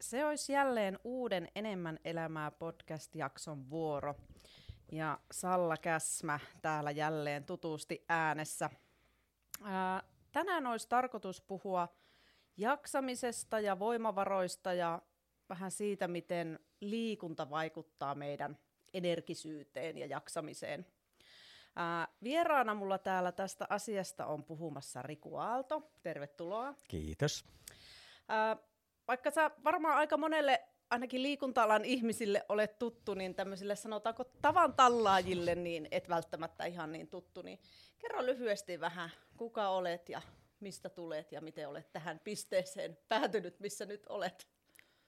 se 0.00 0.26
olisi 0.26 0.52
jälleen 0.52 0.98
uuden 1.04 1.48
Enemmän 1.54 1.98
elämää 2.04 2.50
podcast-jakson 2.50 3.70
vuoro. 3.70 4.14
Ja 4.92 5.18
Salla 5.30 5.76
Käsmä 5.76 6.40
täällä 6.62 6.90
jälleen 6.90 7.44
tutusti 7.44 8.04
äänessä. 8.08 8.70
Ää, 9.62 10.02
tänään 10.32 10.66
olisi 10.66 10.88
tarkoitus 10.88 11.40
puhua 11.40 11.88
jaksamisesta 12.56 13.60
ja 13.60 13.78
voimavaroista 13.78 14.72
ja 14.72 15.02
vähän 15.48 15.70
siitä, 15.70 16.08
miten 16.08 16.58
liikunta 16.80 17.50
vaikuttaa 17.50 18.14
meidän 18.14 18.58
energisyyteen 18.92 19.98
ja 19.98 20.06
jaksamiseen. 20.06 20.86
Ää, 21.76 22.08
vieraana 22.22 22.74
mulla 22.74 22.98
täällä 22.98 23.32
tästä 23.32 23.66
asiasta 23.70 24.26
on 24.26 24.44
puhumassa 24.44 25.02
Riku 25.02 25.36
Aalto. 25.36 25.90
Tervetuloa. 26.02 26.74
Kiitos. 26.88 27.44
Ää, 28.28 28.56
vaikka 29.08 29.30
sä 29.30 29.50
varmaan 29.64 29.96
aika 29.96 30.16
monelle 30.16 30.62
ainakin 30.90 31.22
liikunta-alan 31.22 31.84
ihmisille 31.84 32.44
olet 32.48 32.78
tuttu, 32.78 33.14
niin 33.14 33.34
tämmöisille 33.34 33.76
sanotaanko 33.76 34.24
tavan 34.24 34.74
tallaajille, 34.74 35.54
niin 35.54 35.88
et 35.90 36.08
välttämättä 36.08 36.64
ihan 36.64 36.92
niin 36.92 37.08
tuttu, 37.08 37.42
niin 37.42 37.58
kerro 37.98 38.26
lyhyesti 38.26 38.80
vähän, 38.80 39.10
kuka 39.36 39.68
olet 39.68 40.08
ja 40.08 40.22
mistä 40.60 40.88
tulet 40.88 41.32
ja 41.32 41.40
miten 41.40 41.68
olet 41.68 41.92
tähän 41.92 42.20
pisteeseen 42.24 42.98
päätynyt, 43.08 43.60
missä 43.60 43.86
nyt 43.86 44.06
olet. 44.08 44.48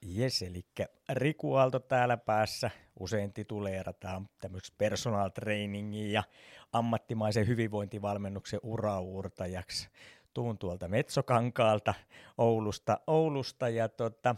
Jes, 0.05 0.41
eli 0.41 0.65
Riku 1.09 1.53
Aalto 1.53 1.79
täällä 1.79 2.17
päässä 2.17 2.71
usein 2.99 3.33
tituleerataan 3.33 4.29
tämmöiseksi 4.39 4.73
personal 4.77 5.29
trainingin 5.29 6.11
ja 6.11 6.23
ammattimaisen 6.71 7.47
hyvinvointivalmennuksen 7.47 8.59
uraurtajaksi. 8.63 9.89
Tuun 10.33 10.57
tuolta 10.57 10.87
Metsokankaalta 10.87 11.93
Oulusta, 12.37 12.99
Oulusta. 13.07 13.69
Ja 13.69 13.89
tota, 13.89 14.35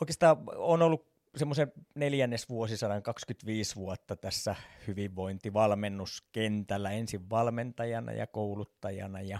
oikeastaan 0.00 0.36
on 0.56 0.82
ollut 0.82 1.14
semmoisen 1.36 1.72
neljännes 1.94 2.48
vuosisadan 2.48 3.02
25 3.02 3.76
vuotta 3.76 4.16
tässä 4.16 4.54
hyvinvointivalmennuskentällä. 4.86 6.90
Ensin 6.90 7.30
valmentajana 7.30 8.12
ja 8.12 8.26
kouluttajana 8.26 9.20
ja 9.20 9.38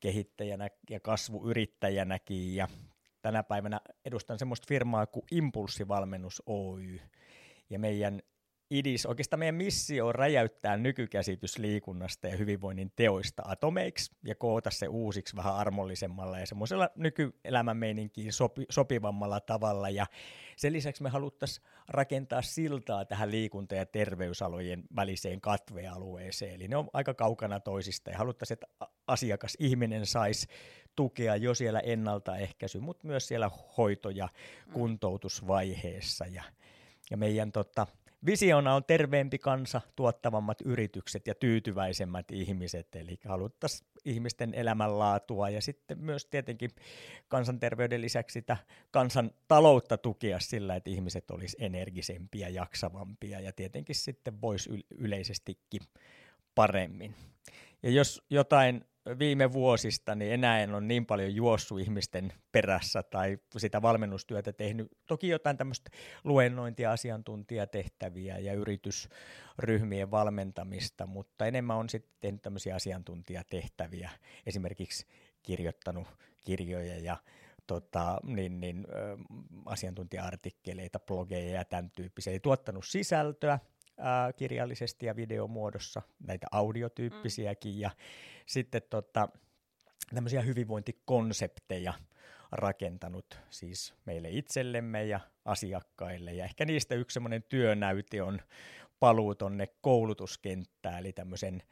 kehittäjänä 0.00 0.68
ja 0.90 1.00
kasvuyrittäjänäkin. 1.00 2.54
Ja 2.54 2.68
tänä 3.22 3.42
päivänä 3.42 3.80
edustan 4.04 4.38
semmoista 4.38 4.66
firmaa 4.68 5.06
kuin 5.06 5.26
Impulssivalmennus 5.30 6.42
Oy. 6.46 7.00
Ja 7.70 7.78
meidän 7.78 8.22
idis, 8.72 9.06
oikeastaan 9.06 9.38
meidän 9.38 9.54
missio 9.54 10.06
on 10.06 10.14
räjäyttää 10.14 10.76
nykykäsitys 10.76 11.58
liikunnasta 11.58 12.28
ja 12.28 12.36
hyvinvoinnin 12.36 12.92
teoista 12.96 13.42
atomeiksi 13.46 14.12
ja 14.24 14.34
koota 14.34 14.70
se 14.70 14.88
uusiksi 14.88 15.36
vähän 15.36 15.54
armollisemmalla 15.54 16.38
ja 16.38 16.46
semmoisella 16.46 16.90
nykyelämän 16.96 17.76
meininkiin 17.76 18.32
sopi, 18.32 18.64
sopivammalla 18.70 19.40
tavalla. 19.40 19.90
Ja 19.90 20.06
sen 20.56 20.72
lisäksi 20.72 21.02
me 21.02 21.08
haluttaisiin 21.08 21.66
rakentaa 21.88 22.42
siltaa 22.42 23.04
tähän 23.04 23.30
liikunta- 23.30 23.74
ja 23.74 23.86
terveysalojen 23.86 24.84
väliseen 24.96 25.40
katvealueeseen. 25.40 26.54
Eli 26.54 26.68
ne 26.68 26.76
on 26.76 26.88
aika 26.92 27.14
kaukana 27.14 27.60
toisista 27.60 28.10
ja 28.10 28.18
haluttaisiin, 28.18 28.54
että 28.56 28.86
asiakas, 29.06 29.56
ihminen 29.58 30.06
saisi 30.06 30.46
tukea 30.96 31.36
jo 31.36 31.54
siellä 31.54 31.80
ennaltaehkäisy, 31.80 32.80
mutta 32.80 33.06
myös 33.06 33.28
siellä 33.28 33.50
hoito- 33.78 34.10
ja 34.10 34.28
mm. 34.66 34.72
kuntoutusvaiheessa. 34.72 36.26
Ja, 36.26 36.42
ja 37.10 37.16
meidän 37.16 37.52
tota, 37.52 37.86
visiona 38.26 38.74
on 38.74 38.84
terveempi 38.84 39.38
kansa, 39.38 39.80
tuottavammat 39.96 40.60
yritykset 40.60 41.26
ja 41.26 41.34
tyytyväisemmät 41.34 42.30
ihmiset, 42.30 42.96
eli 42.96 43.18
haluttaisiin 43.24 43.88
ihmisten 44.04 44.54
elämänlaatua 44.54 45.50
ja 45.50 45.60
sitten 45.60 45.98
myös 45.98 46.26
tietenkin 46.26 46.70
kansanterveyden 47.28 48.00
lisäksi 48.00 48.32
sitä 48.32 48.56
kansantaloutta 48.90 49.98
tukea 49.98 50.40
sillä, 50.40 50.76
että 50.76 50.90
ihmiset 50.90 51.30
olisi 51.30 51.56
energisempiä, 51.60 52.48
jaksavampia 52.48 53.40
ja 53.40 53.52
tietenkin 53.52 53.96
sitten 53.96 54.40
voisi 54.40 54.86
yleisestikin 54.90 55.82
paremmin. 56.54 57.14
Ja 57.82 57.90
jos 57.90 58.22
jotain 58.30 58.84
viime 59.18 59.52
vuosista, 59.52 60.14
niin 60.14 60.32
enää 60.32 60.60
en 60.60 60.74
ole 60.74 60.80
niin 60.80 61.06
paljon 61.06 61.34
juossut 61.34 61.80
ihmisten 61.80 62.32
perässä 62.52 63.02
tai 63.02 63.38
sitä 63.56 63.82
valmennustyötä 63.82 64.52
tehnyt. 64.52 64.88
Toki 65.06 65.28
jotain 65.28 65.56
tämmöistä 65.56 65.90
luennointia, 66.24 66.92
asiantuntijatehtäviä 66.92 68.38
ja 68.38 68.54
yritysryhmien 68.54 70.10
valmentamista, 70.10 71.06
mutta 71.06 71.46
enemmän 71.46 71.76
on 71.76 71.88
sitten 71.88 72.12
tehnyt 72.20 72.42
tämmöisiä 72.42 72.74
asiantuntijatehtäviä, 72.74 74.10
esimerkiksi 74.46 75.06
kirjoittanut 75.42 76.08
kirjoja 76.40 76.98
ja 76.98 77.16
tota, 77.66 78.20
niin, 78.22 78.60
niin, 78.60 78.86
asiantuntija-artikkeleita, 79.66 80.98
blogeja 80.98 81.54
ja 81.54 81.64
tämän 81.64 81.90
tyyppisiä. 81.90 82.32
Ei 82.32 82.40
tuottanut 82.40 82.86
sisältöä, 82.86 83.58
kirjallisesti 84.36 85.06
ja 85.06 85.16
videomuodossa, 85.16 86.02
näitä 86.26 86.46
audiotyyppisiäkin, 86.50 87.74
mm. 87.74 87.80
ja 87.80 87.90
sitten 88.46 88.82
tota, 88.90 89.28
tämmöisiä 90.14 90.42
hyvinvointikonsepteja 90.42 91.92
rakentanut 92.52 93.38
siis 93.50 93.94
meille 94.04 94.30
itsellemme 94.30 95.04
ja 95.04 95.20
asiakkaille, 95.44 96.32
ja 96.32 96.44
ehkä 96.44 96.64
niistä 96.64 96.94
yksi 96.94 97.14
semmoinen 97.14 97.42
työnäyte 97.42 98.22
on 98.22 98.40
paluu 99.00 99.34
tonne 99.34 99.68
koulutuskenttään, 99.80 100.98
eli 100.98 101.12
tämmöisen 101.12 101.62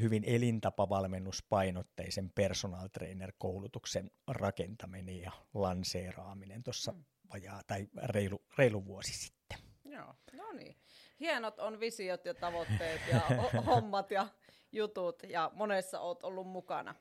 hyvin 0.00 0.24
elintapavalmennuspainotteisen 0.26 2.30
personal 2.30 2.88
trainer 2.88 3.32
koulutuksen 3.38 4.10
rakentaminen 4.26 5.20
ja 5.20 5.32
lanseeraaminen 5.54 6.62
tuossa 6.62 6.92
mm. 6.92 7.04
vajaa 7.32 7.60
tai 7.66 7.88
reilu, 8.02 8.42
reilu 8.58 8.86
vuosi 8.86 9.14
sitten. 9.14 9.58
Joo, 9.84 10.14
no 10.32 10.52
niin 10.52 10.76
hienot 11.24 11.58
on 11.58 11.80
visiot 11.80 12.24
ja 12.24 12.34
tavoitteet 12.34 13.00
ja 13.12 13.20
hommat 13.66 14.10
ja 14.10 14.26
jutut 14.72 15.22
ja 15.28 15.50
monessa 15.54 16.00
oot 16.00 16.22
ollut 16.22 16.46
mukana. 16.46 16.94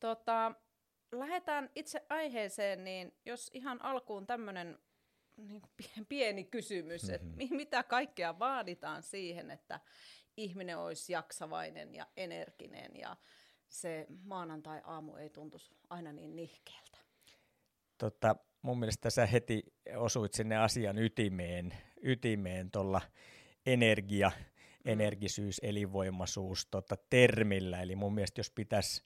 Tota, 0.00 0.52
lähdetään 1.12 1.70
itse 1.74 2.06
aiheeseen, 2.08 2.84
niin 2.84 3.14
jos 3.24 3.50
ihan 3.54 3.82
alkuun 3.82 4.26
tämmöinen 4.26 4.78
niin 5.36 5.62
pieni 6.08 6.44
kysymys, 6.44 7.02
mm-hmm. 7.02 7.40
että 7.40 7.54
mitä 7.54 7.82
kaikkea 7.82 8.38
vaaditaan 8.38 9.02
siihen, 9.02 9.50
että 9.50 9.80
ihminen 10.36 10.78
olisi 10.78 11.12
jaksavainen 11.12 11.94
ja 11.94 12.06
energinen 12.16 12.96
ja 12.96 13.16
se 13.68 14.06
maanantai-aamu 14.24 15.16
ei 15.16 15.30
tuntuisi 15.30 15.74
aina 15.90 16.12
niin 16.12 16.36
nihkeältä? 16.36 16.98
Tota, 17.98 18.36
mun 18.62 18.78
mielestä 18.78 19.10
sä 19.10 19.26
heti 19.26 19.62
osuit 19.96 20.34
sinne 20.34 20.56
asian 20.56 20.98
ytimeen, 20.98 21.74
ytimeen 22.02 22.70
tuolla 22.70 23.00
energia, 23.66 24.30
mm. 24.36 24.90
energisyys, 24.90 25.60
elinvoimaisuus 25.62 26.66
tota, 26.66 26.96
termillä. 27.10 27.82
Eli 27.82 27.96
mun 27.96 28.14
mielestä 28.14 28.38
jos 28.40 28.50
pitäisi 28.50 29.02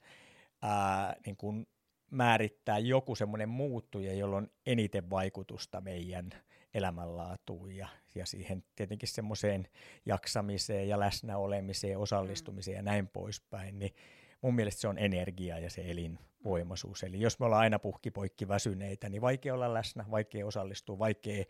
ää, 0.61 1.15
niin 1.25 1.37
kun 1.37 1.67
määrittää 2.11 2.79
joku 2.79 3.15
semmoinen 3.15 3.49
muuttuja, 3.49 4.13
jolla 4.13 4.37
on 4.37 4.47
eniten 4.65 5.09
vaikutusta 5.09 5.81
meidän 5.81 6.29
elämänlaatuun 6.73 7.71
ja, 7.71 7.87
ja 8.15 8.25
siihen 8.25 8.63
tietenkin 8.75 9.09
semmoiseen 9.09 9.67
jaksamiseen 10.05 10.87
ja 10.87 10.99
läsnäolemiseen, 10.99 11.97
osallistumiseen 11.97 12.75
mm. 12.75 12.79
ja 12.79 12.83
näin 12.91 13.07
poispäin, 13.07 13.79
niin 13.79 13.95
mun 14.41 14.55
mielestä 14.55 14.81
se 14.81 14.87
on 14.87 14.97
energia 14.97 15.59
ja 15.59 15.69
se 15.69 15.91
elinvoimaisuus. 15.91 17.03
Eli 17.03 17.21
jos 17.21 17.39
me 17.39 17.45
ollaan 17.45 17.61
aina 17.61 17.79
puhki 17.79 18.11
poikki 18.11 18.47
väsyneitä, 18.47 19.09
niin 19.09 19.21
vaikea 19.21 19.53
olla 19.53 19.73
läsnä, 19.73 20.05
vaikea 20.11 20.45
osallistua, 20.47 20.99
vaikea 20.99 21.45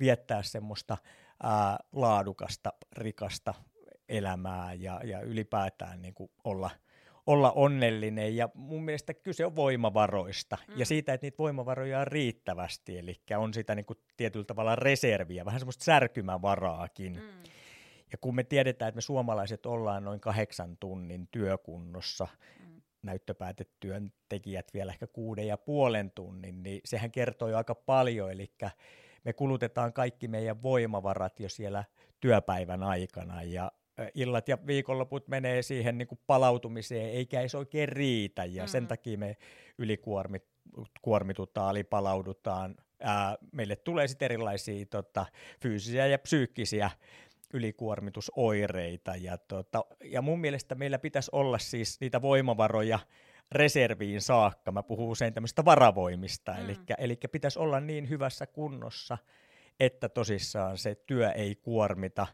viettää 0.00 0.42
semmoista 0.42 0.96
ää, 1.42 1.78
laadukasta, 1.92 2.72
rikasta 2.92 3.54
elämää 4.08 4.72
ja, 4.72 5.00
ja 5.04 5.20
ylipäätään 5.20 6.02
niin 6.02 6.14
kuin 6.14 6.30
olla, 6.44 6.70
olla 7.26 7.52
onnellinen. 7.52 8.36
Ja 8.36 8.48
mun 8.54 8.84
mielestä 8.84 9.14
kyse 9.14 9.46
on 9.46 9.56
voimavaroista 9.56 10.58
mm. 10.68 10.78
ja 10.78 10.86
siitä, 10.86 11.12
että 11.12 11.24
niitä 11.24 11.38
voimavaroja 11.38 12.00
on 12.00 12.06
riittävästi. 12.06 12.98
Eli 12.98 13.20
on 13.36 13.54
sitä 13.54 13.74
niin 13.74 13.86
kuin 13.86 13.98
tietyllä 14.16 14.44
tavalla 14.44 14.76
reserviä, 14.76 15.44
vähän 15.44 15.60
semmoista 15.60 15.84
särkymävaraakin. 15.84 17.12
Mm 17.12 17.48
ja 18.12 18.18
kun 18.18 18.34
me 18.34 18.44
tiedetään, 18.44 18.88
että 18.88 18.96
me 18.96 19.00
suomalaiset 19.00 19.66
ollaan 19.66 20.04
noin 20.04 20.20
kahdeksan 20.20 20.76
tunnin 20.76 21.28
työkunnossa, 21.30 22.28
mm. 22.60 22.82
näyttöpäätetyöntekijät 23.02 24.74
vielä 24.74 24.92
ehkä 24.92 25.06
kuuden 25.06 25.46
ja 25.46 25.56
puolen 25.56 26.10
tunnin, 26.10 26.62
niin 26.62 26.80
sehän 26.84 27.10
kertoo 27.10 27.48
jo 27.48 27.56
aika 27.56 27.74
paljon, 27.74 28.32
eli 28.32 28.52
me 29.24 29.32
kulutetaan 29.32 29.92
kaikki 29.92 30.28
meidän 30.28 30.62
voimavarat 30.62 31.40
jo 31.40 31.48
siellä 31.48 31.84
työpäivän 32.20 32.82
aikana, 32.82 33.42
ja 33.42 33.72
illat 34.14 34.48
ja 34.48 34.58
viikonloput 34.66 35.28
menee 35.28 35.62
siihen 35.62 35.98
niin 35.98 36.08
kuin 36.08 36.20
palautumiseen, 36.26 37.10
eikä 37.10 37.48
se 37.48 37.58
oikein 37.58 37.88
riitä, 37.88 38.44
ja 38.44 38.62
mm. 38.62 38.68
sen 38.68 38.86
takia 38.86 39.18
me 39.18 39.36
ylikuormitutaan, 39.78 41.68
alipalaudutaan, 41.68 42.76
ää, 43.00 43.36
meille 43.52 43.76
tulee 43.76 44.08
sitten 44.08 44.24
erilaisia 44.24 44.86
tota, 44.86 45.26
fyysisiä 45.60 46.06
ja 46.06 46.18
psyykkisiä 46.18 46.90
ylikuormitusoireita. 47.52 49.16
Ja, 49.16 49.38
tota, 49.38 49.84
ja 50.04 50.22
mun 50.22 50.40
mielestä 50.40 50.74
meillä 50.74 50.98
pitäisi 50.98 51.30
olla 51.32 51.58
siis 51.58 52.00
niitä 52.00 52.22
voimavaroja 52.22 52.98
reserviin 53.52 54.20
saakka. 54.20 54.72
Mä 54.72 54.82
puhun 54.82 55.08
usein 55.08 55.34
tämmöistä 55.34 55.64
varavoimista, 55.64 56.52
Mm. 56.52 56.64
eli, 56.64 56.76
eli 56.98 57.16
pitäisi 57.32 57.58
olla 57.58 57.80
niin 57.80 58.08
hyvässä 58.08 58.46
kunnossa, 58.46 59.18
että 59.80 60.08
tosissaan 60.08 60.78
se 60.78 60.94
työ 60.94 61.30
ei 61.30 61.54
kuormita 61.54 62.26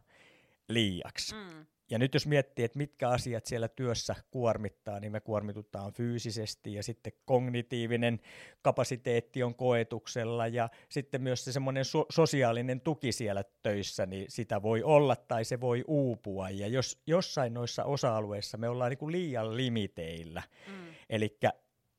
liiaksi. 0.69 1.35
Mm. 1.35 1.67
Ja 1.91 1.99
nyt 1.99 2.15
jos 2.15 2.27
miettii, 2.27 2.65
että 2.65 2.79
mitkä 2.79 3.09
asiat 3.09 3.47
siellä 3.47 3.69
työssä 3.69 4.15
kuormittaa, 4.31 5.01
niin 5.01 5.13
me 5.13 5.21
kuormitutaan 5.21 5.93
fyysisesti 5.93 6.75
ja 6.75 6.83
sitten 6.83 7.13
kognitiivinen 7.25 8.21
kapasiteetti 8.63 9.43
on 9.43 9.55
koetuksella 9.55 10.47
ja 10.47 10.69
sitten 10.89 11.23
myös 11.23 11.45
se 11.45 11.53
semmoinen 11.53 11.85
so- 11.85 12.07
sosiaalinen 12.11 12.81
tuki 12.81 13.13
siellä 13.13 13.45
töissä, 13.63 14.07
niin 14.07 14.27
sitä 14.31 14.63
voi 14.63 14.83
olla 14.83 15.17
tai 15.17 15.45
se 15.45 15.61
voi 15.61 15.85
uupua. 15.89 16.51
Ja 16.51 16.67
jos 16.67 17.03
jossain 17.07 17.55
noissa 17.55 17.85
osa-alueissa 17.85 18.59
me 18.59 18.69
ollaan 18.69 18.91
niin 18.91 18.99
kuin 18.99 19.13
liian 19.13 19.57
limiteillä, 19.57 20.43
Mm. 20.67 20.95
Eli 21.15 21.39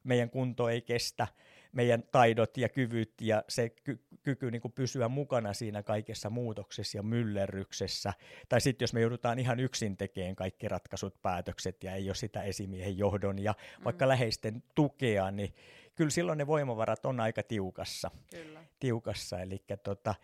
meidän 0.03 0.29
kunto 0.29 0.69
ei 0.69 0.81
kestä, 0.81 1.27
meidän 1.71 2.03
taidot 2.11 2.57
ja 2.57 2.69
kyvyt 2.69 3.13
ja 3.21 3.43
se 3.47 3.69
ky- 3.69 3.99
kyky 4.23 4.51
niin 4.51 4.61
kuin 4.61 4.71
pysyä 4.71 5.07
mukana 5.07 5.53
siinä 5.53 5.83
kaikessa 5.83 6.29
muutoksessa 6.29 6.97
ja 6.97 7.03
myllerryksessä. 7.03 8.13
Tai 8.49 8.61
sitten 8.61 8.83
jos 8.83 8.93
me 8.93 9.01
joudutaan 9.01 9.39
ihan 9.39 9.59
yksin 9.59 9.97
tekemään 9.97 10.35
kaikki 10.35 10.67
ratkaisut, 10.67 11.21
päätökset 11.21 11.83
ja 11.83 11.95
ei 11.95 12.09
ole 12.09 12.15
sitä 12.15 12.43
esimiehen 12.43 12.97
johdon 12.97 13.39
ja 13.39 13.53
vaikka 13.83 14.05
Mm. 14.05 14.09
läheisten 14.09 14.63
tukea, 14.75 15.31
niin 15.31 15.53
kyllä 15.95 16.09
silloin 16.09 16.37
ne 16.37 16.47
voimavarat 16.47 17.05
on 17.05 17.19
aika 17.19 17.43
tiukassa. 17.43 18.11
Kyllä. 18.31 18.63
tiukassa. 18.79 19.39
Eli 19.41 19.63
tota, 19.83 20.15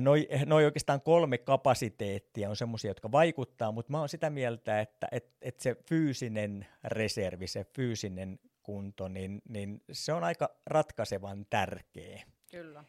Noi, 0.00 0.28
noi 0.46 0.64
oikeastaan 0.64 1.00
kolme 1.00 1.38
kapasiteettia 1.38 2.50
on 2.50 2.56
semmoisia, 2.56 2.90
jotka 2.90 3.12
vaikuttaa, 3.12 3.72
mutta 3.72 3.92
mä 3.92 3.98
oon 3.98 4.08
sitä 4.08 4.30
mieltä, 4.30 4.80
että 4.80 5.08
et, 5.12 5.36
et 5.42 5.60
se 5.60 5.76
fyysinen 5.88 6.66
reservi, 6.84 7.46
se 7.46 7.64
fyysinen 7.64 8.38
kunto, 8.62 9.08
niin, 9.08 9.42
niin 9.48 9.82
se 9.92 10.12
on 10.12 10.24
aika 10.24 10.48
ratkaisevan 10.66 11.46
tärkeä. 11.50 12.22
Kyllä. 12.50 12.84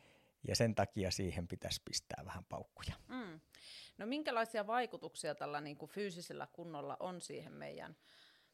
Ja 0.48 0.56
sen 0.56 0.76
takia 0.76 1.12
siihen 1.12 1.48
pitäisi 1.48 1.82
pistää 1.86 2.26
vähän 2.26 2.44
paukkuja. 2.44 2.94
Mm. 3.08 3.40
No 3.98 4.06
minkälaisia 4.06 4.68
vaikutuksia 4.68 5.36
tällä 5.36 5.62
niin 5.62 5.78
kuin 5.78 5.90
fyysisellä 5.90 6.48
kunnolla 6.54 6.98
on 7.00 7.22
siihen 7.22 7.54
meidän 7.54 7.96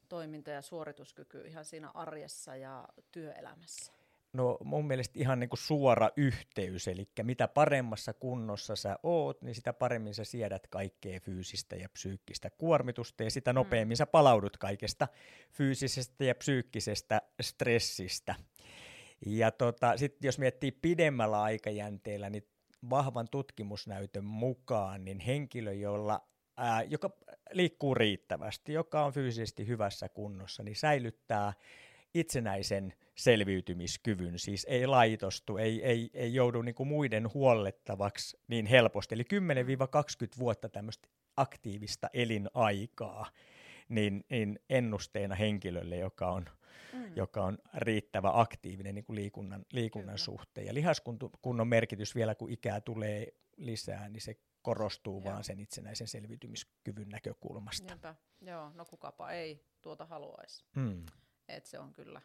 toiminta- 0.09 0.51
ja 0.51 0.61
suorituskyky 0.61 1.47
ihan 1.47 1.65
siinä 1.65 1.91
arjessa 1.93 2.55
ja 2.55 2.87
työelämässä? 3.11 4.00
No 4.33 4.57
mun 4.63 4.87
mielestä 4.87 5.19
ihan 5.19 5.39
niin 5.39 5.49
kuin 5.49 5.59
suora 5.59 6.09
yhteys, 6.17 6.87
eli 6.87 7.07
mitä 7.23 7.47
paremmassa 7.47 8.13
kunnossa 8.13 8.75
sä 8.75 8.99
oot, 9.03 9.41
niin 9.41 9.55
sitä 9.55 9.73
paremmin 9.73 10.13
sä 10.13 10.23
siedät 10.23 10.67
kaikkea 10.67 11.19
fyysistä 11.19 11.75
ja 11.75 11.89
psyykkistä 11.89 12.49
kuormitusta 12.49 13.23
ja 13.23 13.31
sitä 13.31 13.53
nopeammin 13.53 13.97
sä 13.97 14.05
palaudut 14.05 14.57
kaikesta 14.57 15.07
fyysisestä 15.51 16.23
ja 16.23 16.35
psyykkisestä 16.35 17.21
stressistä. 17.41 18.35
Ja 19.25 19.51
tota, 19.51 19.97
sitten 19.97 20.27
jos 20.27 20.39
miettii 20.39 20.71
pidemmällä 20.71 21.41
aikajänteellä, 21.41 22.29
niin 22.29 22.47
vahvan 22.89 23.27
tutkimusnäytön 23.31 24.25
mukaan, 24.25 25.05
niin 25.05 25.19
henkilö, 25.19 25.73
jolla, 25.73 26.27
ää, 26.57 26.83
joka 26.83 27.09
liikkuu 27.51 27.95
riittävästi, 27.95 28.73
joka 28.73 29.05
on 29.05 29.13
fyysisesti 29.13 29.67
hyvässä 29.67 30.09
kunnossa, 30.09 30.63
niin 30.63 30.75
säilyttää 30.75 31.53
itsenäisen 32.13 32.93
selviytymiskyvyn, 33.15 34.39
siis 34.39 34.65
ei 34.69 34.87
laitostu, 34.87 35.57
ei, 35.57 35.83
ei, 35.85 36.09
ei 36.13 36.33
joudu 36.33 36.61
niin 36.61 36.75
kuin 36.75 36.87
muiden 36.87 37.33
huollettavaksi 37.33 38.37
niin 38.47 38.65
helposti. 38.65 39.15
Eli 39.15 39.23
10-20 39.23 40.39
vuotta 40.39 40.69
tämmöistä 40.69 41.07
aktiivista 41.37 42.09
elinaikaa, 42.13 43.31
niin, 43.89 44.25
niin 44.29 44.59
ennusteena 44.69 45.35
henkilölle, 45.35 45.97
joka 45.97 46.31
on, 46.31 46.45
Mm. 46.93 47.11
joka 47.15 47.43
on 47.43 47.57
riittävä 47.73 48.31
aktiivinen 48.33 48.95
niin 48.95 49.05
kuin 49.05 49.15
liikunnan, 49.15 49.65
liikunnan 49.71 50.05
Kyllä. 50.15 50.17
suhteen. 50.17 50.67
Ja 50.67 50.73
lihaskunnon 50.73 51.67
merkitys 51.67 52.15
vielä, 52.15 52.35
kun 52.35 52.49
ikää 52.51 52.81
tulee 52.81 53.27
lisää, 53.57 54.09
niin 54.09 54.21
se 54.21 54.35
korostuu 54.61 55.21
Joo. 55.21 55.31
vaan 55.31 55.43
sen 55.43 55.59
itsenäisen 55.59 56.07
selviytymiskyvyn 56.07 57.09
näkökulmasta. 57.09 57.87
Niinpä. 57.87 58.15
Joo, 58.41 58.71
no 58.73 58.85
kukapa 58.85 59.31
ei 59.31 59.65
tuota 59.81 60.05
haluaisi. 60.05 60.65
Mm. 60.75 61.05
Et 61.53 61.65
se 61.65 61.79
on 61.79 61.93
kyllä 61.93 62.21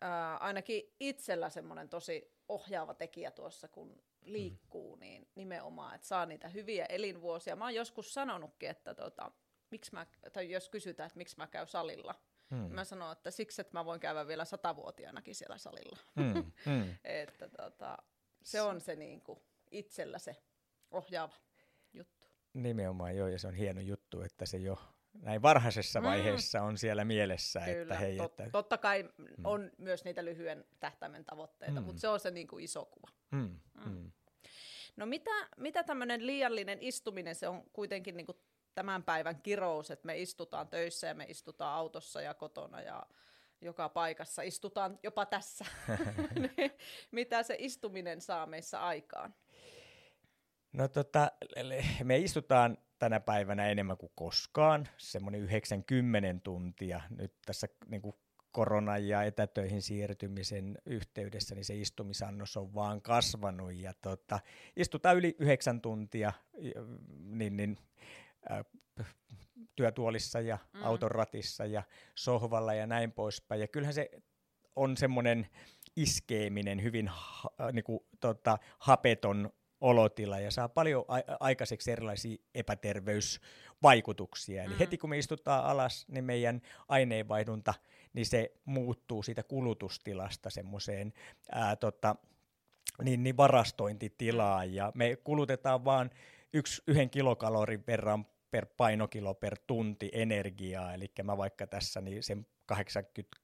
ää, 0.00 0.36
ainakin 0.36 0.94
itsellä 1.00 1.50
semmoinen 1.50 1.88
tosi 1.88 2.32
ohjaava 2.48 2.94
tekijä 2.94 3.30
tuossa, 3.30 3.68
kun 3.68 4.02
liikkuu, 4.22 4.96
niin 4.96 5.28
nimenomaan, 5.34 5.94
että 5.94 6.06
saa 6.06 6.26
niitä 6.26 6.48
hyviä 6.48 6.86
elinvuosia. 6.86 7.56
Mä 7.56 7.64
oon 7.64 7.74
joskus 7.74 8.14
sanonutkin, 8.14 8.70
että 8.70 8.94
tota, 8.94 9.30
miksi 9.70 9.92
mä, 9.94 10.06
tai 10.32 10.50
jos 10.50 10.68
kysytään, 10.68 11.06
että 11.06 11.18
miksi 11.18 11.36
mä 11.36 11.46
käyn 11.46 11.66
salilla, 11.66 12.14
Mm. 12.50 12.56
mä 12.74 12.84
sanon, 12.84 13.12
että 13.12 13.30
siksi, 13.30 13.60
että 13.60 13.78
mä 13.78 13.84
voin 13.84 14.00
käydä 14.00 14.26
vielä 14.26 14.44
satavuotiaanakin 14.44 15.34
siellä 15.34 15.58
salilla. 15.58 15.98
Mm. 16.14 16.34
Mm. 16.72 16.94
että 17.04 17.48
tota, 17.48 17.98
se 18.42 18.62
on 18.62 18.80
se 18.80 18.96
niinku 18.96 19.42
itsellä 19.70 20.18
se 20.18 20.36
ohjaava 20.90 21.34
juttu. 21.92 22.26
Nimenomaan 22.54 23.16
joo, 23.16 23.28
ja 23.28 23.38
se 23.38 23.46
on 23.48 23.54
hieno 23.54 23.80
juttu, 23.80 24.20
että 24.22 24.46
se 24.46 24.56
jo 24.56 24.78
näin 25.14 25.42
varhaisessa 25.42 26.00
Mm. 26.00 26.06
vaiheessa 26.06 26.62
on 26.62 26.78
siellä 26.78 27.04
mielessä, 27.04 27.60
Kyllä, 27.60 27.82
että 27.82 27.94
hei, 27.94 28.16
tot, 28.16 28.40
että... 28.40 28.50
totta 28.50 28.78
kai 28.78 29.08
on 29.44 29.70
myös 29.78 30.04
niitä 30.04 30.24
lyhyen 30.24 30.64
tähtäimen 30.80 31.24
tavoitteita, 31.24 31.80
Mm. 31.80 31.86
mutta 31.86 32.00
se 32.00 32.08
on 32.08 32.20
se 32.20 32.30
niinku 32.30 32.58
iso 32.58 32.84
kuva. 32.84 33.08
Mm, 33.30 33.60
mm. 33.86 34.12
No 34.96 35.06
mitä, 35.06 35.30
mitä 35.56 35.82
tämmöinen 35.84 36.26
liiallinen 36.26 36.78
istuminen, 36.80 37.34
se 37.34 37.48
on 37.48 37.62
kuitenkin 37.72 38.16
niinku 38.16 38.36
tämän 38.74 39.02
päivän 39.02 39.42
kirous, 39.42 39.90
että 39.90 40.06
me 40.06 40.18
istutaan 40.18 40.68
töissä 40.68 41.06
ja 41.06 41.14
me 41.14 41.24
istutaan 41.28 41.74
autossa 41.74 42.20
ja 42.22 42.34
kotona 42.34 42.80
ja 42.80 43.06
joka 43.60 43.88
paikassa, 43.88 44.42
istutaan 44.42 44.98
jopa 45.02 45.26
tässä. 45.26 45.64
Niin 46.56 46.70
mitä 47.10 47.42
se 47.42 47.56
istuminen 47.58 48.20
saa 48.20 48.46
meissä 48.46 48.86
aikaan? 48.86 49.34
No 50.72 50.88
tota, 50.88 51.32
me 52.04 52.18
istutaan 52.18 52.78
tänä 53.02 53.20
päivänä 53.20 53.66
enemmän 53.66 53.96
kuin 53.96 54.12
koskaan, 54.14 54.88
semmoinen 54.98 55.40
90 55.40 56.40
tuntia 56.44 57.00
nyt 57.10 57.32
tässä 57.46 57.68
niin 57.88 58.02
kuin 58.02 58.14
koronan 58.52 59.08
ja 59.08 59.22
etätöihin 59.22 59.82
siirtymisen 59.82 60.78
yhteydessä, 60.86 61.54
niin 61.54 61.64
se 61.64 61.74
istumisannos 61.74 62.56
on 62.56 62.74
vaan 62.74 63.02
kasvanut 63.02 63.74
ja 63.74 63.92
tota, 64.02 64.40
istutaan 64.76 65.16
yli 65.16 65.36
yhdeksän 65.38 65.80
tuntia 65.80 66.32
ja, 66.58 66.82
niin, 67.18 67.56
niin, 67.56 67.78
äh, 68.50 68.64
työtuolissa 69.76 70.40
ja 70.40 70.58
Mm. 70.72 70.78
mm. 70.78 70.86
auton 70.86 71.10
ratissa 71.10 71.66
ja 71.66 71.82
sohvalla 72.14 72.74
ja 72.74 72.86
näin 72.86 73.12
poispäin. 73.12 73.60
Ja 73.60 73.68
kyllähän 73.68 73.94
se 73.94 74.10
on 74.76 74.96
semmoinen 74.96 75.46
iskeeminen, 75.96 76.82
hyvin 76.82 77.08
ha, 77.08 77.50
niin 77.72 77.84
kuin, 77.84 78.00
tota, 78.20 78.58
hapeton 78.78 79.52
olotila 79.82 80.40
ja 80.40 80.50
saa 80.50 80.68
paljon 80.68 81.04
a- 81.08 81.36
aikaiseksi 81.40 81.90
erilaisia 81.90 82.36
epäterveysvaikutuksia. 82.54 84.64
Eli 84.64 84.72
Mm. 84.74 84.78
heti 84.78 84.98
kun 84.98 85.10
me 85.10 85.18
istutaan 85.18 85.64
alas, 85.64 86.08
niin 86.08 86.24
meidän 86.24 86.62
aineenvaihdunta, 86.88 87.74
niin 88.12 88.26
se 88.26 88.52
muuttuu 88.64 89.22
siitä 89.22 89.42
kulutustilasta 89.42 90.50
semmoiseen 90.50 91.12
ää, 91.52 91.76
tota, 91.76 92.16
niin, 93.02 93.22
niin 93.22 93.36
varastointitilaan 93.36 94.74
ja 94.74 94.92
me 94.94 95.16
kulutetaan 95.24 95.84
vaan 95.84 96.10
yksi, 96.52 96.82
yhden 96.86 97.10
kilokalorin 97.10 97.84
verran 97.86 98.26
per 98.50 98.66
painokilo 98.76 99.34
per 99.34 99.58
tunti 99.66 100.10
energiaa, 100.12 100.94
eli 100.94 101.12
mä 101.22 101.36
vaikka 101.36 101.66
tässä 101.66 102.00
niin 102.00 102.22
sen 102.22 102.46
80 102.66 103.36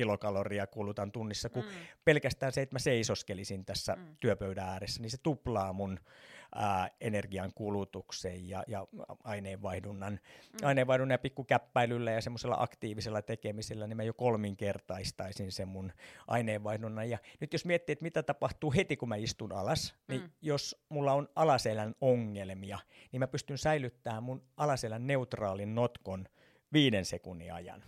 kilokaloria 0.00 0.66
kulutan 0.66 1.12
tunnissa, 1.12 1.48
kun 1.48 1.62
Mm. 1.64 1.70
pelkästään 2.04 2.52
se, 2.52 2.62
että 2.62 2.74
mä 2.74 2.78
seisoskelisin 2.78 3.64
tässä 3.64 3.96
Mm. 3.96 4.16
työpöydän 4.20 4.68
ääressä, 4.68 5.02
niin 5.02 5.10
se 5.10 5.16
tuplaa 5.22 5.72
mun 5.72 5.98
ää, 6.54 6.90
energian 7.00 7.52
kulutuksen 7.54 8.48
ja, 8.48 8.64
ja 8.66 8.86
aineenvaihdunnan, 9.24 10.12
Mm. 10.12 10.66
aineenvaihdunnan 10.66 11.14
ja 11.14 11.18
pikkukäppäilyllä 11.18 12.10
ja 12.10 12.20
semmoisella 12.20 12.56
aktiivisella 12.58 13.22
tekemisellä, 13.22 13.86
niin 13.86 13.96
mä 13.96 14.02
jo 14.02 14.14
kolminkertaistaisin 14.14 15.52
sen 15.52 15.68
mun 15.68 15.92
aineenvaihdunnan. 16.26 17.10
Ja 17.10 17.18
nyt 17.40 17.52
jos 17.52 17.64
miettii, 17.64 17.92
että 17.92 18.02
mitä 18.02 18.22
tapahtuu 18.22 18.72
heti, 18.76 18.96
kun 18.96 19.08
mä 19.08 19.16
istun 19.16 19.52
alas, 19.52 19.94
niin 20.08 20.20
Mm. 20.20 20.30
jos 20.42 20.84
mulla 20.88 21.12
on 21.12 21.28
alaselän 21.36 21.94
ongelmia, 22.00 22.78
niin 23.12 23.20
mä 23.20 23.26
pystyn 23.26 23.58
säilyttämään 23.58 24.22
mun 24.22 24.42
alaselän 24.56 25.06
neutraalin 25.06 25.74
notkon 25.74 26.28
viiden 26.72 27.04
sekunnin 27.04 27.52
ajan. 27.52 27.82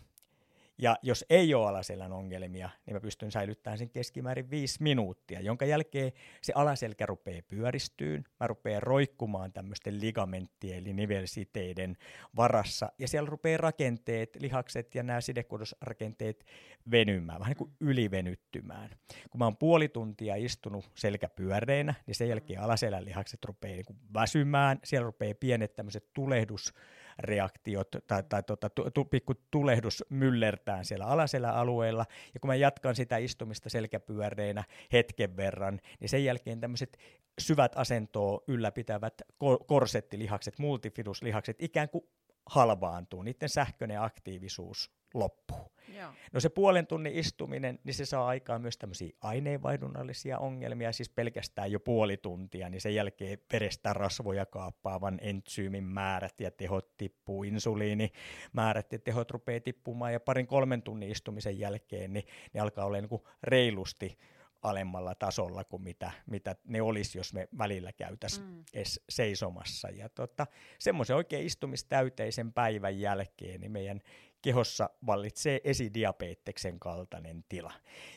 Ja 0.82 0.96
jos 1.02 1.24
ei 1.30 1.54
ole 1.54 1.68
alaselän 1.68 2.12
ongelmia, 2.12 2.70
niin 2.86 2.96
mä 2.96 3.00
pystyn 3.00 3.30
säilyttämään 3.30 3.78
sen 3.78 3.90
keskimäärin 3.90 4.50
viisi 4.50 4.82
minuuttia, 4.82 5.40
jonka 5.40 5.64
jälkeen 5.64 6.12
se 6.40 6.52
alaselkä 6.56 7.06
rupeaa 7.06 7.42
pyöristyyn, 7.48 8.24
mä 8.40 8.46
rupean 8.46 8.82
roikkumaan 8.82 9.52
tämmöisten 9.52 10.00
ligamenttien 10.00 10.78
eli 10.78 10.92
nivelsiteiden 10.92 11.96
varassa, 12.36 12.92
ja 12.98 13.08
siellä 13.08 13.30
rupeaa 13.30 13.58
rakenteet, 13.58 14.36
lihakset 14.40 14.94
ja 14.94 15.02
nämä 15.02 15.20
sidekudosrakenteet 15.20 16.44
venymään, 16.90 17.40
vähän 17.40 17.50
niin 17.50 17.58
kuin 17.58 17.72
ylivenyttymään. 17.80 18.90
Kun 19.30 19.38
mä 19.38 19.44
oon 19.44 19.56
puoli 19.56 19.88
tuntia 19.88 20.36
istunut 20.36 20.90
selkäpyöreinä, 20.94 21.94
niin 22.06 22.14
sen 22.14 22.28
jälkeen 22.28 22.60
alaselän 22.60 23.04
lihakset 23.04 23.44
rupeaa 23.44 23.76
niin 23.76 23.98
väsymään, 24.14 24.78
siellä 24.84 25.04
rupeaa 25.04 25.34
pienet 25.40 25.76
tämmöiset 25.76 26.12
tulehdus 26.12 26.74
reaktiot 27.18 27.88
tai, 28.06 28.22
tai 28.28 28.42
tota, 28.42 28.70
tu, 28.70 28.90
tu, 28.90 29.04
pikku 29.04 29.34
tulehdus 29.50 30.04
myllertään 30.08 30.84
siellä 30.84 31.06
alaseläalueella. 31.06 32.06
Ja 32.34 32.40
kun 32.40 32.48
mä 32.48 32.54
jatkan 32.54 32.96
sitä 32.96 33.16
istumista 33.16 33.70
selkäpyöreinä 33.70 34.64
hetken 34.92 35.36
verran, 35.36 35.80
niin 36.00 36.08
sen 36.08 36.24
jälkeen 36.24 36.60
tämmöiset 36.60 36.98
syvät 37.38 37.72
asentoa 37.76 38.40
ylläpitävät 38.48 39.22
korsettilihakset, 39.66 40.58
multifiduslihakset 40.58 41.56
ikään 41.58 41.88
kuin 41.88 42.04
halvaantuu, 42.46 43.22
niiden 43.22 43.48
sähköinen 43.48 44.00
aktiivisuus 44.00 45.01
loppuu. 45.14 45.72
Joo. 45.98 46.12
No 46.32 46.40
se 46.40 46.48
puolen 46.48 46.86
tunnin 46.86 47.14
istuminen, 47.14 47.78
niin 47.84 47.94
se 47.94 48.04
saa 48.04 48.26
aikaan 48.26 48.62
myös 48.62 48.78
tämmöisiä 48.78 49.10
aineenvaihdunnallisia 49.20 50.38
ongelmia, 50.38 50.92
siis 50.92 51.08
pelkästään 51.08 51.72
jo 51.72 51.80
puoli 51.80 52.16
tuntia, 52.16 52.68
niin 52.68 52.80
sen 52.80 52.94
jälkeen 52.94 53.38
verestä 53.52 53.92
rasvoja 53.92 54.46
kaappaavan 54.46 55.18
entsyymin 55.22 55.84
määrät 55.84 56.40
ja 56.40 56.50
tehot 56.50 56.96
tippuu, 56.96 57.42
insuliinimäärät 57.42 58.92
ja 58.92 58.98
tehot 58.98 59.30
rupeaa 59.30 59.60
tippumaan, 59.60 60.12
ja 60.12 60.20
parin 60.20 60.46
kolmen 60.46 60.82
tunnin 60.82 61.10
istumisen 61.10 61.58
jälkeen, 61.58 62.12
niin, 62.12 62.24
niin 62.52 62.62
alkaa 62.62 62.84
olla 62.84 62.96
niin 62.96 63.08
kuin 63.08 63.22
reilusti 63.42 64.18
alemmalla 64.62 65.14
tasolla 65.14 65.64
kuin 65.64 65.82
mitä, 65.82 66.10
mitä 66.26 66.56
ne 66.64 66.82
olisi, 66.82 67.18
jos 67.18 67.34
me 67.34 67.48
välillä 67.58 67.92
käytäisiin 67.92 68.46
mm. 68.46 68.64
edes 68.74 69.00
seisomassa. 69.08 69.88
Ja 69.88 70.08
tota, 70.08 70.46
semmoisen 70.78 71.16
oikein 71.16 71.46
istumistäyteisen 71.46 72.52
päivän 72.52 73.00
jälkeen 73.00 73.60
niin 73.60 73.72
meidän 73.72 74.00
kehossa 74.42 74.90
vallitsee 75.06 75.60
esidiabeteksen 75.64 76.80
kaltainen 76.80 77.44
tila. 77.48 77.72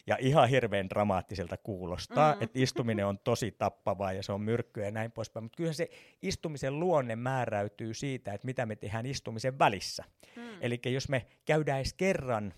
Ja 0.08 0.18
ihan 0.20 0.50
hirveän 0.50 0.90
dramaattiselta 0.90 1.58
kuulostaa, 1.58 2.36
mm. 2.36 2.42
että 2.42 2.60
istuminen 2.60 3.06
on 3.06 3.20
tosi 3.20 3.52
tappavaa 3.52 4.14
ja 4.14 4.24
se 4.24 4.32
on 4.32 4.42
myrkkyä 4.42 4.86
ja 4.86 4.92
näin 4.92 5.12
poispäin, 5.12 5.44
mutta 5.44 5.58
kyllä 5.58 5.74
se 5.74 5.90
istumisen 6.22 6.80
luonne 6.80 7.16
määräytyy 7.16 7.94
siitä, 7.94 8.34
että 8.34 8.46
mitä 8.46 8.66
me 8.66 8.76
tehdään 8.76 9.06
istumisen 9.06 9.60
välissä. 9.60 10.04
Mm. 10.36 10.58
Eli 10.62 10.80
jos 10.86 11.10
me 11.10 11.26
käydään 11.46 11.80
edes 11.80 11.94
kerran 11.94 12.54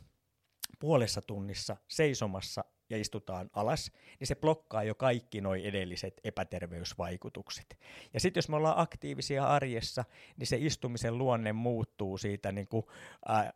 puolessa 0.80 1.22
tunnissa 1.22 1.78
seisomassa 1.88 2.64
ja 2.90 2.98
istutaan 2.98 3.50
alas, 3.54 3.92
niin 4.20 4.28
se 4.28 4.36
blokkaa 4.36 4.84
jo 4.84 4.96
kaikki 4.96 5.42
nuo 5.42 5.56
edelliset 5.56 6.22
epäterveysvaikutukset. 6.24 7.80
Ja 8.14 8.20
sitten 8.20 8.38
jos 8.38 8.50
me 8.50 8.56
ollaan 8.56 8.80
aktiivisia 8.80 9.48
arjessa, 9.48 10.06
niin 10.38 10.48
se 10.48 10.58
istumisen 10.60 11.18
luonne 11.18 11.54
muuttuu 11.54 12.18
siitä 12.18 12.52
niin 12.52 12.68
kuin, 12.68 12.86
äh, 13.30 13.54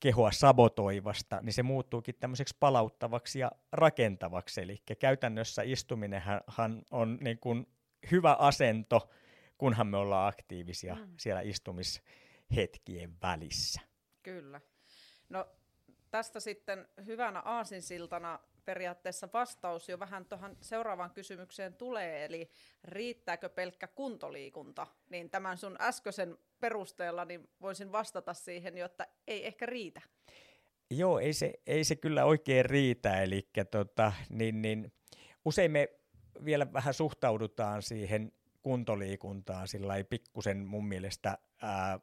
kehoa 0.00 0.32
sabotoivasta, 0.32 1.40
niin 1.42 1.52
se 1.52 1.62
muuttuukin 1.62 2.14
tämmöiseksi 2.20 2.56
palauttavaksi 2.60 3.38
ja 3.38 3.52
rakentavaksi. 3.72 4.60
Eli 4.62 4.82
käytännössä 4.98 5.62
istuminenhan 5.62 6.82
on 6.90 7.18
niin 7.20 7.38
kuin 7.38 7.66
hyvä 8.10 8.32
asento, 8.32 9.10
kunhan 9.58 9.86
me 9.86 9.96
ollaan 9.96 10.28
aktiivisia 10.28 10.94
mm. 10.94 11.14
siellä 11.16 11.40
istumishetkien 11.40 13.14
välissä. 13.22 13.80
Kyllä. 14.22 14.60
No 15.28 15.46
tästä 16.14 16.40
sitten 16.40 16.88
hyvänä 17.06 17.40
aasinsiltana 17.40 18.38
periaatteessa 18.64 19.28
vastaus 19.32 19.88
jo 19.88 19.98
vähän 19.98 20.24
tuohon 20.24 20.56
seuraavaan 20.60 21.10
kysymykseen 21.10 21.74
tulee, 21.74 22.24
eli 22.24 22.50
riittääkö 22.84 23.48
pelkkä 23.48 23.86
kuntoliikunta, 23.86 24.86
niin 25.10 25.30
tämän 25.30 25.58
sun 25.58 25.76
äskeisen 25.80 26.38
perusteella 26.60 27.24
niin 27.24 27.48
voisin 27.60 27.92
vastata 27.92 28.34
siihen 28.34 28.78
jo, 28.78 28.86
että 28.86 29.06
ei 29.26 29.46
ehkä 29.46 29.66
riitä. 29.66 30.00
Joo, 30.90 31.18
ei 31.18 31.32
se, 31.32 31.52
ei 31.66 31.84
se 31.84 31.96
kyllä 31.96 32.24
oikein 32.24 32.64
riitä, 32.64 33.22
eli 33.22 33.48
tota, 33.70 34.12
niin, 34.28 34.62
niin, 34.62 34.92
usein 35.44 35.70
me 35.70 35.88
vielä 36.44 36.72
vähän 36.72 36.94
suhtaudutaan 36.94 37.82
siihen 37.82 38.32
kuntoliikuntaan 38.62 39.68
sillä 39.68 39.94
pikkusen 40.10 40.66
mun 40.66 40.88
mielestä 40.88 41.38
ää, 41.62 42.00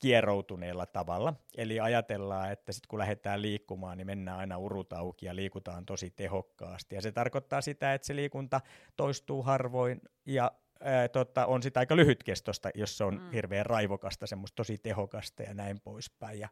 kieroutuneella 0.00 0.86
tavalla. 0.86 1.34
Eli 1.56 1.80
ajatellaan, 1.80 2.52
että 2.52 2.72
sitten 2.72 2.88
kun 2.88 2.98
lähdetään 2.98 3.42
liikkumaan, 3.42 3.98
niin 3.98 4.06
mennään 4.06 4.38
aina 4.38 4.58
urut 4.58 4.92
auki 4.92 5.26
ja 5.26 5.36
liikutaan 5.36 5.86
tosi 5.86 6.10
tehokkaasti. 6.10 6.94
Ja 6.94 7.02
se 7.02 7.12
tarkoittaa 7.12 7.60
sitä, 7.60 7.94
että 7.94 8.06
se 8.06 8.16
liikunta 8.16 8.60
toistuu 8.96 9.42
harvoin 9.42 10.00
ja 10.26 10.52
ää, 10.80 11.08
tota, 11.08 11.46
on 11.46 11.62
sitä 11.62 11.80
aika 11.80 11.96
lyhytkestosta, 11.96 12.70
jos 12.74 12.98
se 12.98 13.04
on 13.04 13.14
mm. 13.14 13.30
hirveän 13.30 13.66
raivokasta, 13.66 14.26
semmoista 14.26 14.56
tosi 14.56 14.78
tehokasta 14.78 15.42
ja 15.42 15.54
näin 15.54 15.80
poispäin. 15.80 16.40
Ja, 16.40 16.48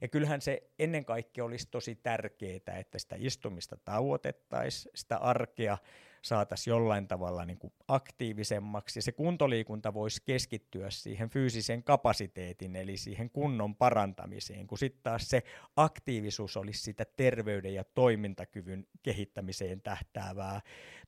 ja 0.00 0.08
kyllähän 0.08 0.40
se 0.40 0.62
ennen 0.78 1.04
kaikkea 1.04 1.44
olisi 1.44 1.68
tosi 1.70 1.94
tärkeää, 1.94 2.78
että 2.78 2.98
sitä 2.98 3.16
istumista 3.18 3.76
tauotettaisiin, 3.84 4.92
sitä 4.94 5.16
arkea 5.16 5.78
saataisiin 6.22 6.72
jollain 6.72 7.08
tavalla 7.08 7.44
niin 7.44 7.58
kuin 7.58 7.72
aktiivisemmaksi. 7.88 9.00
Se 9.00 9.12
kuntoliikunta 9.12 9.94
voisi 9.94 10.22
keskittyä 10.24 10.90
siihen 10.90 11.30
fyysisen 11.30 11.82
kapasiteetin, 11.82 12.76
eli 12.76 12.96
siihen 12.96 13.30
kunnon 13.30 13.76
parantamiseen, 13.76 14.66
kun 14.66 14.78
sitten 14.78 15.02
taas 15.02 15.28
se 15.28 15.42
aktiivisuus 15.76 16.56
olisi 16.56 16.82
sitä 16.82 17.04
terveyden 17.16 17.74
ja 17.74 17.84
toimintakyvyn 17.84 18.86
kehittämiseen 19.02 19.80
tähtäävää 19.80 20.60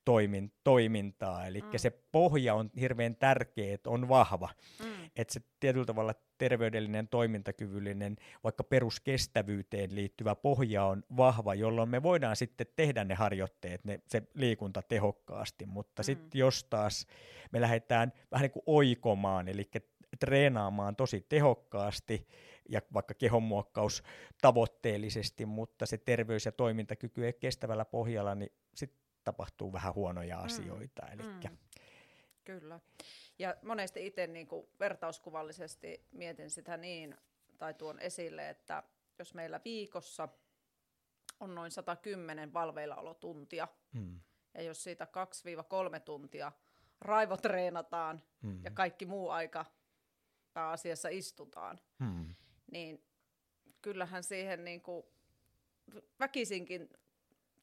toimin, 0.04 0.52
toimintaa. 0.64 1.46
Eli 1.46 1.60
mm. 1.60 1.68
se 1.76 1.90
pohja 1.90 2.54
on 2.54 2.70
hirveän 2.80 3.16
tärkeä, 3.16 3.74
että 3.74 3.90
on 3.90 4.08
vahva. 4.08 4.48
Mm. 4.84 5.10
Että 5.16 5.34
se 5.34 5.40
tietyllä 5.60 5.86
tavalla 5.86 6.14
terveydellinen, 6.38 7.08
toimintakyvyllinen, 7.08 8.16
vaikka 8.44 8.64
peruskestävyyteen 8.64 9.94
liittyvä 9.94 10.34
pohja 10.34 10.84
on 10.84 11.02
vahva, 11.16 11.54
jolloin 11.54 11.88
me 11.88 12.02
voidaan 12.02 12.36
sitten 12.36 12.66
tehdä 12.76 13.04
ne 13.04 13.14
harjoitteet, 13.14 13.84
ne, 13.84 14.00
se 14.06 14.22
liikunta 14.34 14.82
tehokkaasti, 14.82 15.66
mutta 15.66 16.02
mm. 16.02 16.04
sitten 16.04 16.38
jos 16.38 16.64
taas 16.64 17.06
me 17.52 17.60
lähdetään 17.60 18.12
vähän 18.32 18.42
niin 18.42 18.52
kuin 18.52 18.62
oikomaan, 18.66 19.48
eli 19.48 19.70
treenaamaan 20.20 20.96
tosi 20.96 21.26
tehokkaasti 21.28 22.28
ja 22.68 22.80
vaikka 22.94 23.14
kehonmuokkaus 23.14 24.02
tavoitteellisesti, 24.42 25.46
mutta 25.46 25.86
se 25.86 25.98
terveys- 25.98 26.46
ja 26.46 26.52
toimintakyky 26.52 27.26
ei 27.26 27.32
kestävällä 27.32 27.84
pohjalla, 27.84 28.34
niin 28.34 28.52
sitten 28.74 29.00
tapahtuu 29.24 29.72
vähän 29.72 29.94
huonoja 29.94 30.36
mm. 30.36 30.44
asioita. 30.44 31.02
Mm. 31.02 31.12
Elikkä. 31.12 31.48
Mm. 31.48 31.56
Kyllä. 32.48 32.80
Ja 33.38 33.56
monesti 33.62 34.06
itse 34.06 34.26
niin 34.26 34.46
kuin 34.46 34.66
vertauskuvallisesti 34.80 36.06
mietin 36.12 36.50
sitä 36.50 36.76
niin, 36.76 37.16
tai 37.58 37.74
tuon 37.74 38.00
esille, 38.00 38.48
että 38.48 38.82
jos 39.18 39.34
meillä 39.34 39.60
viikossa 39.64 40.28
on 41.40 41.54
noin 41.54 41.70
110 41.70 42.52
valveillaolotuntia, 42.52 43.68
mm. 43.92 44.20
ja 44.54 44.62
jos 44.62 44.82
siitä 44.82 45.06
2-3 45.96 46.00
tuntia 46.00 46.52
raivotreenataan 47.00 48.22
mm. 48.42 48.64
ja 48.64 48.70
kaikki 48.70 49.06
muu 49.06 49.30
aika 49.30 49.64
pääasiassa 50.52 51.08
istutaan, 51.08 51.80
mm. 51.98 52.34
niin 52.72 53.04
kyllähän 53.82 54.22
siihen 54.22 54.64
niin 54.64 54.80
kuin 54.80 55.06
väkisinkin 56.20 56.88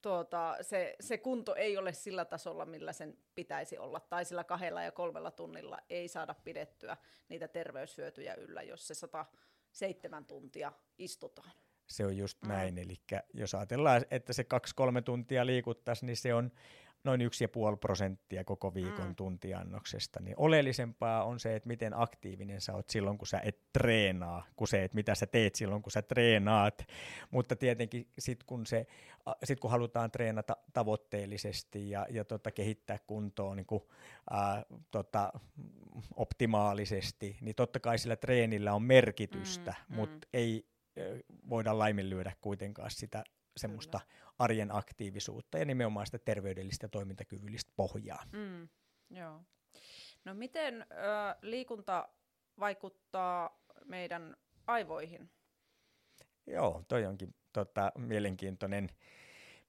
tuota, 0.05 0.57
se, 0.61 0.95
se 0.99 1.17
kunto 1.17 1.55
ei 1.55 1.77
ole 1.77 1.93
sillä 1.93 2.25
tasolla, 2.25 2.65
millä 2.65 2.93
sen 2.93 3.17
pitäisi 3.35 3.77
olla, 3.77 3.99
tai 3.99 4.25
sillä 4.25 4.43
kahdella 4.43 4.83
ja 4.83 4.91
kolmella 4.91 5.31
tunnilla 5.31 5.77
ei 5.89 6.07
saada 6.07 6.35
pidettyä 6.43 6.97
niitä 7.29 7.47
terveyshyötyjä 7.47 8.33
yllä, 8.33 8.61
jos 8.61 8.87
se 8.87 8.93
107 8.93 10.25
tuntia 10.25 10.71
istutaan. 10.97 11.51
Se 11.87 12.05
on 12.05 12.17
just 12.17 12.37
näin, 12.47 12.73
mm. 12.73 12.77
eli 12.77 12.95
jos 13.33 13.55
ajatellaan, 13.55 14.05
että 14.11 14.33
se 14.33 14.43
kaksi-kolme 14.43 15.01
tuntia 15.01 15.45
liikuttaisiin, 15.45 16.07
niin 16.07 16.17
se 16.17 16.33
on 16.33 16.51
noin 17.05 17.21
1,5 17.21 17.77
prosenttia 17.81 18.43
koko 18.43 18.73
viikon 18.73 19.07
mm. 19.07 19.15
tuntiannoksesta, 19.15 20.19
niin 20.19 20.35
oleellisempaa 20.37 21.23
on 21.23 21.39
se, 21.39 21.55
että 21.55 21.67
miten 21.67 21.93
aktiivinen 21.99 22.61
sä 22.61 22.73
oot 22.73 22.89
silloin, 22.89 23.17
kun 23.17 23.27
sä 23.27 23.41
et 23.43 23.59
treenaa, 23.73 24.45
kuin 24.55 24.67
se, 24.67 24.83
että 24.83 24.95
mitä 24.95 25.15
sä 25.15 25.27
teet 25.27 25.55
silloin, 25.55 25.81
kun 25.81 25.91
sä 25.91 26.01
treenaat. 26.01 26.87
Mutta 27.31 27.55
tietenkin 27.55 28.07
sit 28.19 28.43
kun, 28.43 28.65
se, 28.65 28.87
sit 29.43 29.59
kun 29.59 29.71
halutaan 29.71 30.11
treenata 30.11 30.57
tavoitteellisesti 30.73 31.89
ja, 31.89 32.05
ja 32.09 32.25
tota, 32.25 32.51
kehittää 32.51 32.97
kuntoa 33.07 33.55
niin 33.55 33.65
kuin, 33.65 33.83
ää, 34.29 34.65
tota, 34.91 35.33
optimaalisesti, 36.15 37.37
niin 37.41 37.55
totta 37.55 37.79
kai 37.79 37.97
sillä 37.97 38.15
treenillä 38.15 38.73
on 38.73 38.83
merkitystä, 38.83 39.73
mm, 39.89 39.95
mutta 39.95 40.27
mm. 40.27 40.29
ei 40.33 40.65
voida 41.49 41.79
laiminlyödä 41.79 42.33
kuitenkaan 42.41 42.91
sitä 42.91 43.23
semmoista 43.57 43.99
Kyllä. 43.99 44.33
arjen 44.39 44.75
aktiivisuutta 44.75 45.57
ja 45.57 45.65
nimenomaan 45.65 46.05
sitä 46.05 46.19
terveydellistä 46.19 46.85
ja 46.85 46.89
toimintakyvyllistä 46.89 47.71
pohjaa. 47.75 48.23
Mm, 48.31 48.69
joo. 49.09 49.41
No 50.25 50.33
miten 50.33 50.81
ö, 50.81 50.85
liikunta 51.41 52.09
vaikuttaa 52.59 53.59
meidän 53.85 54.35
aivoihin? 54.67 55.29
Joo, 56.47 56.83
toi 56.87 57.05
onkin 57.05 57.35
tota, 57.53 57.91
mielenkiintoinen, 57.97 58.89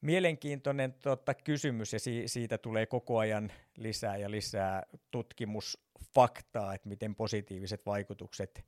mielenkiintoinen 0.01 0.93
tota, 0.93 1.35
kysymys 1.35 1.93
ja 1.93 1.99
si- 2.01 2.29
siitä 2.29 2.59
tulee 2.59 2.87
koko 2.87 3.19
ajan 3.19 3.53
lisää 3.77 4.17
ja 4.17 4.31
lisää 4.31 4.83
tutkimusfaktaa, 5.11 6.75
että 6.75 6.89
miten 6.89 7.15
positiiviset 7.15 7.87
vaikutukset 7.87 8.65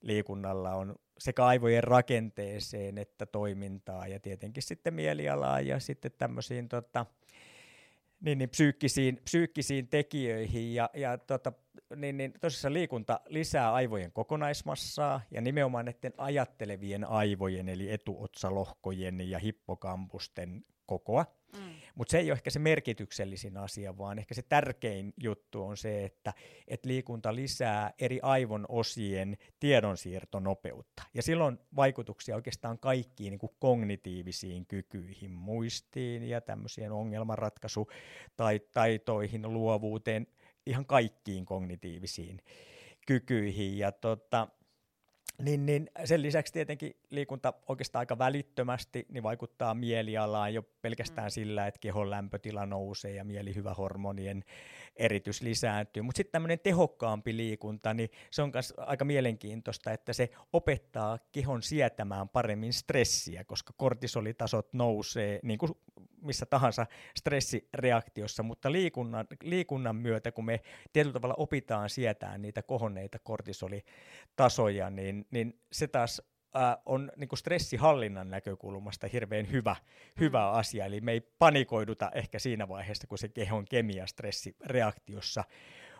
liikunnalla 0.00 0.74
on 0.74 0.94
sekä 1.18 1.46
aivojen 1.46 1.84
rakenteeseen 1.84 2.98
että 2.98 3.26
toimintaa 3.26 4.06
ja 4.06 4.20
tietenkin 4.20 4.62
sitten 4.62 4.94
mielialaa 4.94 5.60
ja 5.60 5.80
sitten 5.80 6.12
tämmöisiin 6.18 6.68
tota, 6.68 7.06
niin, 8.20 8.38
niin 8.38 8.50
psyykkisiin, 8.50 9.20
psyykkisiin 9.24 9.88
tekijöihin 9.88 10.74
ja, 10.74 10.90
ja 10.94 11.18
tota, 11.18 11.52
niin, 11.96 12.16
niin 12.16 12.32
tosissaan 12.40 12.74
liikunta 12.74 13.20
lisää 13.28 13.72
aivojen 13.72 14.12
kokonaismassaa 14.12 15.20
ja 15.30 15.40
nimenomaan 15.40 15.84
näiden 15.84 16.12
ajattelevien 16.18 17.04
aivojen, 17.04 17.68
eli 17.68 17.92
etuotsalohkojen 17.92 19.30
ja 19.30 19.38
hippokampusten 19.38 20.64
kokoa. 20.86 21.26
Mm. 21.52 21.67
Mutta 21.98 22.12
se 22.12 22.18
ei 22.18 22.30
ole 22.30 22.36
ehkä 22.36 22.50
se 22.50 22.58
merkityksellisin 22.58 23.56
asia, 23.56 23.98
vaan 23.98 24.18
ehkä 24.18 24.34
se 24.34 24.42
tärkein 24.42 25.14
juttu 25.22 25.62
on 25.62 25.76
se, 25.76 26.04
että 26.04 26.32
et 26.68 26.84
liikunta 26.84 27.34
lisää 27.34 27.92
eri 27.98 28.18
aivon 28.22 28.66
osien 28.68 29.36
tiedonsiirtonopeutta. 29.60 31.02
Ja 31.14 31.22
silloin 31.22 31.58
vaikutuksia 31.76 32.36
oikeastaan 32.36 32.78
kaikkiin 32.78 33.30
niin 33.30 33.38
kuin 33.38 33.52
kognitiivisiin 33.58 34.66
kykyihin, 34.66 35.30
muistiin 35.30 36.22
ja 36.22 36.40
tämmöisiin 36.40 36.92
ongelmanratkaisutaitoihin, 36.92 39.52
luovuuteen, 39.52 40.26
ihan 40.66 40.86
kaikkiin 40.86 41.46
kognitiivisiin 41.46 42.42
kykyihin. 43.06 43.78
Ja 43.78 43.92
tota, 43.92 44.48
niin, 45.42 45.66
niin 45.66 45.90
sen 46.04 46.22
lisäksi 46.22 46.52
tietenkin 46.52 46.96
liikunta 47.10 47.52
oikeastaan 47.68 48.00
aika 48.00 48.18
välittömästi 48.18 49.06
niin 49.08 49.22
vaikuttaa 49.22 49.74
mielialaan 49.74 50.54
jo 50.54 50.62
pelkästään 50.82 51.26
mm. 51.26 51.30
sillä, 51.30 51.66
että 51.66 51.80
kehon 51.80 52.10
lämpötila 52.10 52.66
nousee 52.66 53.14
ja 53.14 53.24
mielihyvähormonien 53.24 54.44
eritys 54.98 55.42
lisääntyy. 55.42 56.02
Mutta 56.02 56.16
sitten 56.16 56.32
tämmöinen 56.32 56.58
tehokkaampi 56.58 57.36
liikunta, 57.36 57.94
niin 57.94 58.10
se 58.30 58.42
on 58.42 58.50
myös 58.52 58.74
aika 58.76 59.04
mielenkiintoista, 59.04 59.92
että 59.92 60.12
se 60.12 60.30
opettaa 60.52 61.18
kehon 61.32 61.62
sietämään 61.62 62.28
paremmin 62.28 62.72
stressiä, 62.72 63.44
koska 63.44 63.72
kortisolitasot 63.76 64.72
nousee 64.72 65.40
niin 65.42 65.58
kuin 65.58 65.72
missä 66.22 66.46
tahansa 66.46 66.86
stressireaktiossa, 67.16 68.42
mutta 68.42 68.72
liikunnan, 68.72 69.26
liikunnan 69.42 69.96
myötä, 69.96 70.32
kun 70.32 70.44
me 70.44 70.60
tietyllä 70.92 71.12
tavalla 71.12 71.34
opitaan 71.38 71.90
sietään 71.90 72.42
niitä 72.42 72.62
kohonneita 72.62 73.18
kortisolitasoja, 73.18 74.90
niin, 74.90 75.26
niin 75.30 75.60
se 75.72 75.86
taas 75.86 76.22
äh, 76.56 76.76
on 76.86 77.12
niin 77.16 77.28
kuin 77.28 77.38
stressihallinnan 77.38 78.30
näkökulmasta 78.30 79.06
hirveän 79.06 79.50
hyvä, 79.50 79.76
mm. 79.80 80.20
hyvä 80.20 80.50
asia. 80.50 80.84
Eli 80.84 81.00
me 81.00 81.12
ei 81.12 81.20
panikoiduta 81.20 82.10
ehkä 82.14 82.38
siinä 82.38 82.68
vaiheessa, 82.68 83.06
kun 83.06 83.18
se 83.18 83.28
kehon 83.28 83.64
kemia 83.70 84.06
stressireaktiossa 84.06 85.44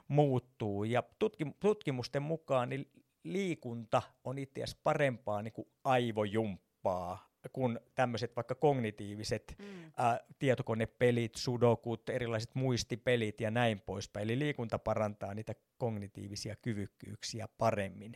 muuttuu. 0.08 0.84
Ja 0.84 1.02
tutkim- 1.24 1.54
tutkimusten 1.60 2.22
mukaan 2.22 2.68
niin 2.68 2.90
liikunta 3.24 4.02
on 4.24 4.38
itse 4.38 4.62
asiassa 4.62 4.80
parempaa 4.84 5.42
niin 5.42 5.52
kuin 5.52 5.68
aivojumppaa 5.84 7.28
kuin 7.52 7.78
tämmöiset 7.94 8.36
vaikka 8.36 8.54
kognitiiviset 8.54 9.54
mm. 9.58 9.92
ää, 9.96 10.20
tietokonepelit, 10.38 11.34
sudokut, 11.34 12.08
erilaiset 12.08 12.54
muistipelit 12.54 13.40
ja 13.40 13.50
näin 13.50 13.80
poispäin. 13.80 14.24
Eli 14.24 14.38
liikunta 14.38 14.78
parantaa 14.78 15.34
niitä 15.34 15.54
kognitiivisia 15.78 16.56
kyvykkyyksiä 16.56 17.48
paremmin. 17.58 18.14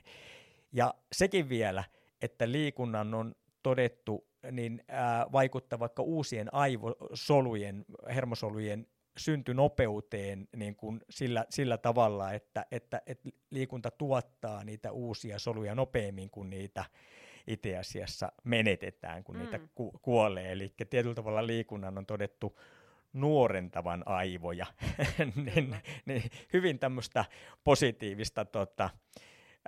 Ja 0.72 0.94
sekin 1.12 1.48
vielä, 1.48 1.84
että 2.23 2.52
liikunnan 2.52 3.14
on 3.14 3.35
todettu 3.62 4.26
niin 4.50 4.85
ää, 4.88 5.26
vaikuttaa 5.33 5.79
vaikka 5.79 6.02
uusien 6.02 6.55
aivosolujen, 6.55 7.85
hermosolujen 8.14 8.87
syntynopeuteen 9.17 10.49
niin 10.57 10.76
kuin 10.76 11.00
sillä, 11.11 11.47
sillä 11.50 11.79
tavalla, 11.79 12.33
että, 12.33 12.67
että, 12.71 13.02
että 13.07 13.29
liikunta 13.50 13.91
tuottaa 13.91 14.64
niitä 14.64 14.93
uusia 14.93 15.38
soluja 15.38 15.75
nopeammin 15.75 16.31
kuin 16.31 16.50
niitä 16.50 16.85
itse 17.47 17.79
asiassa 17.79 18.33
menetetään, 18.45 19.25
kun 19.25 19.37
mm. 19.37 19.43
niitä 19.43 19.61
ku- 19.75 19.99
kuolee. 20.02 20.52
Eli 20.52 20.75
tietyllä 20.91 21.14
tavalla 21.14 21.47
liikunnan 21.47 21.99
on 21.99 22.07
todettu 22.07 22.59
nuorentavan 23.12 24.02
aivoja. 24.07 24.67
niin, 25.45 25.76
niin, 26.07 26.23
hyvin 26.52 26.79
tämmöistä 26.79 27.25
positiivista 27.64 28.45
tota, 28.45 28.91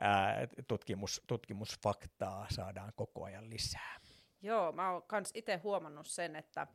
ää, 0.00 0.48
tutkimus, 0.68 1.22
tutkimusfaktaa 1.26 2.46
saadaan 2.50 2.92
koko 2.96 3.24
ajan 3.24 3.50
lisää. 3.50 3.96
Joo, 4.42 4.72
mä 4.72 4.90
oon 4.90 5.02
kans 5.02 5.30
itse 5.34 5.56
huomannut 5.56 6.06
sen, 6.06 6.36
että 6.36 6.66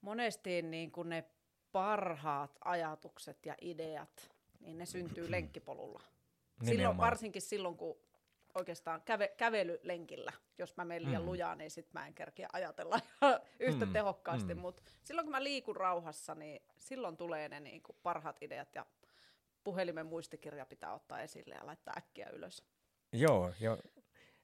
monesti 0.00 0.62
niin 0.62 0.92
kun 0.92 1.08
ne 1.08 1.24
parhaat 1.72 2.58
ajatukset 2.64 3.46
ja 3.46 3.54
ideat, 3.60 4.30
niin 4.60 4.78
ne 4.78 4.86
syntyy 4.86 5.30
lenkkipolulla. 5.30 6.02
Silloin, 6.64 6.96
varsinkin 6.96 7.42
silloin, 7.42 7.76
kun 7.76 7.96
oikeastaan 8.54 9.02
käve, 9.02 9.28
kävelylenkillä. 9.28 10.32
Jos 10.58 10.76
mä 10.76 10.84
menen 10.84 11.04
liian 11.04 11.22
mm. 11.22 11.28
lujaa, 11.28 11.54
niin 11.54 11.70
sit 11.70 11.92
mä 11.92 12.06
en 12.06 12.14
kerkiä 12.14 12.48
ajatella 12.52 13.00
yhtä 13.60 13.86
mm. 13.86 13.92
tehokkaasti. 13.92 14.54
Mm. 14.54 14.60
Mutta 14.60 14.82
silloin 15.04 15.24
kun 15.24 15.32
mä 15.32 15.42
liikun 15.42 15.76
rauhassa, 15.76 16.34
niin 16.34 16.62
silloin 16.78 17.16
tulee 17.16 17.48
ne 17.48 17.60
niin 17.60 17.82
kuin 17.82 17.96
parhaat 18.02 18.42
ideat 18.42 18.74
ja 18.74 18.86
puhelimen 19.64 20.06
muistikirja 20.06 20.66
pitää 20.66 20.94
ottaa 20.94 21.20
esille 21.20 21.54
ja 21.54 21.66
laittaa 21.66 21.94
äkkiä 21.96 22.28
ylös. 22.32 22.62
Joo, 23.12 23.52
jo. 23.60 23.78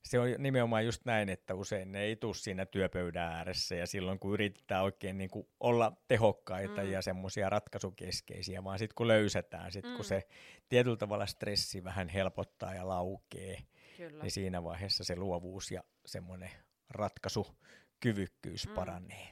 se 0.02 0.18
on 0.18 0.28
nimenomaan 0.38 0.84
just 0.84 1.04
näin, 1.04 1.28
että 1.28 1.54
usein 1.54 1.92
ne 1.92 2.02
ei 2.02 2.16
tule 2.16 2.34
siinä 2.34 2.66
työpöydän 2.66 3.32
ääressä 3.32 3.74
ja 3.74 3.86
silloin 3.86 4.18
kun 4.18 4.34
yritetään 4.34 4.84
oikein 4.84 5.18
niin 5.18 5.30
kuin 5.30 5.48
olla 5.60 5.92
tehokkaita 6.08 6.82
mm. 6.82 6.90
ja 6.90 7.02
semmoisia 7.02 7.50
ratkaisukeskeisiä, 7.50 8.64
vaan 8.64 8.78
sitten 8.78 8.94
kun 8.94 9.08
löysätään, 9.08 9.72
sit 9.72 9.84
mm. 9.84 9.96
kun 9.96 10.04
se 10.04 10.28
tietyllä 10.68 10.96
tavalla 10.96 11.26
stressi 11.26 11.84
vähän 11.84 12.08
helpottaa 12.08 12.74
ja 12.74 12.88
laukee, 12.88 13.58
Kyllä. 13.96 14.22
niin 14.22 14.30
siinä 14.30 14.64
vaiheessa 14.64 15.04
se 15.04 15.16
luovuus 15.16 15.70
ja 15.70 15.84
semmoinen 16.06 16.50
ratkaisukyvykkyys 16.90 18.68
mm. 18.68 18.74
paranee. 18.74 19.28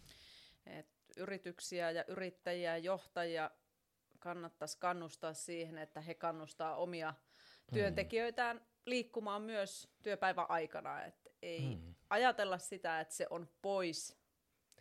Et 0.67 0.89
yrityksiä 1.17 1.91
ja 1.91 2.05
yrittäjiä 2.09 2.71
ja 2.71 2.79
johtajia 2.79 3.51
kannattaisi 4.27 4.79
kannustaa 4.79 5.35
siihen, 5.35 5.79
että 5.79 6.01
he 6.01 6.15
kannustaa 6.15 6.77
omia 6.77 7.15
työntekijöitään 7.73 8.67
liikkumaan 8.87 9.43
myös 9.43 9.89
työpäivän 10.03 10.47
aikana. 10.49 11.05
Et 11.05 11.29
ei 11.43 11.77
mm. 11.77 11.95
ajatella 12.11 12.59
sitä, 12.59 13.01
että 13.01 13.15
se 13.15 13.27
on 13.31 13.49
pois 13.63 14.19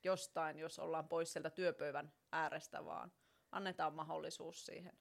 jostain, 0.04 0.60
jos 0.60 0.80
ollaan 0.80 1.08
pois 1.08 1.34
sieltä 1.34 1.50
työpöydän 1.50 2.14
äärestä, 2.32 2.86
vaan 2.86 3.12
annetaan 3.52 3.94
mahdollisuus 3.94 4.66
siihen 4.66 4.94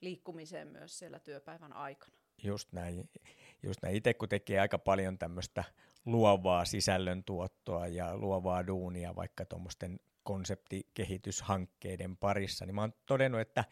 liikkumiseen 0.00 0.68
myös 0.68 0.98
siellä 0.98 1.18
työpäivän 1.18 1.72
aikana. 1.72 2.16
Just 2.42 2.72
näin 2.72 3.10
just 3.62 3.82
näin 3.82 3.96
itse 3.96 4.14
kun 4.14 4.28
tekee 4.28 4.60
aika 4.60 4.78
paljon 4.78 5.18
tämmöistä 5.18 5.64
luovaa 6.04 6.64
sisällöntuottoa 6.64 7.86
ja 7.86 8.16
luovaa 8.16 8.66
duunia 8.66 9.16
vaikka 9.16 9.44
tuommoisten 9.44 10.00
konseptikehityshankkeiden 10.22 12.16
parissa, 12.16 12.66
niin 12.66 12.74
mä 12.74 12.80
oon 12.80 12.94
todennut, 13.06 13.40
että, 13.40 13.64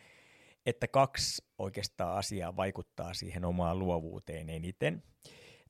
että 0.67 0.89
kaksi 0.89 1.45
oikeastaan 1.59 2.17
asiaa 2.17 2.57
vaikuttaa 2.57 3.15
siihen 3.15 3.45
omaan 3.45 3.79
luovuuteen 3.79 4.51
eniten. 4.51 5.03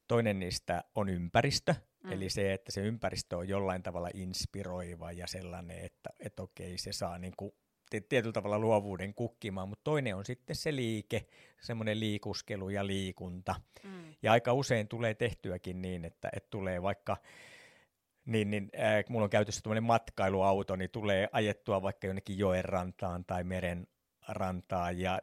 Toinen 0.09 0.39
niistä 0.39 0.85
on 0.95 1.09
ympäristö, 1.09 1.75
mm. 2.05 2.13
eli 2.13 2.31
se, 2.31 2.53
että 2.53 2.73
se 2.73 2.81
ympäristö 2.81 3.37
on 3.37 3.49
jollain 3.49 3.83
tavalla 3.83 4.09
inspiroiva 4.15 5.13
ja 5.13 5.27
sellainen, 5.27 5.79
että, 5.79 6.11
että 6.21 6.43
okei, 6.43 6.79
se 6.79 6.93
saa 6.93 7.19
niin 7.19 7.35
kuin 7.37 7.53
tietyllä 8.09 8.33
tavalla 8.33 8.59
luovuuden 8.59 9.15
kukkimaan, 9.15 9.69
mutta 9.69 9.85
toinen 9.85 10.17
on 10.17 10.25
sitten 10.25 10.57
se 10.57 10.77
liike, 10.77 11.27
semmoinen 11.61 12.01
liikuskelu 12.01 12.69
ja 12.69 12.87
liikunta. 12.87 13.55
Mm. 13.85 14.15
Ja 14.23 14.33
aika 14.33 14.53
usein 14.53 14.89
tulee 14.89 15.15
tehtyäkin 15.15 15.83
niin, 15.83 16.05
että, 16.05 16.29
että 16.37 16.51
tulee 16.51 16.83
vaikka 16.83 17.17
niin, 18.31 18.51
niin 18.51 18.71
äh, 18.79 19.05
mulla 19.09 19.25
on 19.25 19.31
käytössä 19.31 19.61
tämmöinen 19.63 19.85
matkailuauto, 19.85 20.77
niin 20.77 20.91
tulee 20.91 21.29
ajettua 21.33 21.83
vaikka 21.83 22.07
jonnekin 22.07 22.39
joen 22.39 22.65
rantaan 22.65 23.25
tai 23.25 23.45
meren 23.45 23.87
rantaan 24.29 24.99
ja 24.99 25.21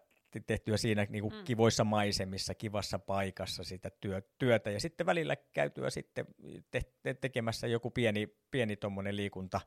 tehtyä 0.48 0.78
siinä 0.78 1.08
niin 1.10 1.22
kuin 1.22 1.34
mm. 1.34 1.44
kivoissa 1.44 1.84
maisemissa, 1.84 2.56
kivassa 2.56 3.00
paikassa 3.00 3.64
sitä 3.64 3.92
työ, 4.02 4.22
työtä 4.38 4.72
ja 4.72 4.80
sitten 4.80 5.06
välillä 5.06 5.36
käytyä 5.36 5.90
sitten 5.90 6.26
te, 6.72 6.82
te, 7.04 7.14
tekemässä 7.14 7.68
joku 7.68 7.92
pieni, 7.92 8.28
pieni 8.52 8.76
tuommoinen 8.76 9.16
liikunta 9.16 9.62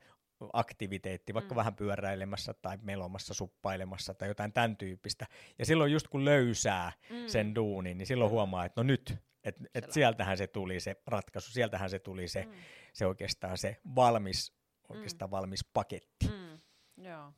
aktiviteetti, 0.53 1.35
vaikka 1.35 1.55
mm. 1.55 1.57
vähän 1.57 1.75
pyöräilemässä 1.75 2.55
tai 2.55 2.79
melomassa, 2.83 3.35
suppailemassa 3.35 4.15
tai 4.15 4.29
jotain 4.29 4.53
tämän 4.53 4.77
tyyppistä. 4.77 5.27
Ja 5.59 5.67
silloin 5.67 5.93
just 5.93 6.09
kun 6.09 6.25
löysää 6.25 6.93
mm. 7.11 7.17
sen 7.27 7.55
duunin, 7.55 7.99
niin 7.99 8.07
silloin 8.07 8.31
huomaa, 8.31 8.65
että 8.65 8.81
no 8.81 8.83
nyt, 8.83 9.15
että 9.45 9.65
et 9.75 9.93
sieltähän 9.93 10.39
se 10.39 10.47
tuli 10.47 10.81
se 10.81 10.97
ratkaisu, 11.07 11.51
sieltähän 11.53 11.91
se 11.91 11.99
tuli 11.99 12.29
se, 12.29 12.45
mm. 12.45 12.53
Se 12.93 13.07
oikeastaan 13.07 13.59
se 13.59 13.77
valmis, 13.95 14.53
oikeastaan 14.89 15.29
mm. 15.29 15.33
valmis 15.33 15.65
paketti. 15.75 16.29
Mm. 16.29 16.59
Joo. 17.05 17.33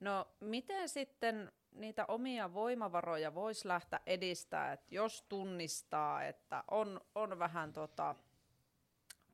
No 0.00 0.28
miten 0.40 0.88
sitten 0.88 1.52
niitä 1.72 2.04
omia 2.06 2.54
voimavaroja 2.54 3.34
voisi 3.34 3.68
lähteä 3.68 4.00
edistää, 4.06 4.72
että 4.72 4.94
jos 4.94 5.22
tunnistaa, 5.22 6.24
että 6.24 6.64
on, 6.70 7.00
on 7.14 7.38
vähän 7.38 7.72
tota, 7.72 8.14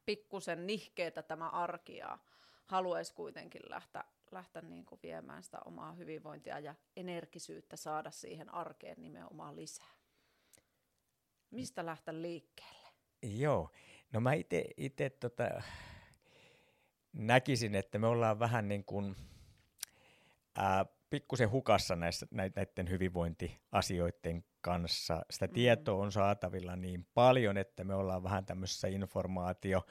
pikkusen 0.06 0.66
nihkeetä 0.66 1.22
tämä 1.22 1.48
arkia, 1.48 2.18
haluaisi 2.66 3.14
kuitenkin 3.14 3.62
lähteä, 3.68 4.04
lähteä 4.30 4.62
niin 4.62 4.86
kuin 4.86 5.00
viemään 5.02 5.42
sitä 5.42 5.58
omaa 5.64 5.92
hyvinvointia 5.92 6.58
ja 6.58 6.74
energisyyttä 6.96 7.76
saada 7.76 8.10
siihen 8.10 8.54
arkeen 8.54 9.02
nimenomaan 9.02 9.56
lisää. 9.56 9.92
Mistä 11.50 11.86
lähteä 11.86 12.22
liikkeelle? 12.22 12.88
Joo, 13.22 13.70
no 14.12 14.20
mä 14.20 14.30
itse 14.76 15.10
tota, 15.10 15.62
näkisin, 17.12 17.74
että 17.74 17.98
me 17.98 18.06
ollaan 18.06 18.38
vähän 18.38 18.68
niin 18.68 18.84
kuin 18.84 19.16
ää, 20.56 20.86
pikkusen 21.10 21.50
hukassa 21.50 21.96
näissä, 21.96 22.26
näiden 22.30 22.90
hyvinvointiasioiden 22.90 24.44
kanssa. 24.60 25.22
Sitä 25.30 25.46
mm. 25.46 25.52
tietoa 25.52 26.02
on 26.02 26.12
saatavilla 26.12 26.76
niin 26.76 27.06
paljon, 27.14 27.58
että 27.58 27.84
me 27.84 27.94
ollaan 27.94 28.22
vähän 28.22 28.46
tämmöisessä 28.46 28.88
informaatio 28.88 29.86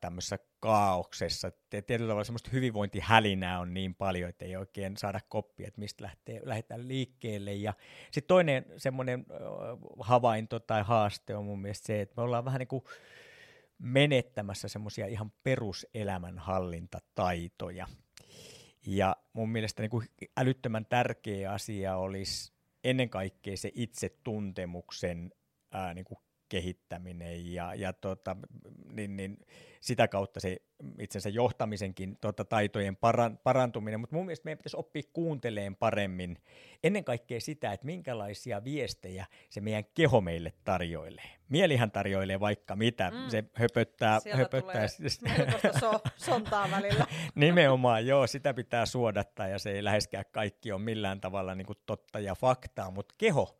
tämmöisessä 0.00 0.38
kaauksessa. 0.60 1.52
Tietyllä 1.70 2.08
tavalla 2.08 2.24
semmoista 2.24 2.50
hyvinvointihälinää 2.52 3.60
on 3.60 3.74
niin 3.74 3.94
paljon, 3.94 4.30
että 4.30 4.44
ei 4.44 4.56
oikein 4.56 4.96
saada 4.96 5.20
koppia, 5.28 5.68
että 5.68 5.80
mistä 5.80 6.04
lähtee, 6.04 6.40
lähdetään 6.44 6.88
liikkeelle. 6.88 7.54
Ja 7.54 7.74
sitten 8.10 8.28
toinen 8.28 8.66
semmoinen 8.76 9.26
havainto 10.00 10.60
tai 10.60 10.82
haaste 10.82 11.36
on 11.36 11.44
mun 11.44 11.60
mielestä 11.60 11.86
se, 11.86 12.00
että 12.00 12.14
me 12.16 12.22
ollaan 12.22 12.44
vähän 12.44 12.58
niin 12.58 12.68
kuin 12.68 12.84
menettämässä 13.84 14.68
semmoisia 14.68 15.06
ihan 15.06 15.32
peruselämänhallintataitoja. 15.42 17.86
Ja 18.86 19.16
mun 19.32 19.48
mielestä 19.48 19.82
niin 19.82 19.90
kuin 19.90 20.08
älyttömän 20.36 20.86
tärkeä 20.86 21.52
asia 21.52 21.96
olisi 21.96 22.52
ennen 22.84 23.10
kaikkea 23.10 23.56
se 23.56 23.70
itsetuntemuksen 23.74 25.32
ää, 25.72 25.94
niin 25.94 26.04
kuin 26.04 26.18
kehittäminen 26.54 27.52
ja, 27.52 27.74
ja 27.74 27.92
tota, 27.92 28.36
niin, 28.92 29.16
niin 29.16 29.38
sitä 29.80 30.08
kautta 30.08 30.40
se 30.40 30.56
itsensä 30.98 31.28
johtamisenkin 31.28 32.16
tota, 32.20 32.44
taitojen 32.44 32.96
paran, 32.96 33.38
parantuminen, 33.38 34.00
mutta 34.00 34.16
mun 34.16 34.26
mielestä 34.26 34.44
meidän 34.44 34.58
pitäisi 34.58 34.76
oppia 34.76 35.02
kuunteleen 35.12 35.76
paremmin 35.76 36.36
ennen 36.84 37.04
kaikkea 37.04 37.40
sitä, 37.40 37.72
että 37.72 37.86
minkälaisia 37.86 38.64
viestejä 38.64 39.26
se 39.50 39.60
meidän 39.60 39.84
keho 39.94 40.20
meille 40.20 40.52
tarjoilee. 40.64 41.30
Mielihän 41.48 41.90
tarjoilee 41.90 42.40
vaikka 42.40 42.76
mitä, 42.76 43.10
mm. 43.10 43.30
se 43.30 43.44
höpöttää. 43.54 44.20
Sieltä 44.20 44.38
höpöttää. 44.38 44.86
tulee 44.98 45.80
so, 45.80 46.00
sontaa 46.16 46.70
välillä. 46.70 47.06
Nimenomaan, 47.34 48.06
joo, 48.06 48.26
sitä 48.26 48.54
pitää 48.54 48.86
suodattaa 48.86 49.48
ja 49.48 49.58
se 49.58 49.70
ei 49.70 49.84
läheskään 49.84 50.24
kaikki 50.32 50.72
ole 50.72 50.80
millään 50.80 51.20
tavalla 51.20 51.54
niin 51.54 51.66
kuin 51.66 51.78
totta 51.86 52.20
ja 52.20 52.34
faktaa, 52.34 52.90
mutta 52.90 53.14
keho, 53.18 53.58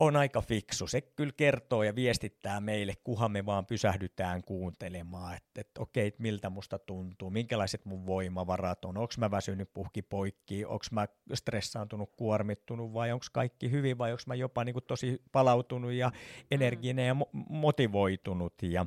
on 0.00 0.16
aika 0.16 0.40
fiksu. 0.40 0.86
Se 0.86 1.00
kyllä 1.00 1.32
kertoo 1.36 1.82
ja 1.82 1.94
viestittää 1.94 2.60
meille, 2.60 2.94
kuhan 3.04 3.32
me 3.32 3.46
vaan 3.46 3.66
pysähdytään 3.66 4.44
kuuntelemaan, 4.44 5.36
että, 5.36 5.60
että 5.60 5.80
okei, 5.80 6.12
miltä 6.18 6.50
musta 6.50 6.78
tuntuu, 6.78 7.30
minkälaiset 7.30 7.84
mun 7.84 8.06
voimavarat 8.06 8.84
on, 8.84 8.96
onko 8.96 9.14
mä 9.18 9.30
väsynyt 9.30 9.72
puhki 9.72 10.02
poikki, 10.02 10.64
onko 10.64 10.84
mä 10.90 11.08
stressaantunut, 11.34 12.16
kuormittunut 12.16 12.92
vai 12.94 13.12
onko 13.12 13.26
kaikki 13.32 13.70
hyvin 13.70 13.98
vai 13.98 14.12
onko 14.12 14.22
mä 14.26 14.34
jopa 14.34 14.64
niin 14.64 14.72
kuin 14.72 14.84
tosi 14.84 15.22
palautunut 15.32 15.92
ja 15.92 16.12
energinen 16.50 17.06
ja 17.06 17.14
mo- 17.14 17.44
motivoitunut. 17.48 18.54
Ja, 18.62 18.86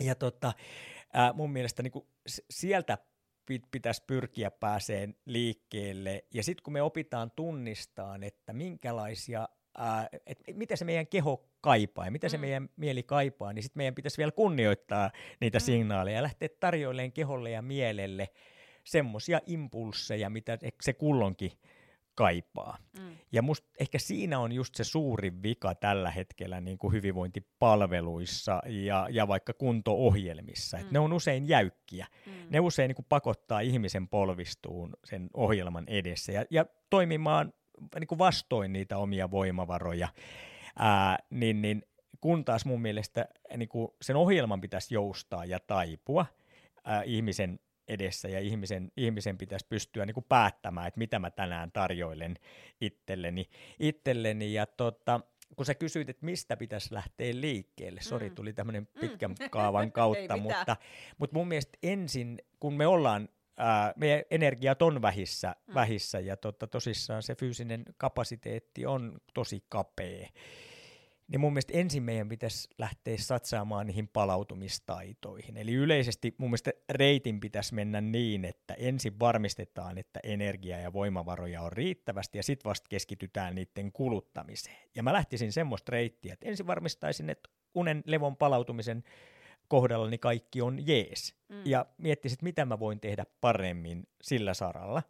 ja 0.00 0.14
tota, 0.14 0.52
ää, 1.12 1.32
mun 1.32 1.50
mielestä 1.50 1.82
niin 1.82 1.92
kuin 1.92 2.06
sieltä 2.50 2.98
pitäisi 3.70 4.04
pyrkiä 4.06 4.50
pääseen 4.50 5.16
liikkeelle. 5.24 6.24
Ja 6.34 6.42
sitten 6.42 6.62
kun 6.62 6.72
me 6.72 6.82
opitaan 6.82 7.30
tunnistaan, 7.30 8.22
että 8.22 8.52
minkälaisia 8.52 9.48
ää, 9.78 10.08
että 10.26 10.52
mitä 10.52 10.76
se 10.76 10.84
meidän 10.84 11.06
keho 11.06 11.44
kaipaa 11.60 12.04
ja 12.04 12.10
mitä 12.10 12.26
mm. 12.26 12.30
se 12.30 12.38
meidän 12.38 12.68
mieli 12.76 13.02
kaipaa, 13.02 13.52
niin 13.52 13.62
sitten 13.62 13.80
meidän 13.80 13.94
pitäisi 13.94 14.18
vielä 14.18 14.32
kunnioittaa 14.32 15.10
niitä 15.40 15.58
mm. 15.58 15.62
signaaleja 15.62 16.16
ja 16.16 16.22
lähteä 16.22 16.48
tarjoilemaan 16.60 17.12
keholle 17.12 17.50
ja 17.50 17.62
mielelle 17.62 18.28
semmoisia 18.84 19.40
impulseja, 19.46 20.30
mitä 20.30 20.58
se 20.80 20.92
kullonkin 20.92 21.52
kaipaa. 22.18 22.78
Mm. 22.98 23.16
Ja 23.32 23.42
musta 23.42 23.68
ehkä 23.80 23.98
siinä 23.98 24.38
on 24.38 24.52
just 24.52 24.74
se 24.74 24.84
suuri 24.84 25.42
vika 25.42 25.74
tällä 25.74 26.10
hetkellä 26.10 26.60
niin 26.60 26.78
kuin 26.78 26.92
hyvinvointipalveluissa 26.92 28.62
ja, 28.66 29.06
ja 29.10 29.28
vaikka 29.28 29.52
kunto-ohjelmissa. 29.52 30.76
Mm. 30.76 30.86
ne 30.90 30.98
on 30.98 31.12
usein 31.12 31.48
jäykkiä. 31.48 32.06
Mm. 32.26 32.32
Ne 32.50 32.60
usein 32.60 32.88
niin 32.88 32.96
kuin 32.96 33.06
pakottaa 33.08 33.60
ihmisen 33.60 34.08
polvistuun 34.08 34.90
sen 35.04 35.30
ohjelman 35.34 35.84
edessä 35.86 36.32
ja, 36.32 36.44
ja 36.50 36.66
toimimaan 36.90 37.52
niin 37.98 38.08
kuin 38.08 38.18
vastoin 38.18 38.72
niitä 38.72 38.98
omia 38.98 39.30
voimavaroja, 39.30 40.08
ää, 40.78 41.18
niin, 41.30 41.62
niin 41.62 41.82
kun 42.20 42.44
taas 42.44 42.64
mun 42.64 42.82
mielestä 42.82 43.28
niin 43.56 43.68
kuin 43.68 43.88
sen 44.02 44.16
ohjelman 44.16 44.60
pitäisi 44.60 44.94
joustaa 44.94 45.44
ja 45.44 45.60
taipua 45.60 46.26
ää, 46.84 47.02
ihmisen 47.02 47.60
edessä 47.88 48.28
ja 48.28 48.40
ihmisen, 48.40 48.92
ihmisen 48.96 49.38
pitäisi 49.38 49.66
pystyä 49.68 50.06
niin 50.06 50.14
kuin 50.14 50.26
päättämään, 50.28 50.88
että 50.88 50.98
mitä 50.98 51.18
mä 51.18 51.30
tänään 51.30 51.72
tarjoilen 51.72 52.36
itselleni. 52.80 53.48
itselleni 53.78 54.52
ja 54.52 54.66
tota, 54.66 55.20
kun 55.56 55.66
sä 55.66 55.74
kysyit, 55.74 56.08
että 56.08 56.26
mistä 56.26 56.56
pitäisi 56.56 56.94
lähteä 56.94 57.32
liikkeelle, 57.34 58.00
sori, 58.00 58.28
mm. 58.28 58.34
tuli 58.34 58.52
tämmöinen 58.52 58.88
pitkän 59.00 59.30
mm. 59.30 59.50
kaavan 59.50 59.92
kautta, 59.92 60.36
mutta, 60.36 60.76
mutta 61.18 61.36
mun 61.36 61.48
mielestä 61.48 61.78
ensin, 61.82 62.38
kun 62.60 62.74
me 62.74 62.86
ollaan 62.86 63.28
ää, 63.58 63.92
meidän 63.96 64.22
energiat 64.30 64.82
on 64.82 65.02
vähissä, 65.02 65.56
mm. 65.66 65.74
vähissä 65.74 66.20
ja 66.20 66.36
totta, 66.36 66.66
tosissaan 66.66 67.22
se 67.22 67.34
fyysinen 67.34 67.84
kapasiteetti 67.96 68.86
on 68.86 69.18
tosi 69.34 69.64
kapea. 69.68 70.28
Niin 71.28 71.40
mun 71.40 71.52
mielestä 71.52 71.72
ensin 71.72 72.02
meidän 72.02 72.28
pitäisi 72.28 72.68
lähteä 72.78 73.16
satsaamaan 73.18 73.86
niihin 73.86 74.08
palautumistaitoihin. 74.08 75.56
Eli 75.56 75.74
yleisesti 75.74 76.34
mun 76.38 76.50
mielestä 76.50 76.72
reitin 76.90 77.40
pitäisi 77.40 77.74
mennä 77.74 78.00
niin, 78.00 78.44
että 78.44 78.74
ensin 78.74 79.18
varmistetaan, 79.18 79.98
että 79.98 80.20
energiaa 80.22 80.80
ja 80.80 80.92
voimavaroja 80.92 81.62
on 81.62 81.72
riittävästi 81.72 82.38
ja 82.38 82.42
sitten 82.42 82.68
vasta 82.68 82.86
keskitytään 82.88 83.54
niiden 83.54 83.92
kuluttamiseen. 83.92 84.76
Ja 84.94 85.02
mä 85.02 85.12
lähtisin 85.12 85.52
semmoista 85.52 85.90
reittiä, 85.90 86.32
että 86.32 86.48
ensin 86.48 86.66
varmistaisin, 86.66 87.30
että 87.30 87.50
unen 87.74 88.02
levon 88.06 88.36
palautumisen 88.36 89.04
kohdallani 89.68 90.10
niin 90.10 90.20
kaikki 90.20 90.62
on 90.62 90.86
jees. 90.86 91.34
Mm. 91.48 91.62
Ja 91.64 91.86
miettisin, 91.98 92.38
mitä 92.42 92.64
mä 92.64 92.78
voin 92.78 93.00
tehdä 93.00 93.26
paremmin 93.40 94.08
sillä 94.22 94.54
saralla. 94.54 95.02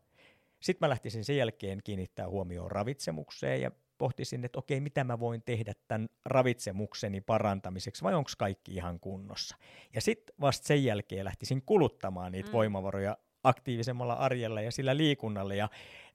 Sitten 0.61 0.87
mä 0.87 0.91
lähtisin 0.91 1.25
sen 1.25 1.37
jälkeen 1.37 1.81
kiinnittää 1.85 2.29
huomioon 2.29 2.71
ravitsemukseen 2.71 3.63
ja 3.63 3.71
pohtisin, 3.99 4.45
että 4.45 4.59
okei, 4.59 4.81
mitä 4.81 5.05
mä 5.05 5.21
voin 5.21 5.43
tehdä 5.43 5.75
tämän 5.89 6.09
ravitsemukseni 6.25 7.21
parantamiseksi, 7.21 8.03
vai 8.03 8.15
onko 8.15 8.31
kaikki 8.39 8.75
ihan 8.75 9.01
kunnossa. 9.01 9.57
Ja 9.95 10.01
sitten 10.01 10.35
vasta 10.41 10.67
sen 10.67 10.85
jälkeen 10.85 11.25
lähtisin 11.25 11.63
kuluttamaan 11.63 12.33
niitä 12.33 12.49
mm. 12.49 12.53
voimavaroja 12.53 13.17
aktiivisemmalla 13.45 14.15
arjella 14.15 14.61
ja 14.61 14.71
sillä 14.71 14.97
liikunnalla. 14.97 15.55
Ja 15.55 15.69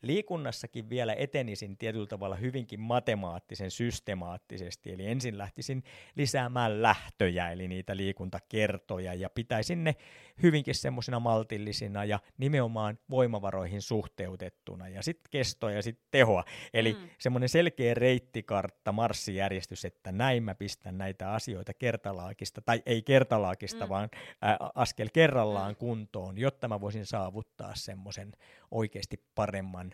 liikunnassakin 0.03 0.89
vielä 0.89 1.13
etenisin 1.17 1.77
tietyllä 1.77 2.07
tavalla 2.07 2.35
hyvinkin 2.35 2.79
matemaattisen 2.79 3.71
systemaattisesti, 3.71 4.91
eli 4.91 5.07
ensin 5.07 5.37
lähtisin 5.37 5.83
lisäämään 6.15 6.81
lähtöjä, 6.81 7.51
eli 7.51 7.67
niitä 7.67 7.97
liikuntakertoja, 7.97 9.13
ja 9.13 9.29
pitäisin 9.29 9.83
ne 9.83 9.95
hyvinkin 10.43 10.75
semmoisina 10.75 11.19
maltillisina 11.19 12.05
ja 12.05 12.19
nimenomaan 12.37 12.99
voimavaroihin 13.09 13.81
suhteutettuna, 13.81 14.89
ja 14.89 15.03
sitten 15.03 15.29
kestoa 15.31 15.71
ja 15.71 15.81
sitten 15.81 16.07
tehoa. 16.11 16.43
Eli 16.73 16.93
mm. 16.93 17.09
semmoinen 17.19 17.49
selkeä 17.49 17.93
reittikartta, 17.93 18.91
marssijärjestys, 18.91 19.85
että 19.85 20.11
näin 20.11 20.43
mä 20.43 20.55
pistän 20.55 20.97
näitä 20.97 21.31
asioita 21.31 21.73
kertalaakista, 21.73 22.61
tai 22.61 22.83
ei 22.85 23.01
kertalaakista, 23.01 23.85
mm. 23.85 23.89
vaan 23.89 24.09
ä, 24.43 24.57
askel 24.75 25.09
kerrallaan 25.13 25.71
mm. 25.71 25.75
kuntoon, 25.75 26.37
jotta 26.37 26.67
mä 26.67 26.81
voisin 26.81 27.05
saavuttaa 27.05 27.75
semmoisen 27.75 28.31
oikeasti 28.71 29.23
paremman 29.35 29.92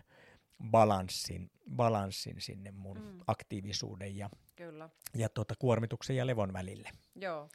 balanssin, 0.63 1.51
balanssin 1.75 2.41
sinne 2.41 2.71
mun 2.71 3.01
mm. 3.01 3.19
aktiivisuuden 3.27 4.17
ja, 4.17 4.29
kyllä. 4.55 4.89
ja 5.15 5.29
tuota, 5.29 5.55
kuormituksen 5.59 6.15
ja 6.15 6.27
levon 6.27 6.53
välille. 6.53 6.89
Joo, 7.15 7.49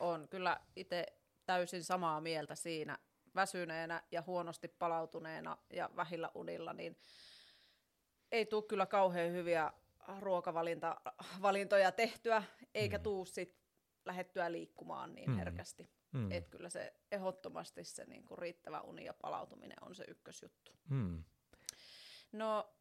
on 0.00 0.28
kyllä 0.28 0.60
itse 0.76 1.06
täysin 1.46 1.84
samaa 1.84 2.20
mieltä 2.20 2.54
siinä 2.54 2.98
väsyneenä 3.34 4.02
ja 4.10 4.22
huonosti 4.26 4.68
palautuneena 4.68 5.58
ja 5.70 5.90
vähillä 5.96 6.30
unilla, 6.34 6.72
niin 6.72 6.96
ei 8.32 8.46
tule 8.46 8.62
kyllä 8.62 8.86
kauhean 8.86 9.32
hyviä 9.32 9.72
ruokavalintoja 10.20 11.92
tehtyä, 11.92 12.42
eikä 12.74 12.98
mm. 12.98 13.02
tuu 13.02 13.26
sit 13.26 13.56
lähettyä 14.04 14.52
liikkumaan 14.52 15.14
niin 15.14 15.30
mm. 15.30 15.36
herkästi. 15.36 15.90
Mm. 16.12 16.32
Että 16.32 16.50
kyllä 16.50 16.68
se 16.68 16.94
ehdottomasti 17.12 17.84
se 17.84 18.04
niinku 18.04 18.36
riittävä 18.36 18.80
uni 18.80 19.04
ja 19.04 19.14
palautuminen 19.14 19.78
on 19.80 19.94
se 19.94 20.04
ykkösjuttu. 20.08 20.72
Mm. 20.88 21.24
No 22.32 22.76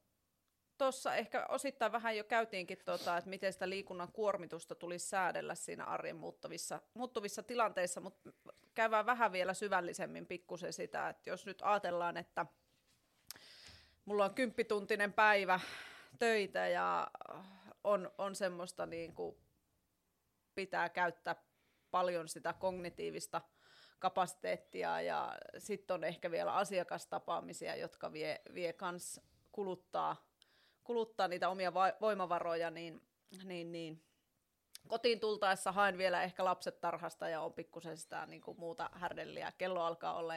tuossa 0.78 1.16
ehkä 1.16 1.46
osittain 1.50 1.92
vähän 1.92 2.18
jo 2.18 2.24
käytiinkin, 2.24 2.78
tota, 2.86 3.18
että 3.18 3.30
miten 3.30 3.54
sitä 3.54 3.70
liikunnan 3.70 4.12
kuormitusta 4.12 4.76
tulisi 4.76 5.08
säädellä 5.08 5.56
siinä 5.56 5.84
arjen 5.84 6.16
muuttuvissa, 6.16 6.82
muuttuvissa 6.94 7.44
tilanteissa, 7.44 8.02
mutta 8.02 8.32
käydään 8.74 9.06
vähän 9.06 9.32
vielä 9.32 9.54
syvällisemmin 9.54 10.26
pikkusen 10.26 10.74
sitä, 10.74 11.10
että 11.10 11.30
jos 11.30 11.46
nyt 11.46 11.62
ajatellaan, 11.62 12.18
että 12.18 12.46
mulla 14.06 14.26
on 14.26 14.36
kymppituntinen 14.36 15.14
päivä 15.14 15.60
töitä 16.20 16.68
ja 16.68 17.12
on, 17.84 18.12
on 18.18 18.36
semmoista 18.36 18.86
niin 18.86 19.16
kuin 19.16 19.38
pitää 20.56 20.90
käyttää 20.90 21.36
paljon 21.92 22.28
sitä 22.28 22.54
kognitiivista 22.54 23.42
kapasiteettia 24.00 25.02
ja 25.02 25.38
sitten 25.58 25.94
on 25.94 26.04
ehkä 26.04 26.32
vielä 26.32 26.54
asiakastapaamisia, 26.54 27.76
jotka 27.76 28.14
vie, 28.14 28.42
vie 28.54 28.74
kans 28.74 29.22
kuluttaa, 29.56 30.28
kuluttaa 30.84 31.28
niitä 31.28 31.50
omia 31.50 31.74
voimavaroja, 32.02 32.72
niin, 32.72 33.02
niin, 33.44 33.72
niin 33.72 34.04
kotiin 34.88 35.20
tultaessa 35.20 35.72
haen 35.72 35.98
vielä 35.98 36.24
ehkä 36.24 36.46
lapset 36.46 36.82
tarhasta 36.82 37.30
ja 37.30 37.42
on 37.42 37.54
pikkusen 37.54 37.98
sitä 37.98 38.26
niin 38.26 38.42
kuin 38.42 38.60
muuta 38.60 38.90
härdelliä. 38.94 39.54
Kello 39.58 39.84
alkaa 39.84 40.14
olla 40.14 40.34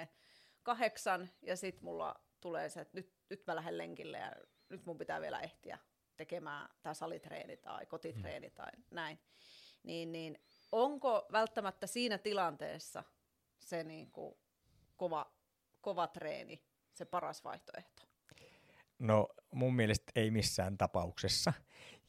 kahdeksan 0.63 1.31
ja 1.43 1.57
sitten 1.57 1.85
mulla 1.85 2.21
tulee 2.41 2.69
se, 2.69 2.81
että 2.81 2.99
nyt, 2.99 3.15
nyt 3.31 3.47
mä 3.47 3.57
lähden 3.57 3.79
lenkille 3.79 4.19
ja 4.19 4.33
nyt 4.69 4.87
mun 4.87 4.99
pitää 4.99 5.21
vielä 5.21 5.41
ehtiä 5.41 5.79
tekemään 6.17 6.69
tämä 6.83 6.95
salitreeni 6.95 7.57
tai 7.57 7.87
kotitreeni 7.87 8.49
mm. 8.49 8.55
tai 8.55 8.71
näin, 8.91 9.19
niin, 9.83 10.13
niin 10.13 10.43
onko 10.73 11.27
välttämättä 11.33 11.87
siinä 11.87 12.19
tilanteessa 12.19 13.05
se 13.59 13.85
niin 13.85 14.13
kuin 14.13 14.35
kova, 14.97 15.33
kova 15.81 16.07
treeni 16.07 16.65
se 16.93 17.05
paras 17.05 17.45
vaihtoehto? 17.45 18.08
No 18.99 19.29
mun 19.53 19.75
mielestä 19.75 20.13
ei 20.17 20.31
missään 20.31 20.79
tapauksessa. 20.79 21.53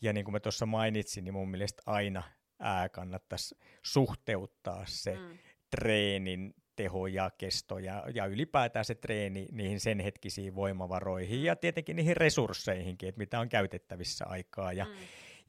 Ja 0.01 0.13
niin 0.13 0.25
kuin 0.25 0.33
mä 0.33 0.39
tuossa 0.39 0.65
mainitsin, 0.65 1.23
niin 1.23 1.33
mun 1.33 1.49
mielestä 1.49 1.83
aina 1.85 2.23
ää, 2.59 2.89
kannattaisi 2.89 3.57
suhteuttaa 3.83 4.83
se 4.87 5.15
mm. 5.15 5.37
treenin 5.69 6.53
teho 6.75 7.07
ja 7.07 7.31
kesto 7.37 7.79
ja, 7.79 8.03
ja 8.13 8.25
ylipäätään 8.25 8.85
se 8.85 8.95
treeni 8.95 9.47
niihin 9.51 9.79
sen 9.79 9.99
hetkisiin 9.99 10.55
voimavaroihin 10.55 11.43
ja 11.43 11.55
tietenkin 11.55 11.95
niihin 11.95 12.17
resursseihinkin, 12.17 13.09
että 13.09 13.19
mitä 13.19 13.39
on 13.39 13.49
käytettävissä 13.49 14.25
aikaa 14.27 14.73
ja, 14.73 14.85
mm. 14.85 14.91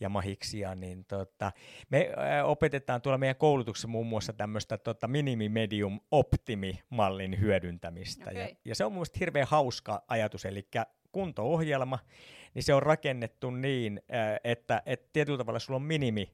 ja 0.01 0.09
mahiksia, 0.09 0.75
niin 0.75 1.05
tota, 1.05 1.53
me 1.91 2.11
ä, 2.39 2.45
opetetaan 2.45 3.03
tuolla 3.03 3.19
meidän 3.19 3.37
koulutuksessa 3.37 3.89
muun 3.89 4.07
muassa 4.07 4.33
tämmöistä 4.33 4.79
tota, 4.79 5.09
minimi, 5.09 5.49
medium, 5.49 6.01
optimi 6.11 6.81
mallin 6.89 7.41
hyödyntämistä 7.41 8.31
okay. 8.31 8.37
ja, 8.37 8.49
ja 8.65 8.75
se 8.75 8.85
on 8.85 8.93
mun 8.93 9.07
hirveän 9.21 9.47
hauska 9.47 10.05
ajatus, 10.09 10.45
eli 10.45 10.69
kunto-ohjelma, 11.13 11.99
niin 12.55 12.63
se 12.63 12.75
on 12.75 12.83
rakennettu 12.83 13.51
niin, 13.51 14.01
että, 14.45 14.83
että 14.87 15.09
tietyllä 15.13 15.39
tavalla 15.39 15.59
sulla 15.59 15.77
on 15.77 15.83
minimi 15.83 16.33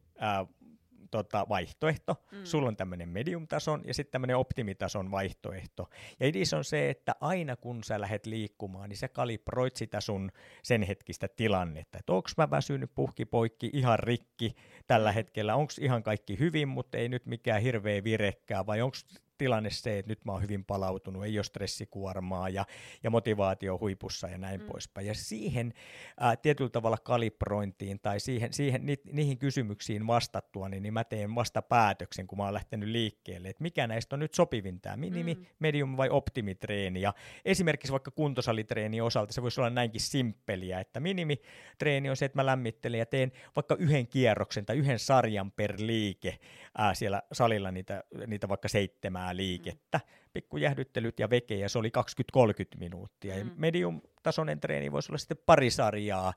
tota, 1.11 1.47
vaihtoehto. 1.49 2.25
Mm. 2.33 2.45
Sulla 2.45 2.69
on 2.69 2.77
tämmöinen 2.77 3.09
medium-tason 3.09 3.83
ja 3.85 3.95
sitten 3.95 4.13
tämmöinen 4.13 4.37
optimitason 4.37 5.11
vaihtoehto. 5.11 5.89
Ja 6.21 6.27
idis 6.27 6.53
on 6.53 6.65
se, 6.65 6.91
että 6.91 7.15
aina 7.21 7.57
kun 7.57 7.85
sä 7.85 8.01
lähdet 8.01 8.27
liikkumaan, 8.27 8.89
niin 8.89 8.97
sä 8.97 9.09
kalibroit 9.09 9.77
sitä 9.77 10.01
sun 10.01 10.31
sen 10.63 10.83
hetkistä 10.83 11.29
tilannetta. 11.29 11.99
Että 11.99 12.13
onko 12.13 12.29
mä 12.37 12.51
väsynyt 12.51 12.95
puhki 12.95 13.25
poikki 13.25 13.71
ihan 13.73 13.99
rikki 13.99 14.55
tällä 14.87 15.13
hetkellä, 15.13 15.55
onko 15.55 15.73
ihan 15.81 16.03
kaikki 16.03 16.39
hyvin, 16.39 16.69
mutta 16.69 16.99
ei 16.99 17.09
nyt 17.09 17.27
mikään 17.27 17.63
hirveä 17.63 18.05
virekkää, 18.05 18.67
vai 18.67 18.83
onko 18.83 18.97
tilanne 19.39 19.71
se, 19.71 19.99
että 19.99 20.11
nyt 20.11 20.25
mä 20.25 20.33
oon 20.33 20.43
hyvin 20.43 20.65
palautunut, 20.65 21.25
ei 21.25 21.39
ole 21.39 21.45
stressikuormaa 21.45 22.49
ja, 22.49 22.65
ja 23.03 23.11
motivaatio 23.11 23.79
huipussa 23.79 24.29
ja 24.29 24.39
näin 24.39 24.61
mm. 24.61 24.67
poispäin. 24.67 25.07
Ja 25.07 25.15
siihen 25.15 25.73
ää, 26.21 26.37
tietyllä 26.37 26.71
tavalla 26.71 26.97
kalibrointiin 26.97 28.01
tai 28.01 28.21
siihen, 28.21 28.53
siihen 28.53 28.87
ni, 28.87 28.97
niihin 29.13 29.39
kysymyksiin 29.39 30.07
vastattua, 30.07 30.69
niin, 30.69 30.83
niin 30.83 30.95
mä 30.95 31.05
teen 31.05 31.35
vasta 31.35 31.63
päätöksen, 31.63 32.27
kun 32.27 32.39
mä 32.39 32.45
oon 32.45 32.55
lähtenyt 32.55 32.89
liikkeelle, 32.89 33.49
että 33.49 33.63
mikä 33.63 33.87
näistä 33.87 34.17
on 34.17 34.21
nyt 34.21 34.35
sopivin 34.35 34.81
tämä 34.81 34.97
minimi, 34.97 35.35
mm. 35.35 35.47
medium 35.59 35.97
vai 35.97 36.11
optimitreeni. 36.11 37.01
Ja 37.01 37.15
esimerkiksi 37.45 37.93
vaikka 37.93 38.11
kuntosalitreeni 38.11 39.01
osalta 39.01 39.33
se 39.33 39.43
voisi 39.43 39.61
olla 39.61 39.71
näinkin 39.71 40.01
simppeliä, 40.01 40.81
että 40.81 41.01
minimitreeni 41.01 42.11
on 42.11 42.17
se, 42.17 42.25
että 42.25 42.39
mä 42.39 42.47
lämmittelen 42.47 42.99
ja 42.99 43.07
teen 43.07 43.33
vaikka 43.57 43.77
yhden 43.79 44.07
kierroksen 44.07 44.67
tai 44.67 44.77
yhden 44.77 44.99
sarjan 44.99 45.53
per 45.53 45.75
liike 45.79 46.39
ää, 46.79 46.95
siellä 46.95 47.23
salilla 47.33 47.71
niitä, 47.71 48.05
niitä 48.27 48.49
vaikka 48.49 48.69
seitsemää 48.69 49.37
liikettä, 49.37 50.01
pikkujähdyttelyt 50.37 51.19
ja 51.19 51.31
veke, 51.31 51.55
ja 51.55 51.69
se 51.69 51.79
oli 51.79 51.91
20-30 52.39 52.79
minuuttia. 52.79 53.35
Mm. 53.35 53.41
Ja 53.41 53.47
medium-tasoinen 53.57 54.61
treeni 54.61 54.93
voisi 54.93 55.13
olla 55.13 55.19
sitten 55.19 55.39
pari 55.47 55.71
sarjaa, 55.71 56.33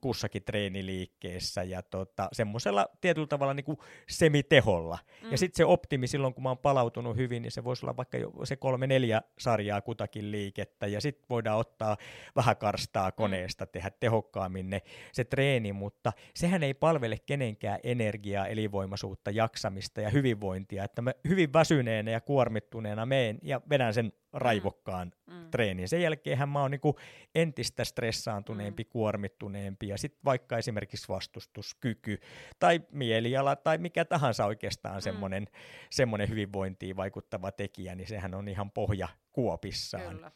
kussakin 0.00 0.44
treeniliikkeessä 0.44 1.62
ja 1.62 1.82
tota, 1.82 2.28
semmoisella 2.32 2.86
tietyllä 3.00 3.26
tavalla 3.26 3.54
niin 3.54 3.64
kuin 3.64 3.78
semiteholla. 4.08 4.98
Mm. 5.22 5.30
Ja 5.30 5.38
sitten 5.38 5.56
se 5.56 5.64
optimi 5.64 6.06
silloin, 6.06 6.34
kun 6.34 6.42
mä 6.42 6.48
oon 6.48 6.58
palautunut 6.58 7.16
hyvin, 7.16 7.42
niin 7.42 7.52
se 7.52 7.64
voisi 7.64 7.86
olla 7.86 7.96
vaikka 7.96 8.18
jo 8.18 8.32
se 8.44 8.56
kolme 8.56 8.86
neljä 8.86 9.22
sarjaa 9.38 9.80
kutakin 9.80 10.32
liikettä 10.32 10.86
ja 10.86 11.00
sitten 11.00 11.26
voidaan 11.30 11.58
ottaa 11.58 11.96
vähän 12.36 12.56
karstaa 12.56 13.08
mm. 13.08 13.14
koneesta, 13.16 13.64
mm. 13.64 13.68
tehdä 13.72 13.90
tehokkaammin 14.00 14.70
ne, 14.70 14.82
se 15.12 15.24
treeni, 15.24 15.72
mutta 15.72 16.12
sehän 16.34 16.62
ei 16.62 16.74
palvele 16.74 17.16
kenenkään 17.26 17.80
energiaa, 17.82 18.46
elinvoimaisuutta, 18.46 19.30
jaksamista 19.30 20.00
ja 20.00 20.10
hyvinvointia, 20.10 20.84
että 20.84 21.02
mä 21.02 21.12
hyvin 21.28 21.52
väsyneenä 21.52 22.10
ja 22.10 22.20
kuormittuneena 22.20 23.06
meen 23.06 23.25
ja 23.42 23.60
vedän 23.70 23.94
sen 23.94 24.12
raivokkaan 24.32 25.12
mm. 25.26 25.34
mm. 25.34 25.50
treenin. 25.50 25.88
Sen 25.88 26.02
jälkeen 26.02 26.48
mä 26.48 26.60
oon 26.60 26.70
niinku 26.70 26.98
entistä 27.34 27.84
stressaantuneempi, 27.84 28.82
mm. 28.82 28.88
kuormittuneempi 28.88 29.88
ja 29.88 29.98
sitten 29.98 30.20
vaikka 30.24 30.58
esimerkiksi 30.58 31.08
vastustuskyky 31.08 32.20
tai 32.58 32.80
mieliala 32.90 33.56
tai 33.56 33.78
mikä 33.78 34.04
tahansa 34.04 34.46
oikeastaan 34.46 34.94
mm. 34.96 35.00
semmoinen, 35.00 35.46
semmoinen 35.90 36.28
hyvinvointiin 36.28 36.96
vaikuttava 36.96 37.52
tekijä, 37.52 37.94
niin 37.94 38.08
sehän 38.08 38.34
on 38.34 38.48
ihan 38.48 38.70
pohja 38.70 39.08
kuopissaan. 39.32 40.16
Kyllä. 40.16 40.30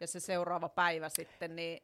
Ja 0.00 0.06
se 0.06 0.20
seuraava 0.20 0.68
päivä 0.68 1.08
sitten, 1.08 1.56
niin 1.56 1.82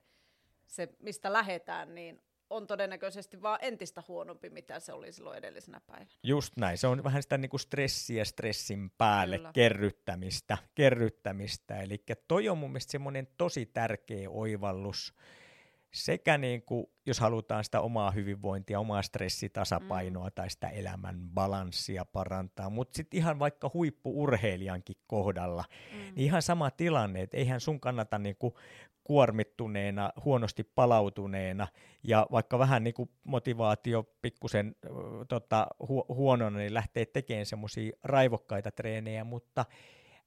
se 0.67 0.89
mistä 0.99 1.33
lähetään, 1.33 1.95
niin 1.95 2.21
on 2.53 2.67
todennäköisesti 2.67 3.43
vaan 3.43 3.59
entistä 3.63 4.03
huonompi, 4.09 4.51
mitä 4.51 4.81
se 4.81 4.93
oli 4.93 5.13
silloin 5.13 5.39
edellisenä 5.39 5.81
päivänä. 5.81 6.11
Just 6.23 6.57
näin. 6.57 6.79
Se 6.79 6.87
on 6.87 7.05
vähän 7.05 7.23
sitä 7.23 7.39
niin 7.39 7.51
kuin 7.51 7.61
stressiä 7.61 8.25
stressin 8.25 8.91
päälle 8.91 9.37
Kyllä. 9.37 9.51
kerryttämistä. 9.53 10.59
kerryttämistä. 10.75 11.81
Eli 11.81 12.05
toi 12.29 12.49
on 12.49 12.59
mun 12.59 12.71
mielestä 12.71 12.93
semmoinen 12.93 13.29
tosi 13.39 13.67
tärkeä 13.67 14.31
oivallus 14.31 15.15
sekä 15.93 16.39
niin 16.39 16.63
kuin, 16.63 16.87
jos 17.07 17.21
halutaan 17.21 17.65
sitä 17.65 17.81
omaa 17.81 18.11
hyvinvointia, 18.11 18.81
omaa 18.81 19.03
stressitasapainoa 19.03 20.29
mm. 20.29 20.33
tai 20.35 20.51
sitä 20.51 20.69
elämän 20.69 21.17
balanssia 21.35 22.05
parantaa, 22.05 22.71
mutta 22.71 22.97
sitten 22.97 23.19
ihan 23.19 23.39
vaikka 23.39 23.71
huippuurheilijankin 23.75 24.97
kohdalla, 25.07 25.65
mm. 25.93 25.99
niin 25.99 26.13
ihan 26.17 26.43
sama 26.43 26.71
tilanne, 26.71 27.23
että 27.23 27.37
eihän 27.37 27.61
sun 27.61 27.81
kannata 27.81 28.19
niin 28.19 28.37
kuin 28.37 28.55
kuormittuneena, 29.05 30.13
huonosti 30.25 30.65
palautuneena 30.65 31.69
ja 32.03 32.27
vaikka 32.33 32.59
vähän 32.59 32.85
niin 32.85 32.95
kuin 32.95 33.11
motivaatio 33.25 34.03
pikkusen 34.23 34.77
tota, 35.29 35.67
hu- 35.83 36.15
huonona, 36.15 36.59
niin 36.59 36.75
lähtee 36.75 37.07
tekemään 37.07 37.47
semmoisia 37.47 37.93
raivokkaita 38.05 38.71
treenejä, 38.71 39.25
mutta 39.25 39.65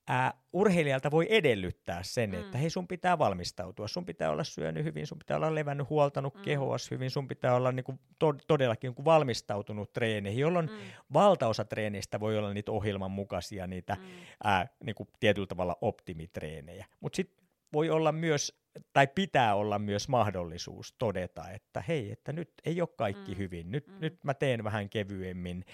ää, 0.08 0.34
urheilijalta 0.54 1.12
voi 1.12 1.28
edellyttää 1.30 2.04
sen, 2.04 2.30
mm. 2.30 2.40
että 2.40 2.58
hei 2.58 2.70
sun 2.70 2.88
pitää 2.88 3.18
valmistautua, 3.18 3.88
sun 3.88 4.06
pitää 4.06 4.32
olla 4.32 4.44
syönyt 4.44 4.84
hyvin, 4.84 5.08
sun 5.08 5.20
pitää 5.20 5.38
olla 5.38 5.56
levännyt, 5.56 5.90
huoltanut 5.90 6.36
mm. 6.36 6.42
kehoas 6.42 6.92
hyvin, 6.92 7.10
sun 7.10 7.28
pitää 7.28 7.56
olla 7.56 7.72
niinku 7.72 8.00
to- 8.20 8.36
todellakin 8.48 8.88
niinku 8.88 9.06
valmistautunut 9.06 9.94
treeneihin, 9.94 10.42
jolloin 10.42 10.66
mm. 10.66 10.78
valtaosa 11.14 11.66
treeneistä 11.66 12.20
voi 12.20 12.38
olla 12.38 12.54
niitä 12.54 12.72
ohjelman 12.72 13.12
mukaisia, 13.12 13.68
niitä 13.68 13.96
mm. 13.96 14.06
ää, 14.44 14.68
niinku 14.84 15.08
tietyllä 15.20 15.48
tavalla 15.48 15.78
optimitreenejä. 15.82 16.86
Mutta 17.00 17.16
sitten 17.16 17.45
voi 17.76 17.90
olla 17.90 18.12
myös, 18.12 18.60
tai 18.94 19.08
pitää 19.08 19.56
olla 19.56 19.80
myös 19.80 20.08
mahdollisuus 20.08 20.96
todeta, 20.98 21.50
että 21.50 21.84
hei, 21.88 22.12
että 22.12 22.34
nyt 22.34 22.50
ei 22.66 22.82
ole 22.82 22.90
kaikki 22.98 23.32
mm. 23.32 23.38
hyvin, 23.38 23.72
nyt, 23.72 23.88
mm. 23.88 23.94
nyt 24.00 24.24
mä 24.24 24.34
teen 24.34 24.64
vähän 24.64 24.90
kevyemmin 24.90 25.66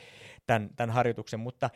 tämän, 0.47 0.69
tämän 0.75 0.95
harjoituksen, 0.95 1.39
mutta 1.39 1.69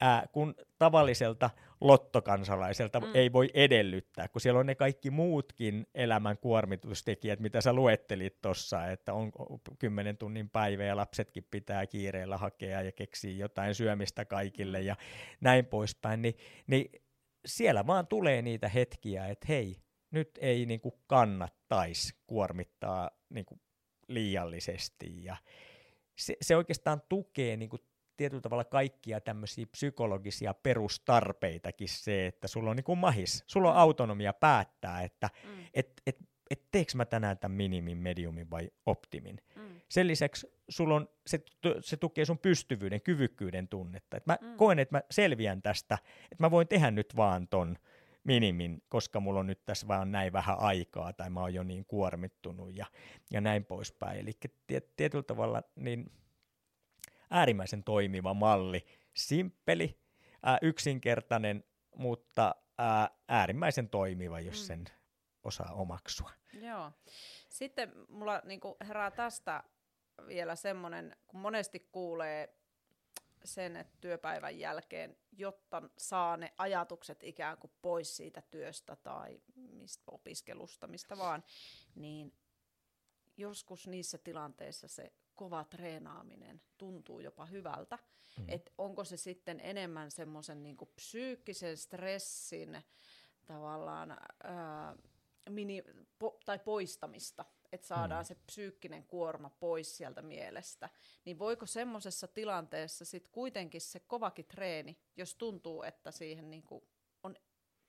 ää, 0.00 0.26
kun 0.32 0.54
tavalliselta 0.78 1.50
lottokansalaiselta 1.80 3.00
mm. 3.00 3.06
ei 3.14 3.32
voi 3.32 3.50
edellyttää, 3.54 4.28
kun 4.28 4.40
siellä 4.40 4.60
on 4.60 4.66
ne 4.66 4.74
kaikki 4.74 5.10
muutkin 5.10 5.86
elämän 5.94 6.38
kuormitustekijät, 6.38 7.40
mitä 7.40 7.60
sä 7.60 7.72
luettelit 7.72 8.40
tuossa, 8.42 8.86
että 8.86 9.14
on 9.14 9.32
kymmenen 9.78 10.16
tunnin 10.16 10.50
päivä 10.50 10.84
ja 10.84 10.96
lapsetkin 10.96 11.46
pitää 11.50 11.86
kiireellä 11.86 12.36
hakea 12.38 12.82
ja 12.82 12.92
keksiä 12.92 13.32
jotain 13.32 13.74
syömistä 13.74 14.24
kaikille 14.24 14.80
mm. 14.80 14.86
ja 14.86 14.96
näin 15.40 15.66
poispäin, 15.66 16.22
niin, 16.22 16.34
niin 16.66 17.01
siellä 17.46 17.86
vaan 17.86 18.06
tulee 18.06 18.42
niitä 18.42 18.68
hetkiä, 18.68 19.26
että 19.26 19.46
hei, 19.48 19.76
nyt 20.10 20.38
ei 20.40 20.66
niin 20.66 20.80
kuin 20.80 20.94
kannattaisi 21.06 22.14
kuormittaa 22.26 23.10
niin 23.28 23.44
kuin 23.46 23.60
liiallisesti 24.08 25.24
ja 25.24 25.36
se, 26.18 26.36
se 26.40 26.56
oikeastaan 26.56 27.02
tukee 27.08 27.56
niin 27.56 27.70
kuin 27.70 27.82
tietyllä 28.16 28.40
tavalla 28.40 28.64
kaikkia 28.64 29.20
tämmöisiä 29.20 29.66
psykologisia 29.66 30.54
perustarpeitakin 30.54 31.88
se, 31.88 32.26
että 32.26 32.48
sulla 32.48 32.70
on 32.70 32.76
niin 32.76 32.84
kuin 32.84 32.98
mahis, 32.98 33.44
sulla 33.46 33.68
on 33.68 33.74
mm. 33.74 33.80
autonomia 33.80 34.32
päättää, 34.32 35.02
että 35.02 35.30
mm. 35.44 35.64
et, 35.74 36.02
et, 36.06 36.18
et 36.52 36.70
teekö 36.70 36.92
mä 36.94 37.04
tänään 37.04 37.38
tämän 37.38 37.56
minimin, 37.56 37.98
mediumin 37.98 38.50
vai 38.50 38.70
optimin. 38.86 39.40
Mm. 39.56 39.80
Sen 39.88 40.06
lisäksi 40.06 40.46
sulla 40.68 40.94
on, 40.94 41.08
se, 41.26 41.40
se 41.80 41.96
tukee 41.96 42.24
sun 42.24 42.38
pystyvyyden, 42.38 43.02
kyvykkyyden 43.02 43.68
tunnetta. 43.68 44.16
Et 44.16 44.26
mä 44.26 44.38
mm. 44.40 44.56
koen, 44.56 44.78
että 44.78 44.96
mä 44.96 45.02
selviän 45.10 45.62
tästä, 45.62 45.98
että 46.22 46.36
mä 46.44 46.50
voin 46.50 46.68
tehdä 46.68 46.90
nyt 46.90 47.16
vaan 47.16 47.48
ton 47.48 47.78
minimin, 48.24 48.82
koska 48.88 49.20
mulla 49.20 49.40
on 49.40 49.46
nyt 49.46 49.64
tässä 49.64 49.88
vaan 49.88 50.12
näin 50.12 50.32
vähän 50.32 50.58
aikaa 50.58 51.12
tai 51.12 51.30
mä 51.30 51.40
oon 51.40 51.54
jo 51.54 51.62
niin 51.62 51.84
kuormittunut 51.84 52.76
ja, 52.76 52.86
ja 53.30 53.40
näin 53.40 53.64
poispäin. 53.64 54.18
Eli 54.18 54.32
tiet, 54.66 54.96
tietyllä 54.96 55.24
tavalla 55.24 55.62
niin 55.76 56.12
äärimmäisen 57.30 57.84
toimiva 57.84 58.34
malli, 58.34 58.84
simppeli, 59.14 59.98
ää, 60.42 60.58
yksinkertainen, 60.62 61.64
mutta 61.96 62.54
ää, 62.78 63.10
äärimmäisen 63.28 63.88
toimiva, 63.88 64.40
jos 64.40 64.68
mm. 64.68 64.84
Osaa 65.44 65.72
omaksua. 65.72 66.30
Joo. 66.52 66.92
Sitten 67.48 67.92
mulla 68.08 68.42
niin 68.44 68.60
herää 68.88 69.10
tästä 69.10 69.64
vielä 70.26 70.56
semmoinen, 70.56 71.16
kun 71.26 71.40
monesti 71.40 71.88
kuulee 71.92 72.56
sen, 73.44 73.76
että 73.76 73.98
työpäivän 74.00 74.58
jälkeen, 74.58 75.16
jotta 75.32 75.82
saa 75.98 76.36
ne 76.36 76.52
ajatukset 76.58 77.22
ikään 77.22 77.58
kuin 77.58 77.70
pois 77.82 78.16
siitä 78.16 78.42
työstä 78.50 78.96
tai 78.96 79.40
mistä 79.54 80.02
opiskelusta, 80.06 80.86
mistä 80.86 81.18
vaan, 81.18 81.44
niin 81.94 82.32
joskus 83.36 83.86
niissä 83.86 84.18
tilanteissa 84.18 84.88
se 84.88 85.12
kova 85.34 85.64
treenaaminen 85.64 86.62
tuntuu 86.78 87.20
jopa 87.20 87.46
hyvältä. 87.46 87.98
Mm. 88.38 88.44
Et 88.48 88.72
onko 88.78 89.04
se 89.04 89.16
sitten 89.16 89.60
enemmän 89.60 90.10
semmoisen 90.10 90.62
niin 90.62 90.76
psyykkisen 90.94 91.76
stressin 91.76 92.82
tavallaan 93.46 94.10
ää, 94.44 94.96
mini, 95.50 95.82
po, 96.18 96.38
tai 96.44 96.58
poistamista, 96.58 97.44
että 97.72 97.86
saadaan 97.86 98.24
mm. 98.24 98.26
se 98.26 98.34
psyykkinen 98.34 99.04
kuorma 99.04 99.50
pois 99.50 99.96
sieltä 99.96 100.22
mielestä, 100.22 100.88
niin 101.24 101.38
voiko 101.38 101.66
semmoisessa 101.66 102.28
tilanteessa 102.28 103.04
sitten 103.04 103.32
kuitenkin 103.32 103.80
se 103.80 104.00
kovakin 104.00 104.44
treeni, 104.44 104.98
jos 105.16 105.34
tuntuu, 105.34 105.82
että 105.82 106.10
siihen 106.10 106.50
niin 106.50 106.62
kuin 106.62 106.84
on 107.22 107.36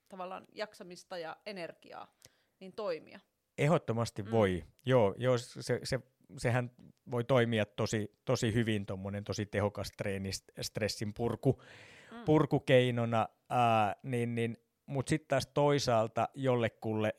tavallaan 0.10 0.46
jaksamista 0.54 1.18
ja 1.18 1.38
energiaa, 1.46 2.16
niin 2.60 2.74
toimia? 2.74 3.20
Ehdottomasti 3.58 4.24
mm. 4.24 4.32
voi. 4.32 4.64
Joo, 4.86 5.16
joo 5.18 5.38
se, 5.38 5.80
se, 5.84 6.00
sehän 6.38 6.72
voi 7.12 7.24
toimia 7.24 7.66
tosi, 7.66 8.18
tosi 8.26 8.54
hyvin, 8.54 8.86
tuommoinen 8.86 9.24
tosi 9.24 9.46
tehokas 9.46 9.92
treeni 9.98 10.30
stressin 10.62 11.14
purku, 11.14 11.62
mm. 12.12 12.24
purkukeinona, 12.26 13.30
ää, 13.50 13.96
niin, 14.04 14.36
niin, 14.36 14.58
mutta 14.86 15.10
sitten 15.10 15.28
taas 15.28 15.48
toisaalta 15.48 16.30
jollekulle 16.34 17.13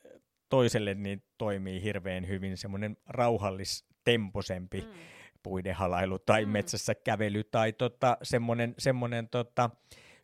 toiselle 0.55 0.93
niin 0.93 1.23
toimii 1.37 1.83
hirveän 1.83 2.27
hyvin 2.27 2.57
semmoinen 2.57 2.97
rauhallistemposempi 3.07 4.81
mm. 4.81 4.87
puiden 5.43 5.75
halailu 5.75 6.19
tai 6.19 6.45
mm. 6.45 6.51
metsässä 6.51 6.95
kävely 6.95 7.43
tai 7.43 7.73
tota, 7.73 8.17
semmoinen, 8.23 8.75
semmoinen 8.77 9.29
tota, 9.29 9.69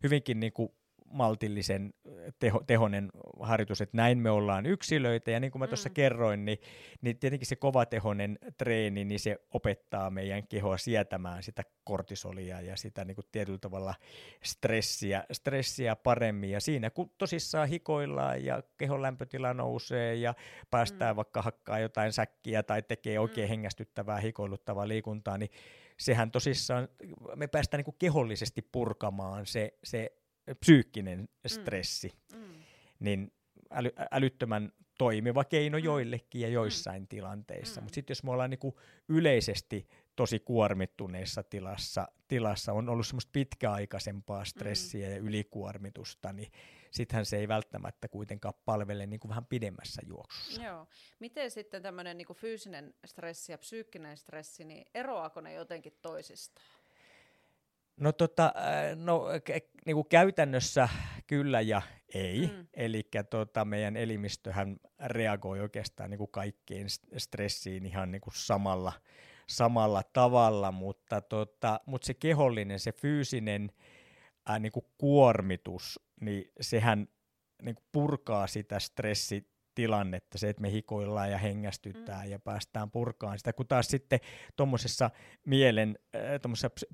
hyvinkin 0.03 0.39
niin 0.39 0.53
kuin 0.53 0.69
maltillisen 1.13 1.93
teho, 2.39 2.63
tehonen 2.67 3.09
harjoitus, 3.39 3.81
että 3.81 3.97
näin 3.97 4.17
me 4.17 4.29
ollaan 4.29 4.65
yksilöitä, 4.65 5.31
ja 5.31 5.39
niin 5.39 5.51
kuin 5.51 5.59
mä 5.59 5.67
tuossa 5.67 5.89
mm. 5.89 5.93
kerroin, 5.93 6.45
niin, 6.45 6.57
niin 7.01 7.17
tietenkin 7.17 7.47
se 7.47 7.55
kovatehonen 7.55 8.39
treeni, 8.57 9.05
niin 9.05 9.19
se 9.19 9.37
opettaa 9.53 10.09
meidän 10.09 10.47
kehoa 10.47 10.77
sietämään 10.77 11.43
sitä 11.43 11.63
kortisolia 11.83 12.61
ja 12.61 12.77
sitä 12.77 13.05
niin 13.05 13.15
kuin 13.15 13.25
tietyllä 13.31 13.59
tavalla 13.59 13.93
stressiä, 14.43 15.23
stressiä 15.31 15.95
paremmin, 15.95 16.51
ja 16.51 16.59
siinä 16.59 16.89
kun 16.89 17.11
tosissaan 17.17 17.67
hikoillaan 17.67 18.45
ja 18.45 18.63
kehon 18.77 19.01
lämpötila 19.01 19.53
nousee 19.53 20.15
ja 20.15 20.33
päästään 20.71 21.15
mm. 21.15 21.17
vaikka 21.17 21.41
hakkaa 21.41 21.79
jotain 21.79 22.13
säkkiä 22.13 22.63
tai 22.63 22.81
tekee 22.81 23.19
oikein 23.19 23.47
mm. 23.47 23.49
hengästyttävää 23.49 24.19
hikoiluttavaa 24.19 24.87
liikuntaa, 24.87 25.37
niin 25.37 25.51
sehän 26.01 26.31
tosissaan, 26.31 26.87
me 27.35 27.47
päästään 27.47 27.79
niin 27.79 27.85
kuin 27.85 27.95
kehollisesti 27.99 28.61
purkamaan 28.61 29.45
se, 29.45 29.77
se 29.83 30.11
psyykkinen 30.59 31.19
mm. 31.19 31.27
stressi, 31.47 32.11
mm. 32.33 32.39
Mm. 32.39 32.63
niin 32.99 33.31
äly, 33.71 33.89
älyttömän 34.11 34.71
toimiva 34.97 35.43
keino 35.43 35.77
mm. 35.77 35.83
joillekin 35.83 36.41
ja 36.41 36.47
mm. 36.47 36.53
joissain 36.53 37.03
mm. 37.03 37.07
tilanteissa. 37.07 37.81
Mutta 37.81 37.95
sitten 37.95 38.11
jos 38.11 38.23
me 38.23 38.31
ollaan 38.31 38.49
niinku 38.49 38.79
yleisesti 39.09 39.87
tosi 40.15 40.39
kuormittuneessa 40.39 41.43
tilassa, 41.43 42.07
tilassa 42.27 42.73
on 42.73 42.89
ollut 42.89 43.07
semmoista 43.07 43.29
pitkäaikaisempaa 43.33 44.45
stressiä 44.45 45.07
mm. 45.07 45.13
ja 45.13 45.19
ylikuormitusta, 45.19 46.33
niin 46.33 46.51
sittenhän 46.91 47.25
se 47.25 47.37
ei 47.37 47.47
välttämättä 47.47 48.07
kuitenkaan 48.07 48.53
palvele 48.65 49.05
niin 49.05 49.19
kuin 49.19 49.29
vähän 49.29 49.45
pidemmässä 49.45 50.01
juoksussa. 50.07 50.63
Joo. 50.63 50.87
Miten 51.19 51.51
sitten 51.51 51.81
tämmöinen 51.81 52.17
niin 52.17 52.27
fyysinen 52.35 52.93
stressi 53.05 53.51
ja 53.51 53.57
psyykkinen 53.57 54.17
stressi, 54.17 54.63
niin 54.63 54.85
eroaako 54.93 55.41
ne 55.41 55.53
jotenkin 55.53 55.97
toisistaan? 56.01 56.80
No, 57.97 58.11
tota, 58.11 58.53
äh, 58.57 58.95
no 58.95 59.25
niin 59.85 59.95
kuin 59.95 60.07
käytännössä 60.09 60.89
kyllä 61.27 61.61
ja 61.61 61.81
ei. 62.13 62.47
Mm. 62.47 62.67
Eli 62.73 63.03
tota, 63.29 63.65
meidän 63.65 63.97
elimistöhän 63.97 64.77
reagoi 65.05 65.59
oikeastaan 65.59 66.09
niin 66.09 66.17
kuin 66.17 66.31
kaikkeen 66.31 66.87
stressiin 67.17 67.85
ihan 67.85 68.11
niin 68.11 68.21
kuin 68.21 68.33
samalla, 68.35 68.93
samalla 69.47 70.03
tavalla, 70.13 70.71
mutta, 70.71 71.21
tota, 71.21 71.79
mutta 71.85 72.05
se 72.05 72.13
kehollinen, 72.13 72.79
se 72.79 72.91
fyysinen 72.91 73.71
ää, 74.45 74.59
niin 74.59 74.71
kuin 74.71 74.85
kuormitus, 74.97 75.99
niin 76.21 76.51
sehän 76.61 77.07
niin 77.61 77.75
kuin 77.75 77.85
purkaa 77.91 78.47
sitä 78.47 78.79
stressi 78.79 79.50
tilannetta, 79.75 80.37
se, 80.37 80.49
että 80.49 80.61
me 80.61 80.71
hikoillaan 80.71 81.31
ja 81.31 81.37
hengästytään 81.37 82.25
mm. 82.25 82.31
ja 82.31 82.39
päästään 82.39 82.91
purkaan 82.91 83.37
sitä, 83.37 83.53
kun 83.53 83.67
taas 83.67 83.87
sitten 83.87 84.19
tuommoisessa 84.55 85.09
mielen, 85.45 85.99
äh, 86.15 86.21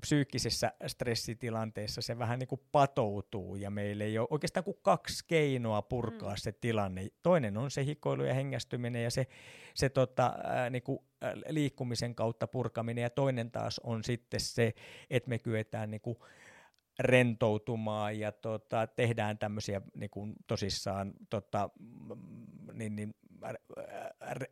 psyykkisessä 0.00 0.72
stressitilanteessa 0.86 2.02
se 2.02 2.18
vähän 2.18 2.38
niin 2.38 2.48
kuin 2.48 2.60
patoutuu 2.72 3.56
ja 3.56 3.70
meillä 3.70 4.04
ei 4.04 4.18
ole 4.18 4.28
oikeastaan 4.30 4.64
kuin 4.64 4.78
kaksi 4.82 5.24
keinoa 5.26 5.82
purkaa 5.82 6.32
mm. 6.32 6.38
se 6.38 6.52
tilanne. 6.52 7.08
Toinen 7.22 7.56
on 7.56 7.70
se 7.70 7.84
hikoilu 7.84 8.22
ja 8.22 8.34
hengästyminen 8.34 9.04
ja 9.04 9.10
se, 9.10 9.26
se 9.74 9.88
tota, 9.88 10.26
äh, 10.26 10.70
niin 10.70 10.82
kuin, 10.82 10.98
äh, 11.24 11.32
liikkumisen 11.48 12.14
kautta 12.14 12.46
purkaminen 12.46 13.02
ja 13.02 13.10
toinen 13.10 13.50
taas 13.50 13.80
on 13.84 14.04
sitten 14.04 14.40
se, 14.40 14.74
että 15.10 15.28
me 15.28 15.38
kyetään 15.38 15.90
niin 15.90 16.00
kuin, 16.00 16.18
rentoutumaan 16.98 18.18
ja 18.18 18.32
tota, 18.32 18.86
tehdään 18.86 19.38
tämmöisiä 19.38 19.80
niin 19.94 20.10
kuin 20.10 20.34
tosissaan 20.46 21.12
tota, 21.30 21.70
niin, 22.72 22.96
niin, 22.96 23.14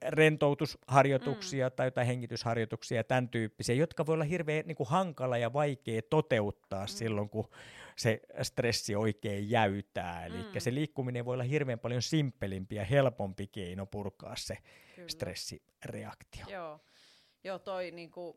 rentoutusharjoituksia 0.02 1.68
mm. 1.68 1.72
tai 1.76 1.86
jotain 1.86 2.06
hengitysharjoituksia 2.06 2.96
ja 2.96 3.04
tämän 3.04 3.28
tyyppisiä, 3.28 3.74
jotka 3.74 4.06
voi 4.06 4.14
olla 4.14 4.24
hirveän 4.24 4.66
niin 4.66 4.76
kuin 4.76 4.88
hankala 4.88 5.38
ja 5.38 5.52
vaikea 5.52 6.02
toteuttaa 6.10 6.84
mm. 6.84 6.88
silloin, 6.88 7.28
kun 7.28 7.48
se 7.96 8.20
stressi 8.42 8.96
oikein 8.96 9.50
jäytää. 9.50 10.26
Eli 10.26 10.36
mm. 10.36 10.48
se 10.58 10.74
liikkuminen 10.74 11.24
voi 11.24 11.34
olla 11.34 11.44
hirveän 11.44 11.78
paljon 11.78 12.02
simppelimpi 12.02 12.74
ja 12.74 12.84
helpompi 12.84 13.46
keino 13.46 13.86
purkaa 13.86 14.36
se 14.36 14.58
Kyllä. 14.94 15.08
stressireaktio. 15.08 16.46
Joo, 16.48 16.80
Joo 17.44 17.58
toi 17.58 17.90
niin 17.90 18.10
kuin 18.10 18.36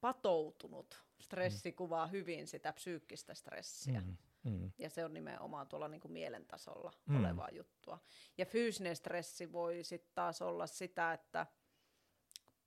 patoutunut 0.00 1.02
stressi 1.24 1.70
mm. 1.70 1.74
kuvaa 1.74 2.06
hyvin 2.06 2.46
sitä 2.46 2.72
psyykkistä 2.72 3.34
stressiä. 3.34 4.00
Mm. 4.00 4.16
Mm. 4.44 4.72
Ja 4.78 4.90
se 4.90 5.04
on 5.04 5.14
nimenomaan 5.14 5.66
tuolla 5.66 5.88
niin 5.88 6.00
kuin 6.00 6.12
mielentasolla 6.12 6.92
mm. 7.06 7.20
olevaa 7.20 7.48
juttua. 7.50 7.98
Ja 8.38 8.46
fyysinen 8.46 8.96
stressi 8.96 9.52
voi 9.52 9.84
sitten 9.84 10.14
taas 10.14 10.42
olla 10.42 10.66
sitä, 10.66 11.12
että 11.12 11.46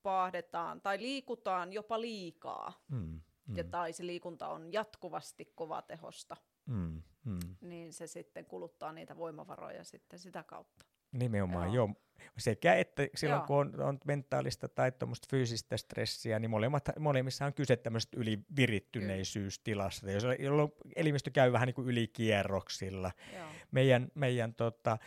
paahdetaan 0.04 0.82
tai 0.82 1.02
liikutaan 1.02 1.74
jopa 1.74 2.02
liikaa. 2.02 2.86
Mm. 2.88 3.22
Mm. 3.48 3.58
Ja, 3.58 3.64
tai 3.64 3.94
se 3.94 4.06
liikunta 4.06 4.48
on 4.48 4.74
jatkuvasti 4.74 5.52
kovatehosta. 5.56 6.38
Mm. 6.66 7.02
Mm. 7.24 7.40
Niin 7.62 7.94
se 7.94 8.08
sitten 8.08 8.46
kuluttaa 8.46 8.94
niitä 8.94 9.18
voimavaroja 9.18 9.84
sitten 9.84 10.20
sitä 10.20 10.44
kautta. 10.44 10.86
Nimenomaan, 11.18 11.74
joo. 11.74 11.88
joo. 11.88 11.96
Sekä 12.38 12.76
että 12.76 13.08
silloin, 13.16 13.40
joo. 13.40 13.48
kun 13.48 13.58
on, 13.58 13.82
on 13.82 13.98
mentaalista 14.06 14.68
tai 14.68 14.92
tuommoista 14.92 15.28
fyysistä 15.32 15.78
stressiä, 15.78 16.40
niin 16.40 16.50
molemmat, 16.50 16.90
molemmissa 17.00 17.46
on 17.46 17.54
kyse 17.54 17.76
tämmöisestä 17.76 18.18
ylivirittyneisyystilanteesta, 18.20 20.34
jolloin 20.34 20.72
elimistö 20.96 21.32
käy 21.32 21.52
vähän 21.52 21.66
niin 21.66 21.76
kuin 21.76 21.88
ylikierroksilla. 21.88 23.12
Joo. 23.34 23.46
Meidän, 23.72 24.08
meidän 24.16 24.54
tota, 24.54 24.98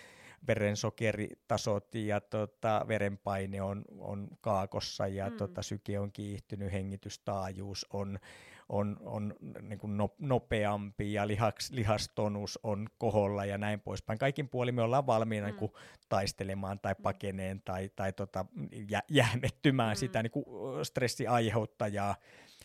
verensokeritasot 0.46 1.94
ja 1.94 2.20
tota, 2.20 2.84
verenpaine 2.88 3.62
on, 3.62 3.84
on 3.98 4.28
kaakossa 4.40 5.06
ja 5.06 5.30
mm. 5.30 5.36
tota, 5.36 5.62
syke 5.62 5.98
on 5.98 6.12
kiihtynyt, 6.12 6.72
hengitystaajuus 6.72 7.86
on 7.92 8.18
on, 8.70 8.96
on 9.00 9.34
niin 9.62 9.78
kuin 9.78 9.92
nopeampi 10.18 11.12
ja 11.12 11.26
lihaks, 11.26 11.70
lihastonus 11.70 12.58
on 12.62 12.86
koholla 12.98 13.44
ja 13.44 13.58
näin 13.58 13.80
poispäin. 13.80 14.18
Kaikin 14.18 14.48
puolin 14.48 14.74
me 14.74 14.82
ollaan 14.82 15.06
valmiina 15.06 15.48
mm. 15.48 15.56
niin 15.60 15.70
taistelemaan 16.08 16.80
tai 16.80 16.94
mm. 16.98 17.02
pakeneen 17.02 17.62
tai, 17.64 17.90
tai 17.96 18.12
tota, 18.12 18.46
jä, 18.90 19.02
jähmettymään 19.10 19.96
mm. 19.96 19.98
sitä 19.98 20.22
niin 20.22 20.30
kuin 20.30 20.44
stressiaiheuttajaa. 20.84 22.14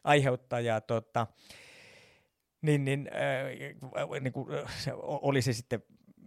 Aiheuttajaa, 0.03 0.81
tota, 0.81 1.27
niin, 2.61 2.85
niin, 2.85 3.09
äh, 3.13 4.21
niin 4.21 4.33
kuin, 4.33 4.47
se, 4.77 4.91
oli 5.03 5.41
se 5.41 5.53
sitten 5.53 5.83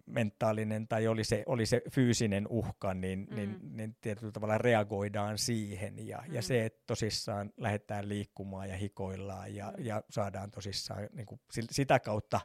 mentaalinen 0.08 0.88
tai 0.88 1.06
oli 1.06 1.24
se, 1.24 1.42
oli 1.46 1.66
se 1.66 1.82
fyysinen 1.90 2.46
uhka, 2.48 2.94
niin, 2.94 3.26
mm. 3.30 3.36
niin, 3.36 3.58
niin 3.62 3.96
tietyllä 4.00 4.32
tavalla 4.32 4.58
reagoidaan 4.58 5.38
siihen. 5.38 6.06
Ja, 6.06 6.22
mm. 6.28 6.34
ja 6.34 6.42
se, 6.42 6.64
että 6.64 6.82
tosissaan 6.86 7.52
lähdetään 7.56 8.08
liikkumaan 8.08 8.68
ja 8.68 8.76
hikoillaan 8.76 9.54
ja, 9.54 9.72
mm. 9.78 9.84
ja 9.84 10.02
saadaan 10.10 10.50
tosissaan 10.50 11.08
niin 11.12 11.26
kuin 11.26 11.40
sitä 11.70 12.00
kautta 12.00 12.40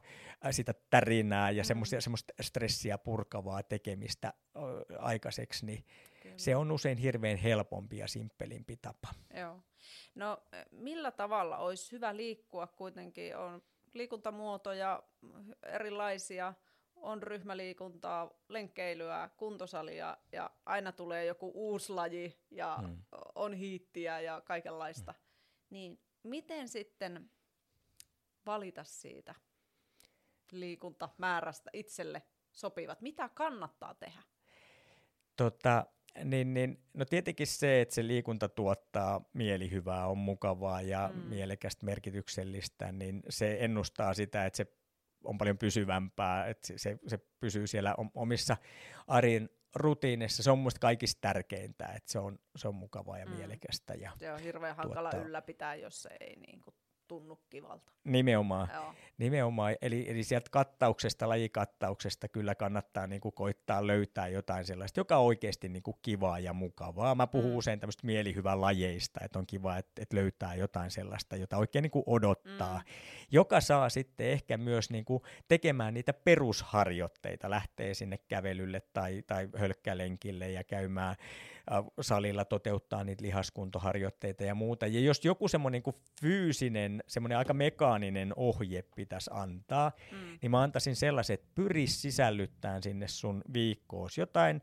sitä 0.52 0.74
tärinää 0.90 1.52
ja 1.52 1.64
mm. 1.64 2.00
semmoista 2.00 2.34
stressiä 2.42 2.98
purkavaa 2.98 3.64
tekemistä 3.64 4.34
aikaiseksi, 5.00 5.66
niin 5.66 5.86
Kyllä. 6.24 6.38
se 6.38 6.56
on 6.56 6.72
usein 6.72 6.98
hirveän 6.98 7.38
helpompi 7.38 7.98
ja 7.98 8.08
simppelimpi 8.08 8.78
tapa. 8.78 9.08
Joo. 9.34 9.60
No 10.16 10.38
millä 10.72 11.12
tavalla 11.12 11.58
olisi 11.58 11.92
hyvä 11.92 12.16
liikkua 12.16 12.68
kuitenkin? 12.68 13.38
On 13.38 13.62
liikuntamuotoja 13.94 15.04
erilaisia– 15.64 16.54
on 17.04 17.24
ryhmäliikuntaa, 17.24 18.32
lenkkeilyä, 18.50 19.30
kuntosalia 19.38 20.18
ja 20.32 20.50
aina 20.66 20.92
tulee 20.92 21.26
joku 21.26 21.52
uusi 21.56 21.94
laji 21.94 22.40
ja 22.52 22.80
mm. 22.82 22.98
on 23.36 23.54
hiittiä 23.54 24.20
ja 24.20 24.42
kaikenlaista. 24.42 25.12
Mm. 25.12 25.18
Niin 25.70 26.00
miten 26.24 26.68
sitten 26.68 27.32
valita 28.46 28.84
siitä 28.84 29.36
liikuntamäärästä 30.52 31.70
itselle 31.74 32.22
sopivat? 32.52 33.02
Mitä 33.02 33.30
kannattaa 33.30 33.94
tehdä? 33.94 34.24
Tota, 35.36 35.86
niin, 36.24 36.54
niin, 36.54 36.84
no 36.94 37.06
tietenkin 37.06 37.48
se, 37.48 37.82
että 37.82 37.96
se 37.96 38.08
liikunta 38.08 38.50
tuottaa 38.50 39.30
mielihyvää, 39.34 40.08
on 40.08 40.18
mukavaa 40.18 40.82
ja 40.82 41.12
mm. 41.14 41.20
mielekästä, 41.20 41.86
merkityksellistä, 41.86 42.92
niin 42.92 43.24
se 43.30 43.58
ennustaa 43.60 44.14
sitä, 44.14 44.46
että 44.46 44.58
se 44.58 44.66
on 45.24 45.38
paljon 45.38 45.58
pysyvämpää, 45.58 46.48
että 46.48 46.68
se, 46.68 46.78
se, 46.78 46.98
se 47.08 47.18
pysyy 47.40 47.68
siellä 47.68 47.96
omissa 48.14 48.58
arjen 49.08 49.50
rutiinissa. 49.76 50.44
Se 50.44 50.52
on 50.52 50.60
minusta 50.60 50.80
kaikista 50.80 51.22
tärkeintä, 51.22 51.86
että 51.86 52.12
se 52.12 52.20
on, 52.20 52.40
se 52.56 52.68
on 52.68 52.76
mukavaa 52.76 53.20
ja 53.20 53.26
mm. 53.26 53.32
mielekästä. 53.32 53.94
Ja 53.94 54.12
se 54.16 54.34
on 54.34 54.40
hirveän 54.40 54.76
hankala 54.76 55.10
tuottaa. 55.10 55.28
ylläpitää, 55.28 55.76
jos 55.76 56.02
se 56.02 56.10
ei 56.20 56.36
niin 56.36 56.62
kuin 56.62 56.76
tunnu 57.08 57.40
kivalta. 57.50 57.92
Nimenomaan. 58.04 58.70
Joo. 58.74 58.94
Nimenomaan. 59.18 59.76
Eli, 59.82 60.06
eli 60.10 60.24
sieltä 60.24 60.50
kattauksesta, 60.52 61.30
lajikattauksesta 61.30 62.28
kyllä 62.28 62.56
kannattaa 62.56 63.08
niin 63.08 63.22
kuin 63.22 63.34
koittaa 63.34 63.88
löytää 63.88 64.28
jotain 64.28 64.66
sellaista, 64.66 65.00
joka 65.00 65.18
on 65.18 65.26
oikeasti 65.26 65.70
niin 65.70 65.84
kuin 65.84 65.98
kivaa 66.02 66.40
ja 66.40 66.54
mukavaa. 66.54 67.16
Mä 67.16 67.28
puhun 67.28 67.52
mm. 67.52 67.58
usein 67.58 67.80
tämmöistä 67.80 68.06
mielihyvän 68.06 68.62
lajeista, 68.62 69.20
että 69.24 69.40
on 69.40 69.48
kiva, 69.48 69.78
että, 69.78 70.02
että 70.02 70.16
löytää 70.16 70.56
jotain 70.56 70.92
sellaista, 70.92 71.36
jota 71.36 71.58
oikein 71.58 71.84
niin 71.84 71.92
kuin 71.92 72.04
odottaa, 72.08 72.78
mm. 72.78 72.84
joka 73.32 73.62
saa 73.62 73.90
sitten 73.90 74.28
ehkä 74.28 74.58
myös 74.58 74.90
niin 74.90 75.06
kuin 75.06 75.24
tekemään 75.48 75.94
niitä 75.94 76.14
perusharjoitteita, 76.14 77.50
lähtee 77.50 77.94
sinne 77.94 78.18
kävelylle 78.18 78.82
tai, 78.94 79.24
tai 79.28 79.50
hölkkälenkille 79.58 80.52
ja 80.52 80.64
käymään 80.64 81.16
salilla 82.02 82.46
toteuttaa 82.46 83.04
niitä 83.04 83.24
lihaskuntoharjoitteita 83.24 84.44
ja 84.44 84.56
muuta. 84.56 84.88
Ja 84.88 85.00
jos 85.00 85.26
joku 85.26 85.48
semmoinen 85.48 85.82
niin 85.86 86.02
fyysinen, 86.22 87.04
semmoinen 87.08 87.38
aika 87.38 87.54
mekaaninen 87.54 88.34
ohje 88.36 88.84
pitäisi 88.96 89.30
antaa, 89.34 89.92
mm. 90.12 90.38
niin 90.42 90.52
mä 90.52 90.62
antaisin 90.62 90.96
sellaiset, 90.96 91.40
että 91.40 91.52
pyri 91.56 91.88
sisällyttämään 91.88 92.84
sinne 92.84 93.08
sun 93.08 93.42
viikkoos 93.54 94.18
jotain 94.18 94.62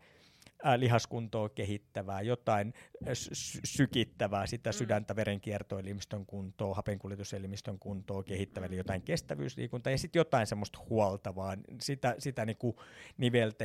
lihaskuntoa 0.76 1.48
kehittävää, 1.48 2.20
jotain 2.20 2.74
sy- 3.12 3.60
sykittävää, 3.64 4.46
sitä 4.46 4.70
mm. 4.70 4.74
sydäntä, 4.74 5.16
verenkiertoelimistön 5.16 6.26
kuntoa, 6.26 6.74
hapenkuljetuselimistön 6.74 7.78
kuntoa 7.78 8.22
kehittävää, 8.22 8.66
eli 8.66 8.76
jotain 8.76 9.02
kestävyysliikuntaa 9.02 9.90
ja 9.90 9.98
sitten 9.98 10.20
jotain 10.20 10.46
semmoista 10.46 10.78
huoltavaa, 10.90 11.56
sitä, 11.80 12.14
sitä 12.18 12.46
niinku 12.46 12.76
niveltä 13.16 13.64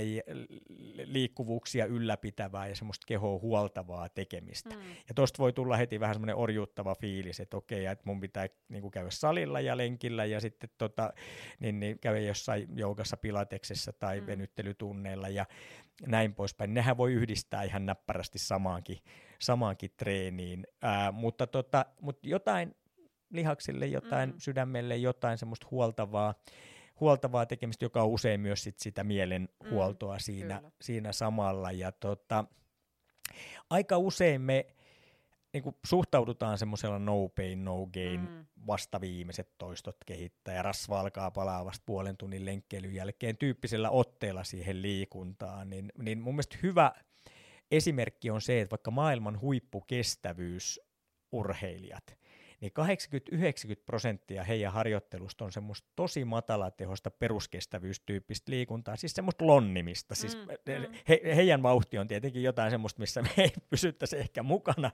liikkuvuuksia 1.05 1.85
ylläpitävää 1.85 2.67
ja 2.67 2.75
semmoista 2.75 3.05
kehoa 3.07 3.39
huoltavaa 3.39 4.09
tekemistä. 4.09 4.75
Mm. 4.75 4.81
Ja 5.07 5.13
tosta 5.15 5.39
voi 5.39 5.53
tulla 5.53 5.77
heti 5.77 5.99
vähän 5.99 6.15
semmoinen 6.15 6.35
orjuuttava 6.35 6.95
fiilis, 6.95 7.39
että 7.39 7.57
okei, 7.57 7.85
että 7.85 8.03
mun 8.05 8.19
pitää 8.19 8.47
niinku 8.69 8.89
käydä 8.89 9.09
salilla 9.09 9.61
ja 9.61 9.77
lenkillä 9.77 10.25
ja 10.25 10.39
sitten 10.39 10.69
tota, 10.77 11.13
niin, 11.59 11.79
niin 11.79 11.99
käydä 11.99 12.19
jossain 12.19 12.67
joukassa 12.75 13.17
pilateksessa 13.17 13.93
tai 13.93 14.21
mm. 14.21 14.27
venyttelytunneilla 14.27 15.29
ja 15.29 15.45
näin 16.07 16.33
poispäin. 16.33 16.73
Nehän 16.85 16.97
voi 16.97 17.13
yhdistää 17.13 17.63
ihan 17.63 17.85
näppärästi 17.85 18.39
samaankin, 18.39 18.97
samaankin 19.39 19.91
treeniin, 19.97 20.67
Ää, 20.81 21.11
mutta, 21.11 21.47
tota, 21.47 21.85
mutta 22.01 22.29
jotain 22.29 22.75
lihaksille, 23.29 23.87
jotain 23.87 24.29
mm. 24.29 24.35
sydämelle, 24.37 24.97
jotain 24.97 25.37
semmoista 25.37 25.67
huoltavaa, 25.71 26.33
huoltavaa 26.99 27.45
tekemistä, 27.45 27.85
joka 27.85 28.03
on 28.03 28.09
usein 28.09 28.39
myös 28.39 28.63
sit 28.63 28.79
sitä 28.79 29.03
mielen 29.03 29.49
mm, 29.63 29.69
siinä, 30.17 30.61
siinä 30.81 31.11
samalla. 31.11 31.71
Ja 31.71 31.91
tota, 31.91 32.45
aika 33.69 33.97
usein 33.97 34.41
me 34.41 34.65
niin 35.55 35.63
kuin 35.63 35.75
suhtaudutaan 35.85 36.57
semmoisella 36.57 36.99
no 36.99 37.29
pain, 37.35 37.65
no 37.65 37.87
gain, 37.93 38.19
mm. 38.19 38.45
vasta 38.67 39.01
viimeiset 39.01 39.49
toistot 39.57 39.97
kehittää 40.05 40.55
ja 40.55 40.61
rasva 40.61 40.99
alkaa 40.99 41.31
palaa 41.31 41.65
vasta 41.65 41.83
puolen 41.85 42.17
tunnin 42.17 42.45
lenkkeilyn 42.45 42.93
jälkeen 42.93 43.37
tyyppisellä 43.37 43.89
otteella 43.89 44.43
siihen 44.43 44.81
liikuntaan, 44.81 45.69
niin, 45.69 45.91
niin 45.97 46.21
mun 46.21 46.33
mielestä 46.33 46.57
hyvä 46.63 46.91
esimerkki 47.71 48.29
on 48.29 48.41
se, 48.41 48.61
että 48.61 48.71
vaikka 48.71 48.91
maailman 48.91 49.41
huippukestävyysurheilijat, 49.41 52.17
niin 52.61 52.71
80-90 53.35 53.83
prosenttia 53.85 54.43
heidän 54.43 54.73
harjoittelusta 54.73 55.45
on 55.45 55.51
semmoista 55.51 55.87
tosi 55.95 56.25
matalatehosta 56.25 57.11
peruskestävyystyyppistä 57.11 58.51
liikuntaa, 58.51 58.95
siis 58.95 59.13
semmoista 59.13 59.47
lonnimista. 59.47 60.15
Siis 60.15 60.37
mm, 60.37 60.41
mm. 60.41 60.93
He, 61.09 61.21
heidän 61.35 61.63
vauhti 61.63 61.97
on 61.97 62.07
tietenkin 62.07 62.43
jotain 62.43 62.71
semmoista, 62.71 62.99
missä 62.99 63.21
me 63.21 63.29
ei 63.37 63.51
pysyttäisi 63.69 64.17
ehkä 64.17 64.43
mukana, 64.43 64.91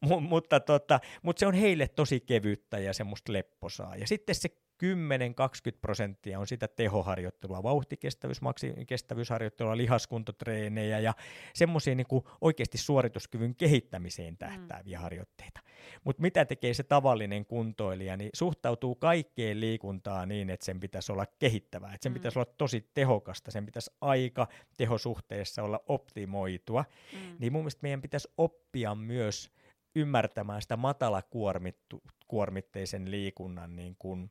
M- 0.00 0.22
mutta, 0.22 0.60
tota, 0.60 1.00
mutta 1.22 1.40
se 1.40 1.46
on 1.46 1.54
heille 1.54 1.88
tosi 1.88 2.20
kevyttä 2.20 2.78
ja 2.78 2.92
semmoista 2.92 3.32
lepposaa. 3.32 3.96
Ja 3.96 4.06
sitten 4.06 4.34
se 4.34 4.48
10-20 4.82 5.78
prosenttia 5.80 6.38
on 6.38 6.46
sitä 6.46 6.68
tehoharjoittelua, 6.68 7.62
vauhtikestävyys, 7.62 8.40
kestävyysharjoittelua, 8.86 9.76
lihaskuntotreenejä 9.76 10.98
ja 10.98 11.14
semmoisia 11.54 11.94
niin 11.94 12.06
oikeasti 12.40 12.78
suorituskyvyn 12.78 13.54
kehittämiseen 13.54 14.36
tähtääviä 14.36 14.98
mm. 14.98 15.02
harjoitteita. 15.02 15.60
Mutta 16.04 16.22
mitä 16.22 16.44
tekee 16.44 16.74
se 16.74 16.82
tavallinen 16.82 17.46
kuntoilija, 17.46 18.16
niin 18.16 18.30
suhtautuu 18.34 18.94
kaikkeen 18.94 19.60
liikuntaan 19.60 20.28
niin, 20.28 20.50
että 20.50 20.66
sen 20.66 20.80
pitäisi 20.80 21.12
olla 21.12 21.26
kehittävää, 21.38 21.94
että 21.94 22.02
sen 22.02 22.12
mm. 22.12 22.14
pitäisi 22.14 22.38
olla 22.38 22.52
tosi 22.58 22.90
tehokasta, 22.94 23.50
sen 23.50 23.66
pitäisi 23.66 23.90
aika 24.00 24.48
tehosuhteessa 24.76 25.62
olla 25.62 25.80
optimoitua, 25.88 26.84
mm. 27.12 27.18
niin 27.38 27.52
mun 27.52 27.62
mielestä 27.62 27.82
meidän 27.82 28.02
pitäisi 28.02 28.28
oppia 28.38 28.94
myös 28.94 29.56
ymmärtämään 29.96 30.62
sitä 30.62 30.76
matalakuormitteisen 30.76 33.10
liikunnan 33.10 33.76
niin 33.76 33.96
kuin, 33.98 34.30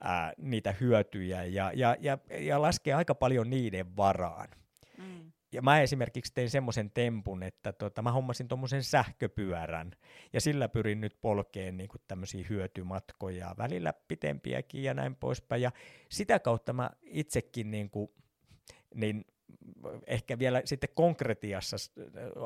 ää, 0.00 0.32
niitä 0.38 0.74
hyötyjä 0.80 1.44
ja, 1.44 1.72
ja, 1.74 1.96
ja, 2.00 2.18
ja 2.38 2.62
laskee 2.62 2.94
aika 2.94 3.14
paljon 3.14 3.50
niiden 3.50 3.96
varaan. 3.96 4.48
Mm. 4.98 5.32
Ja 5.52 5.62
mä 5.62 5.80
esimerkiksi 5.80 6.34
tein 6.34 6.50
semmoisen 6.50 6.90
tempun, 6.90 7.42
että 7.42 7.72
tota, 7.72 8.02
mä 8.02 8.12
hommasin 8.12 8.48
tuommoisen 8.48 8.82
sähköpyörän 8.82 9.92
ja 10.32 10.40
sillä 10.40 10.68
pyrin 10.68 11.00
nyt 11.00 11.16
polkeen 11.20 11.76
niin 11.76 11.88
tämmöisiä 12.08 12.46
hyötymatkoja, 12.48 13.54
välillä 13.58 13.92
pitempiäkin 14.08 14.82
ja 14.82 14.94
näin 14.94 15.16
poispäin. 15.16 15.62
Ja 15.62 15.72
sitä 16.10 16.38
kautta 16.38 16.72
mä 16.72 16.90
itsekin 17.02 17.70
niin 17.70 17.90
kuin, 17.90 18.10
niin 18.94 19.24
ehkä 20.06 20.38
vielä 20.38 20.62
sitten 20.64 20.90
konkretiassa 20.94 21.76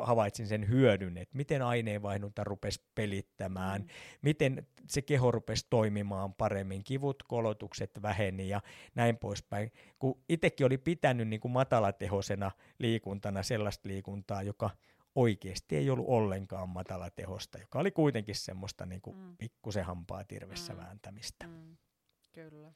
havaitsin 0.03 0.47
sen 0.47 0.69
hyödyn, 0.69 1.17
että 1.17 1.37
miten 1.37 1.63
aineenvaihdunta 1.63 2.45
rupesi 2.45 2.83
pelittämään, 2.95 3.83
mm. 3.83 3.89
miten 4.23 4.67
se 4.87 5.03
keho 5.03 5.31
rupesi 5.31 5.67
toimimaan 5.71 6.35
paremmin, 6.35 6.85
kivut, 6.85 7.23
kolotukset 7.23 7.91
väheni 8.03 8.49
ja 8.49 8.61
näin 8.95 9.17
poispäin. 9.17 9.73
Kun 9.99 10.21
itsekin 10.29 10.67
oli 10.67 10.79
pitänyt 10.79 11.29
niin 11.29 11.41
kuin 11.41 11.53
matalatehosena 11.53 12.51
liikuntana 12.79 13.43
sellaista 13.43 13.89
liikuntaa, 13.89 14.43
joka 14.43 14.71
oikeasti 15.15 15.77
ei 15.77 15.91
ollut 15.91 16.09
ollenkaan 16.09 16.69
matalatehosta, 16.69 17.59
joka 17.59 17.79
oli 17.79 17.91
kuitenkin 17.91 18.35
semmoista 18.35 18.87
niin 18.87 19.01
kuin 19.01 19.17
mm. 19.17 19.37
pikkusen 19.37 19.85
hampaa 19.85 20.25
tirvessä 20.25 20.73
mm. 20.73 20.79
vääntämistä. 20.79 21.47
Mm. 21.47 21.77
Kyllä. 22.33 22.73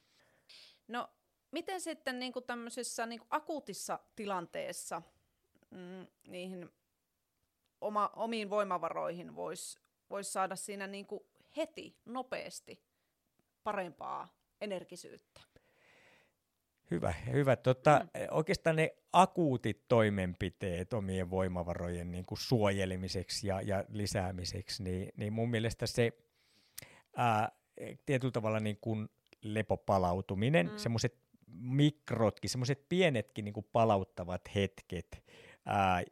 No 0.88 1.08
miten 1.54 1.80
sitten 1.80 2.18
niin 2.18 2.32
kuin 2.32 2.44
tämmöisessä 2.44 3.06
niin 3.06 3.18
kuin 3.18 3.28
akuutissa 3.30 3.98
tilanteessa 4.16 5.02
mm, 5.70 6.06
niihin 6.26 6.68
oma, 7.80 8.10
omiin 8.16 8.50
voimavaroihin 8.50 9.34
voisi 9.36 9.78
vois 10.10 10.32
saada 10.32 10.56
siinä 10.56 10.86
niin 10.86 11.06
kuin 11.06 11.20
heti, 11.56 11.96
nopeasti 12.04 12.80
parempaa 13.64 14.34
energisyyttä? 14.60 15.40
Hyvä, 16.90 17.14
hyvä. 17.32 17.56
Tota, 17.56 18.00
mm. 18.02 18.20
Oikeastaan 18.30 18.76
ne 18.76 18.96
akuutit 19.12 19.88
toimenpiteet 19.88 20.92
omien 20.92 21.30
voimavarojen 21.30 22.10
niin 22.10 22.26
kuin 22.26 22.38
suojelemiseksi 22.38 23.46
ja, 23.46 23.60
ja 23.62 23.84
lisäämiseksi, 23.88 24.82
niin, 24.82 25.12
niin 25.16 25.32
mun 25.32 25.50
mielestä 25.50 25.86
se 25.86 26.12
ää, 27.16 27.52
tietyllä 28.06 28.32
tavalla 28.32 28.60
niin 28.60 28.78
kuin 28.80 29.08
lepopalautuminen, 29.42 30.70
mm. 30.70 30.76
semmoiset 30.76 31.23
mikrotkin, 31.64 32.50
semmoiset 32.50 32.88
pienetkin 32.88 33.44
niin 33.44 33.52
kuin 33.52 33.66
palauttavat 33.72 34.54
hetket, 34.54 35.24
ää, 35.66 36.02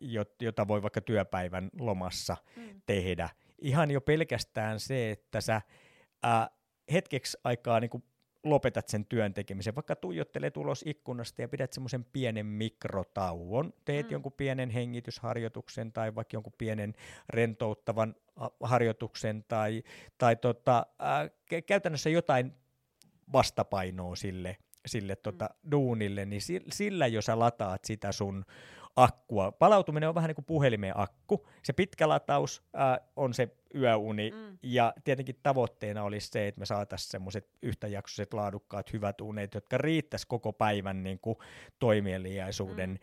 jota 0.41 0.69
voi 0.69 0.83
vaikka 0.83 1.01
työpäivän 1.01 1.71
lomassa 1.79 2.37
mm. 2.57 2.83
tehdä. 2.87 3.29
Ihan 3.59 3.91
jo 3.91 4.01
pelkästään 4.01 4.81
se, 4.81 5.11
että 5.11 5.41
sä 5.41 5.63
ää, 6.23 6.51
hetkeksi 6.93 7.39
aikaa 7.45 7.81
niin 7.81 7.91
kuin 7.91 8.05
lopetat 8.45 8.89
sen 8.89 9.07
työn 9.07 9.35
tekemisen, 9.35 9.75
vaikka 9.75 9.97
tuijottelee 9.97 10.51
tulos 10.51 10.83
ikkunasta 10.87 11.43
ja 11.43 11.49
pidät 11.49 11.73
semmoisen 11.73 12.05
pienen 12.05 12.47
mikrotauon, 12.47 13.73
teet 13.85 14.07
mm. 14.07 14.13
jonkun 14.13 14.33
pienen 14.33 14.71
hengitysharjoituksen 14.71 15.93
tai 15.93 16.15
vaikka 16.15 16.37
jonkun 16.37 16.53
pienen 16.59 16.95
rentouttavan 17.29 18.15
harjoituksen 18.61 19.45
tai, 19.49 19.83
tai 20.19 20.37
tota, 20.37 20.87
ää, 20.99 21.31
käytännössä 21.67 22.11
jotain 22.11 22.53
vastapainoa 23.33 24.17
sille 24.17 24.57
sille 24.87 25.17
tota, 25.17 25.45
mm. 25.45 25.71
duunille, 25.71 26.25
niin 26.25 26.43
sillä 26.71 27.07
jo 27.07 27.23
sä 27.23 27.39
lataat 27.39 27.85
sitä 27.85 28.13
sun 28.13 28.45
akkua. 28.97 29.53
Palautuminen 29.53 30.09
on 30.09 30.15
vähän 30.15 30.29
niin 30.29 30.35
kuin 30.35 30.45
puhelimen 30.45 30.93
akku. 30.95 31.47
Se 31.63 31.73
pitkä 31.73 32.09
lataus 32.09 32.63
ää, 32.75 32.99
on 33.17 33.35
se 33.35 33.57
yöuni, 33.75 34.31
mm. 34.31 34.59
ja 34.63 34.95
tietenkin 35.05 35.39
tavoitteena 35.43 36.03
olisi 36.03 36.29
se, 36.29 36.49
että 36.49 36.59
me 36.59 36.67
saataisiin 36.67 37.11
semmoiset 37.11 37.49
yhtäjaksoiset, 37.63 38.35
laadukkaat, 38.35 38.93
hyvät 38.93 39.21
unet, 39.21 39.55
jotka 39.55 39.79
riittäisi 39.79 40.27
koko 40.27 40.53
päivän 40.53 41.03
niin 41.03 41.19
kuin 41.19 41.37
toimeliaisuuden 41.79 42.91
mm. 42.91 42.99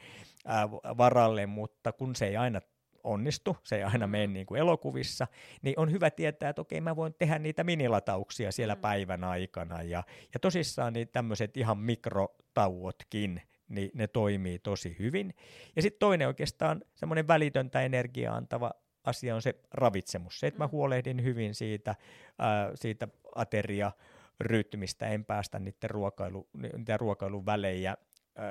ää, 0.45 0.71
varalle, 0.71 1.45
mutta 1.45 1.91
kun 1.91 2.15
se 2.15 2.27
ei 2.27 2.37
aina 2.37 2.61
onnistu, 3.03 3.57
se 3.63 3.75
ei 3.75 3.83
aina 3.83 4.07
mm. 4.07 4.11
mene 4.11 4.27
niin 4.27 4.45
kuin 4.45 4.59
elokuvissa, 4.59 5.27
niin 5.61 5.79
on 5.79 5.91
hyvä 5.91 6.11
tietää, 6.11 6.49
että 6.49 6.61
okei, 6.61 6.81
mä 6.81 6.95
voin 6.95 7.13
tehdä 7.13 7.39
niitä 7.39 7.63
minilatauksia 7.63 8.51
siellä 8.51 8.75
mm. 8.75 8.81
päivän 8.81 9.23
aikana, 9.23 9.81
ja, 9.81 10.03
ja 10.33 10.39
tosissaan 10.39 10.93
niin 10.93 11.07
tämmöiset 11.07 11.57
ihan 11.57 11.77
mikrotauotkin, 11.77 13.41
niin 13.69 13.91
ne 13.93 14.07
toimii 14.07 14.59
tosi 14.59 14.95
hyvin. 14.99 15.33
Ja 15.75 15.81
sitten 15.81 15.99
toinen 15.99 16.27
oikeastaan 16.27 16.81
semmoinen 16.95 17.27
välitöntä 17.27 17.81
energiaa 17.81 18.35
antava 18.35 18.71
asia 19.03 19.35
on 19.35 19.41
se 19.41 19.55
ravitsemus, 19.73 20.39
se, 20.39 20.47
että 20.47 20.57
mä 20.57 20.65
mm. 20.65 20.71
huolehdin 20.71 21.23
hyvin 21.23 21.55
siitä, 21.55 21.95
ää, 22.39 22.71
siitä 22.75 23.07
ateria, 23.35 23.91
rytmistä, 24.39 25.07
en 25.07 25.25
päästä 25.25 25.59
niiden, 25.59 25.89
ruokailu, 25.89 26.49
niiden 26.53 26.99
ruokailun 26.99 27.45
välejä 27.45 27.97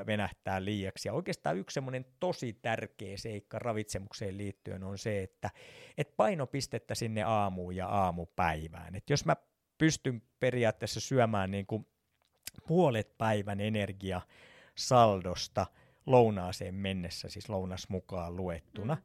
venähtää 0.06 0.64
liiaksi. 0.64 1.08
Ja 1.08 1.12
oikeastaan 1.12 1.58
yksi 1.58 1.74
semmoinen 1.74 2.06
tosi 2.20 2.52
tärkeä 2.52 3.16
seikka 3.16 3.58
ravitsemukseen 3.58 4.38
liittyen 4.38 4.84
on 4.84 4.98
se, 4.98 5.22
että 5.22 5.50
et 5.98 6.16
painopistettä 6.16 6.94
sinne 6.94 7.22
aamuun 7.22 7.76
ja 7.76 7.86
aamupäivään. 7.86 8.94
Et 8.94 9.10
jos 9.10 9.24
mä 9.24 9.36
pystyn 9.78 10.22
periaatteessa 10.40 11.00
syömään 11.00 11.50
niin 11.50 11.66
kuin 11.66 11.86
puolet 12.66 13.18
päivän 13.18 13.60
energia 13.60 14.20
saldosta 14.74 15.66
lounaaseen 16.06 16.74
mennessä, 16.74 17.28
siis 17.28 17.48
lounas 17.48 17.88
mukaan 17.88 18.36
luettuna, 18.36 18.94
mm. 18.94 19.00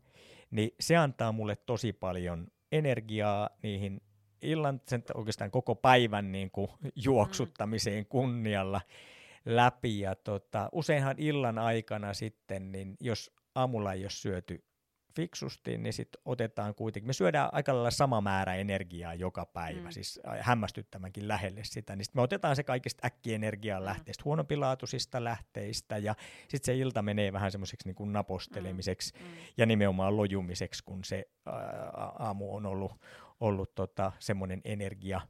niin 0.51 0.75
se 0.79 0.95
antaa 0.95 1.31
mulle 1.31 1.55
tosi 1.55 1.93
paljon 1.93 2.47
energiaa 2.71 3.49
niihin 3.63 4.01
illan, 4.41 4.81
sen 4.87 5.03
oikeastaan 5.13 5.51
koko 5.51 5.75
päivän 5.75 6.31
niin 6.31 6.51
kuin 6.51 6.67
juoksuttamiseen 6.95 8.05
kunnialla 8.05 8.81
läpi. 9.45 9.99
Ja 9.99 10.15
tota, 10.15 10.69
useinhan 10.71 11.15
illan 11.17 11.59
aikana 11.59 12.13
sitten, 12.13 12.71
niin 12.71 12.95
jos 12.99 13.31
aamulla 13.55 13.93
ei 13.93 14.03
ole 14.03 14.09
syöty 14.09 14.63
fiksusti, 15.15 15.77
niin 15.77 15.93
sitten 15.93 16.21
otetaan 16.25 16.75
kuitenkin, 16.75 17.07
me 17.07 17.13
syödään 17.13 17.49
aika 17.51 17.73
lailla 17.73 17.91
sama 17.91 18.21
määrä 18.21 18.55
energiaa 18.55 19.13
joka 19.13 19.45
päivä, 19.45 19.87
mm. 19.87 19.91
siis 19.91 20.19
hämmästyttämänkin 20.39 21.27
lähelle 21.27 21.61
sitä, 21.63 21.95
niin 21.95 22.05
sit 22.05 22.15
me 22.15 22.21
otetaan 22.21 22.55
se 22.55 22.63
kaikista 22.63 23.07
äkkienergian 23.07 23.81
mm. 23.81 23.85
lähteistä, 23.85 24.21
huonopilaatuisista 24.25 25.23
lähteistä, 25.23 25.97
ja 25.97 26.15
sitten 26.47 26.65
se 26.65 26.79
ilta 26.79 27.01
menee 27.01 27.33
vähän 27.33 27.51
semmoiseksi 27.51 27.87
niin 27.87 27.95
kuin 27.95 28.13
napostelemiseksi 28.13 29.13
mm. 29.19 29.25
mm. 29.25 29.33
ja 29.57 29.65
nimenomaan 29.65 30.17
lojumiseksi, 30.17 30.83
kun 30.83 31.03
se 31.03 31.25
ää, 31.45 31.55
aamu 32.19 32.55
on 32.55 32.65
ollut, 32.65 32.91
ollut 33.39 33.75
tota, 33.75 34.11
semmoinen 34.19 34.61
energia, 34.63 35.21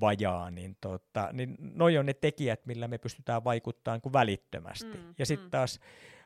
vajaa, 0.00 0.50
niin, 0.50 0.76
tota, 0.80 1.28
niin 1.32 1.56
noi 1.58 1.98
on 1.98 2.06
ne 2.06 2.14
tekijät, 2.14 2.66
millä 2.66 2.88
me 2.88 2.98
pystytään 2.98 3.44
vaikuttamaan 3.44 4.00
kuin 4.00 4.12
välittömästi. 4.12 4.98
Mm, 4.98 5.14
ja 5.18 5.26
sitten 5.26 5.46
mm. 5.46 5.50
taas 5.50 5.80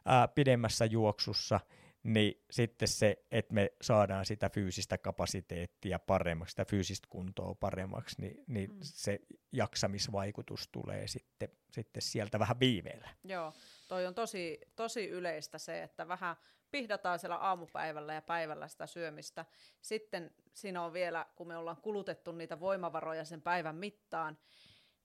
ää, 0.04 0.28
pidemmässä 0.28 0.84
juoksussa, 0.84 1.60
niin 2.02 2.44
sitten 2.50 2.88
se, 2.88 3.24
että 3.30 3.54
me 3.54 3.72
saadaan 3.82 4.26
sitä 4.26 4.50
fyysistä 4.50 4.98
kapasiteettia 4.98 5.98
paremmaksi, 5.98 6.52
sitä 6.52 6.64
fyysistä 6.64 7.06
kuntoa 7.10 7.54
paremmaksi, 7.54 8.20
niin, 8.20 8.44
niin 8.46 8.70
mm. 8.70 8.78
se 8.82 9.20
jaksamisvaikutus 9.52 10.68
tulee 10.72 11.08
sitten, 11.08 11.48
sitten 11.70 12.02
sieltä 12.02 12.38
vähän 12.38 12.60
viiveellä. 12.60 13.08
Joo, 13.24 13.52
toi 13.88 14.06
on 14.06 14.14
tosi, 14.14 14.60
tosi 14.76 15.08
yleistä 15.08 15.58
se, 15.58 15.82
että 15.82 16.08
vähän 16.08 16.36
pihdataan 16.75 17.18
siellä 17.18 17.37
aamupäivällä 17.37 18.14
ja 18.14 18.22
päivällä 18.22 18.68
sitä 18.68 18.87
syömistä. 18.87 19.45
Sitten 19.81 20.31
siinä 20.55 20.83
on 20.83 20.93
vielä, 20.93 21.27
kun 21.37 21.49
me 21.49 21.57
ollaan 21.57 21.77
kulutettu 21.83 22.33
niitä 22.33 22.61
voimavaroja 22.61 23.25
sen 23.25 23.43
päivän 23.43 23.77
mittaan, 23.77 24.39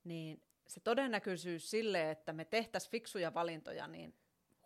niin 0.03 0.43
se 0.67 0.79
todennäköisyys 0.79 1.69
sille, 1.69 2.11
että 2.11 2.33
me 2.33 2.45
tehtäisiin 2.45 2.91
fiksuja 2.91 3.33
valintoja, 3.33 3.87
niin 3.87 4.15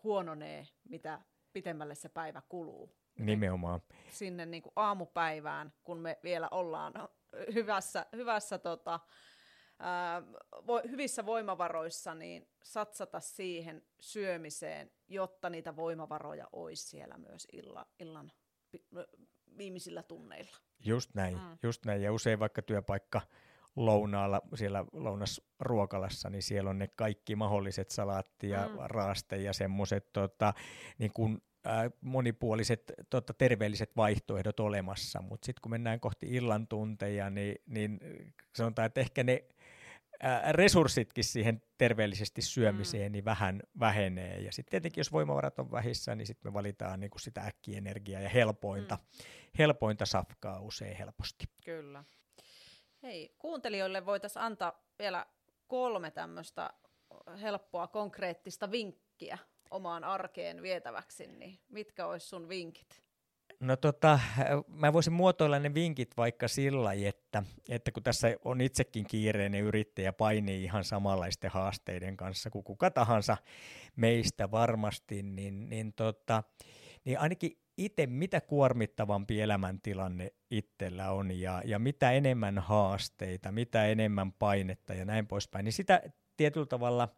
huononee, 0.04 0.68
mitä 0.90 1.22
pitemmälle 1.54 1.96
se 1.96 2.10
päivä 2.10 2.42
kuluu. 2.50 2.96
Nimenomaan. 3.18 3.82
Sinne 4.10 4.46
niin 4.46 4.64
kuin 4.64 4.74
aamupäivään, 4.76 5.74
kun 5.84 6.00
me 6.00 6.20
vielä 6.24 6.48
ollaan 6.52 6.94
hyvässä, 7.54 8.06
hyvässä 8.16 8.58
tota, 8.58 9.00
vo, 10.68 10.82
hyvissä 10.90 11.26
voimavaroissa, 11.26 12.16
niin 12.16 12.48
satsata 12.64 13.20
siihen 13.20 13.84
syömiseen, 14.00 14.92
jotta 15.08 15.50
niitä 15.50 15.76
voimavaroja 15.76 16.48
olisi 16.52 16.88
siellä 16.88 17.18
myös 17.18 17.48
illa, 17.52 17.86
illan 18.00 18.32
viimeisillä 19.58 20.04
tunneilla. 20.04 20.58
Just 20.86 21.10
näin, 21.14 21.38
mm. 21.38 21.58
just 21.64 21.86
näin. 21.86 22.02
Ja 22.02 22.14
usein 22.14 22.40
vaikka 22.40 22.62
työpaikka 22.62 23.22
lounaalla 23.76 24.42
siellä 24.56 24.86
lounasruokalassa, 24.92 26.30
niin 26.30 26.44
siellä 26.44 26.70
on 26.70 26.80
ne 26.80 26.88
kaikki 26.88 27.36
mahdolliset 27.36 27.90
salaatti 27.90 28.50
ja 28.50 28.68
mm. 28.68 28.78
raaste 28.80 29.38
ja 29.38 29.54
semmoiset 29.54 30.14
tota, 30.14 30.54
niin 30.98 31.12
kun, 31.14 31.42
äh, 31.68 31.92
monipuoliset 32.02 32.94
tota, 33.10 33.34
terveelliset 33.34 33.92
vaihtoehdot 33.98 34.60
olemassa, 34.60 35.22
mutta 35.22 35.46
sitten 35.46 35.62
kun 35.62 35.72
mennään 35.72 36.00
kohti 36.00 36.26
illan 36.30 36.68
tunteja, 36.68 37.30
niin, 37.30 37.56
niin 37.66 38.00
sanotaan, 38.56 38.86
että 38.86 39.02
ehkä 39.02 39.24
ne 39.24 39.44
resurssitkin 40.52 41.24
siihen 41.24 41.62
terveellisesti 41.78 42.42
syömiseen 42.42 43.12
mm. 43.12 43.14
niin 43.14 43.26
vähän 43.26 43.62
vähenee. 43.80 44.40
Ja 44.40 44.52
sitten 44.52 44.72
tietenkin, 44.72 45.00
jos 45.00 45.12
voimavarat 45.12 45.60
on 45.60 45.72
vähissä, 45.72 46.16
niin 46.16 46.28
sitten 46.28 46.52
me 46.52 46.54
valitaan 46.54 47.00
niin 47.00 47.12
kuin 47.12 47.22
sitä 47.22 47.42
äkkienergiaa 47.42 48.22
ja 48.22 48.30
helpointa, 48.30 48.96
mm. 48.96 49.26
helpointa 49.58 50.06
safkaa 50.06 50.60
usein 50.60 50.98
helposti. 50.98 51.46
Kyllä. 51.66 52.04
Hei, 53.04 53.36
kuuntelijoille 53.38 54.06
voitaisiin 54.06 54.44
antaa 54.44 54.84
vielä 55.00 55.26
kolme 55.68 56.12
tämmöistä 56.12 56.70
helppoa, 57.42 57.88
konkreettista 57.88 58.72
vinkkiä 58.72 59.38
omaan 59.72 60.04
arkeen 60.04 60.62
vietäväksi, 60.62 61.28
niin 61.28 61.60
mitkä 61.70 62.08
olisi 62.08 62.28
sun 62.28 62.50
vinkit? 62.50 63.04
No 63.64 63.76
tota, 63.76 64.20
mä 64.68 64.94
voisin 64.94 65.14
muotoilla 65.14 65.60
ne 65.60 65.74
vinkit 65.74 66.18
vaikka 66.18 66.48
sillä 66.48 66.94
että, 66.94 67.44
että 67.70 67.92
kun 67.92 68.04
tässä 68.04 68.28
on 68.46 68.62
itsekin 68.62 69.06
kiireinen 69.08 69.64
yrittäjä 69.64 70.14
painii 70.14 70.64
ihan 70.64 70.84
samanlaisten 70.84 71.52
haasteiden 71.52 72.18
kanssa 72.18 72.50
kuin 72.50 72.64
kuka 72.64 72.92
tahansa 72.92 73.38
meistä 73.96 74.52
varmasti, 74.52 75.24
niin, 75.24 75.70
niin, 75.70 75.94
tota, 75.94 76.44
niin 77.06 77.20
ainakin 77.20 77.58
itse 77.78 78.08
mitä 78.08 78.42
kuormittavampi 78.42 79.42
elämäntilanne 79.42 80.34
itsellä 80.52 81.12
on 81.12 81.40
ja, 81.40 81.62
ja 81.66 81.80
mitä 81.80 82.12
enemmän 82.12 82.60
haasteita, 82.60 83.52
mitä 83.52 83.86
enemmän 83.86 84.32
painetta 84.32 84.94
ja 84.94 85.06
näin 85.06 85.28
poispäin, 85.28 85.66
niin 85.66 85.74
sitä 85.74 86.02
tietyllä 86.38 86.66
tavalla 86.66 87.10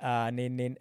ää, 0.00 0.30
niin, 0.30 0.56
niin 0.56 0.76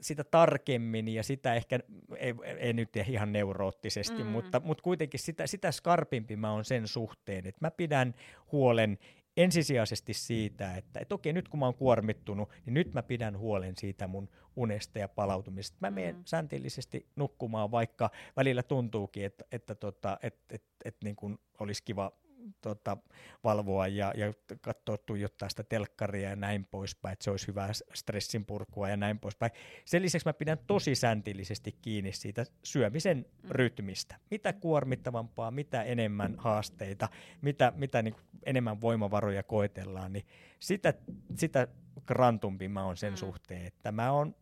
sitä 0.00 0.24
tarkemmin 0.24 1.08
ja 1.08 1.22
sitä 1.22 1.54
ehkä, 1.54 1.78
ei, 2.18 2.34
ei 2.58 2.72
nyt 2.72 2.96
ihan 2.96 3.32
neuroottisesti, 3.32 4.24
mm. 4.24 4.30
mutta, 4.30 4.60
mutta 4.60 4.82
kuitenkin 4.82 5.20
sitä, 5.20 5.46
sitä 5.46 5.72
skarpimpi 5.72 6.36
mä 6.36 6.52
oon 6.52 6.64
sen 6.64 6.88
suhteen, 6.88 7.46
että 7.46 7.58
mä 7.60 7.70
pidän 7.70 8.14
huolen 8.52 8.98
ensisijaisesti 9.36 10.14
siitä, 10.14 10.76
että, 10.76 11.00
että 11.00 11.14
okei, 11.14 11.32
nyt 11.32 11.48
kun 11.48 11.60
mä 11.60 11.66
oon 11.66 11.74
kuormittunut, 11.74 12.48
niin 12.66 12.74
nyt 12.74 12.94
mä 12.94 13.02
pidän 13.02 13.38
huolen 13.38 13.74
siitä 13.76 14.06
mun 14.06 14.28
unesta 14.56 14.98
ja 14.98 15.08
palautumisesta. 15.08 15.78
Mä 15.80 15.90
menen 15.90 16.16
mm. 16.16 16.22
säntillisesti 16.24 17.06
nukkumaan, 17.16 17.70
vaikka 17.70 18.10
välillä 18.36 18.62
tuntuukin, 18.62 19.24
että, 19.24 19.44
että, 19.52 19.74
tota, 19.74 20.18
että, 20.22 20.26
että, 20.26 20.54
että, 20.54 20.68
että 20.84 21.04
niin 21.04 21.16
kuin 21.16 21.38
olisi 21.58 21.82
kiva 21.82 22.12
tota, 22.60 22.96
valvoa 23.44 23.88
ja, 23.88 24.12
ja 24.16 24.32
katsoa, 24.60 24.98
tuijottaa 24.98 25.48
sitä 25.48 25.62
telkkaria 25.62 26.30
ja 26.30 26.36
näin 26.36 26.64
poispäin, 26.64 27.12
että 27.12 27.24
se 27.24 27.30
olisi 27.30 27.46
hyvää 27.46 27.70
stressin 27.94 28.44
purkua 28.44 28.88
ja 28.88 28.96
näin 28.96 29.18
poispäin. 29.18 29.52
Sen 29.84 30.02
lisäksi 30.02 30.28
mä 30.28 30.32
pidän 30.32 30.58
tosi 30.66 30.94
säntillisesti 30.94 31.72
kiinni 31.82 32.12
siitä 32.12 32.44
syömisen 32.64 33.16
mm. 33.18 33.50
rytmistä. 33.50 34.16
Mitä 34.30 34.52
kuormittavampaa, 34.52 35.50
mitä 35.50 35.82
enemmän 35.82 36.34
haasteita, 36.38 37.08
mitä, 37.42 37.72
mitä 37.76 38.02
niin 38.02 38.14
enemmän 38.46 38.80
voimavaroja 38.80 39.42
koetellaan, 39.42 40.12
niin 40.12 40.26
sitä, 40.60 40.94
sitä 41.34 41.68
grantumpi 42.06 42.68
mä 42.68 42.84
oon 42.84 42.96
sen 42.96 43.12
mm. 43.12 43.16
suhteen, 43.16 43.66
että 43.66 43.92
mä 43.92 44.12
oon 44.12 44.34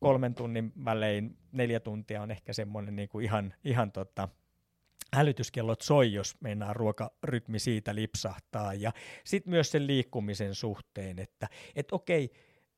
kolmen 0.00 0.34
tunnin 0.34 0.72
välein, 0.84 1.38
neljä 1.52 1.80
tuntia 1.80 2.22
on 2.22 2.30
ehkä 2.30 2.52
semmoinen 2.52 2.96
niin 2.96 3.08
kuin 3.08 3.24
ihan, 3.24 3.54
ihan 3.64 3.92
tota, 3.92 4.28
hälytyskellot 5.12 5.80
soi, 5.80 6.12
jos 6.12 6.40
meinaa 6.40 6.72
ruokarytmi 6.72 7.58
siitä 7.58 7.94
lipsahtaa. 7.94 8.74
Ja 8.74 8.92
sitten 9.24 9.50
myös 9.50 9.70
sen 9.70 9.86
liikkumisen 9.86 10.54
suhteen, 10.54 11.18
että 11.18 11.48
et 11.76 11.92
okei, 11.92 12.30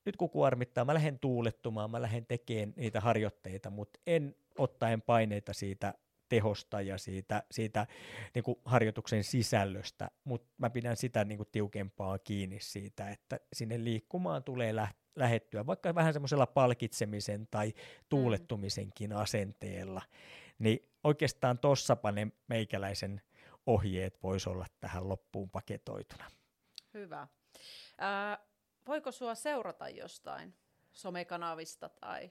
nyt 0.05 0.17
kun 0.17 0.31
kuormittaa, 0.31 0.85
mä 0.85 0.95
lähden 0.95 1.19
tuulettumaan, 1.19 1.91
mä 1.91 2.03
lähden 2.03 2.27
tekemään 2.27 2.73
niitä 2.77 3.01
harjoitteita, 3.01 3.71
mutta 3.71 4.01
en 4.07 4.37
ottaen 4.59 5.03
paineita 5.03 5.53
siitä 5.53 5.95
tehosta 6.29 6.81
ja 6.81 6.99
siitä, 6.99 7.43
siitä 7.51 7.87
niin 8.35 8.43
kuin 8.43 8.59
harjoituksen 8.65 9.25
sisällöstä, 9.25 10.11
mutta 10.25 10.53
mä 10.59 10.71
pidän 10.71 10.97
sitä 10.97 11.25
niin 11.25 11.37
kuin 11.37 11.49
tiukempaa 11.53 12.19
kiinni 12.19 12.59
siitä, 12.61 13.11
että 13.11 13.41
sinne 13.53 13.85
liikkumaan 13.85 14.45
tulee 14.45 14.77
lähteä 14.77 15.05
lähettyä, 15.17 15.67
vaikka 15.67 15.95
vähän 15.95 16.13
semmoisella 16.13 16.47
palkitsemisen 16.47 17.49
tai 17.51 17.69
mm. 17.69 17.75
tuulettumisenkin 18.09 19.13
asenteella, 19.13 20.03
niin 20.59 20.91
oikeastaan 21.05 21.59
tossapa 21.59 22.13
ne 22.13 22.29
meikäläisen 22.49 23.23
ohjeet 23.67 24.23
voisi 24.23 24.51
olla 24.51 24.67
tähän 24.81 25.09
loppuun 25.09 25.51
paketoituna. 25.51 26.31
Hyvä. 26.95 27.29
Ää, 27.99 28.39
voiko 28.87 29.13
sua 29.13 29.35
seurata 29.35 29.89
jostain 29.89 30.55
somekanavista 30.93 31.89
tai 31.89 32.31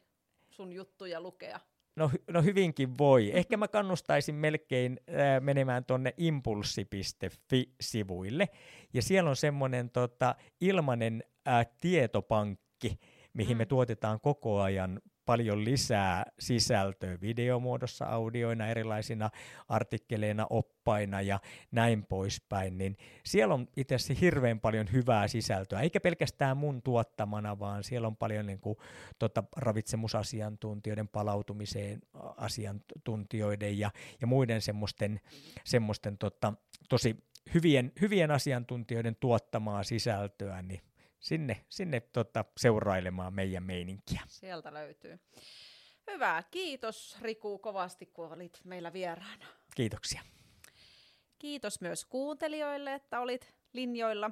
sun 0.49 0.73
juttuja 0.73 1.21
lukea? 1.21 1.59
No, 1.95 2.11
no 2.27 2.41
hyvinkin 2.41 2.97
voi. 2.97 3.31
Ehkä 3.33 3.57
mä 3.57 3.67
kannustaisin 3.67 4.35
melkein 4.35 4.99
äh, 5.09 5.41
menemään 5.41 5.85
tuonne 5.85 6.13
impulssi.fi-sivuille. 6.17 8.49
Ja 8.93 9.01
siellä 9.01 9.29
on 9.29 9.35
semmoinen 9.35 9.89
tota, 9.89 10.35
ilmainen 10.61 11.23
äh, 11.47 11.67
tietopankki, 11.79 12.99
mihin 13.33 13.57
mm. 13.57 13.59
me 13.59 13.65
tuotetaan 13.65 14.19
koko 14.19 14.61
ajan 14.61 15.01
paljon 15.25 15.65
lisää 15.65 16.25
sisältöä 16.39 17.17
videomuodossa, 17.21 18.05
audioina, 18.05 18.67
erilaisina 18.67 19.29
artikkeleina, 19.67 20.47
oppaina 20.49 21.21
ja 21.21 21.39
näin 21.71 22.05
poispäin, 22.05 22.77
niin 22.77 22.97
siellä 23.25 23.53
on 23.53 23.67
itse 23.77 23.95
asiassa 23.95 24.21
hirveän 24.21 24.59
paljon 24.59 24.91
hyvää 24.91 25.27
sisältöä, 25.27 25.81
eikä 25.81 25.99
pelkästään 25.99 26.57
mun 26.57 26.81
tuottamana, 26.81 27.59
vaan 27.59 27.83
siellä 27.83 28.07
on 28.07 28.17
paljon 28.17 28.45
niin 28.45 28.59
kuin, 28.59 28.77
tota, 29.19 29.43
ravitsemusasiantuntijoiden 29.57 31.07
palautumiseen 31.07 32.01
asiantuntijoiden 32.37 33.79
ja, 33.79 33.91
ja 34.21 34.27
muiden 34.27 34.61
semmoisten, 34.61 35.19
semmoisten 35.63 36.17
tota, 36.17 36.53
tosi 36.89 37.23
hyvien, 37.53 37.91
hyvien 38.01 38.31
asiantuntijoiden 38.31 39.15
tuottamaa 39.15 39.83
sisältöä, 39.83 40.61
niin 40.61 40.81
sinne, 41.23 41.65
sinne 41.69 41.99
tota, 41.99 42.45
seurailemaan 42.57 43.33
meidän 43.33 43.63
meininkiä. 43.63 44.21
Sieltä 44.27 44.73
löytyy. 44.73 45.19
Hyvä, 46.11 46.43
kiitos 46.51 47.17
Riku 47.21 47.57
kovasti, 47.57 48.05
kun 48.05 48.33
olit 48.33 48.61
meillä 48.63 48.93
vieraana. 48.93 49.45
Kiitoksia. 49.75 50.21
Kiitos 51.39 51.81
myös 51.81 52.05
kuuntelijoille, 52.05 52.93
että 52.93 53.19
olit 53.19 53.53
linjoilla. 53.73 54.31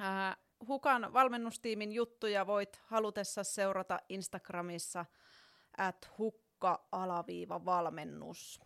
Äh, 0.00 0.36
Hukan 0.68 1.12
valmennustiimin 1.12 1.92
juttuja 1.92 2.46
voit 2.46 2.80
halutessa 2.84 3.44
seurata 3.44 3.98
Instagramissa 4.08 5.06
at 5.78 6.10
hukka-valmennus. 6.18 8.60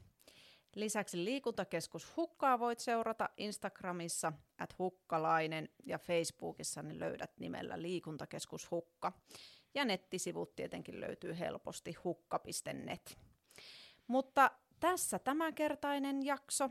Lisäksi 0.75 1.25
liikuntakeskus 1.25 2.17
Hukkaa 2.17 2.59
voit 2.59 2.79
seurata 2.79 3.29
Instagramissa 3.37 4.33
at 4.59 4.79
hukkalainen 4.79 5.69
ja 5.85 5.99
Facebookissa 5.99 6.83
niin 6.83 7.01
löydät 7.01 7.39
nimellä 7.39 7.83
liikuntakeskus 7.83 8.71
Hukka. 8.71 9.13
Ja 9.75 9.85
nettisivut 9.85 10.57
tietenkin 10.57 11.01
löytyy 11.01 11.39
helposti 11.39 11.93
hukka.net. 12.05 13.19
Mutta 14.07 14.51
tässä 14.81 15.19
tämänkertainen 15.19 16.25
jakso. 16.27 16.71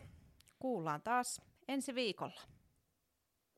Kuullaan 0.60 1.02
taas 1.02 1.41
ensi 1.68 1.95
viikolla. 1.95 2.41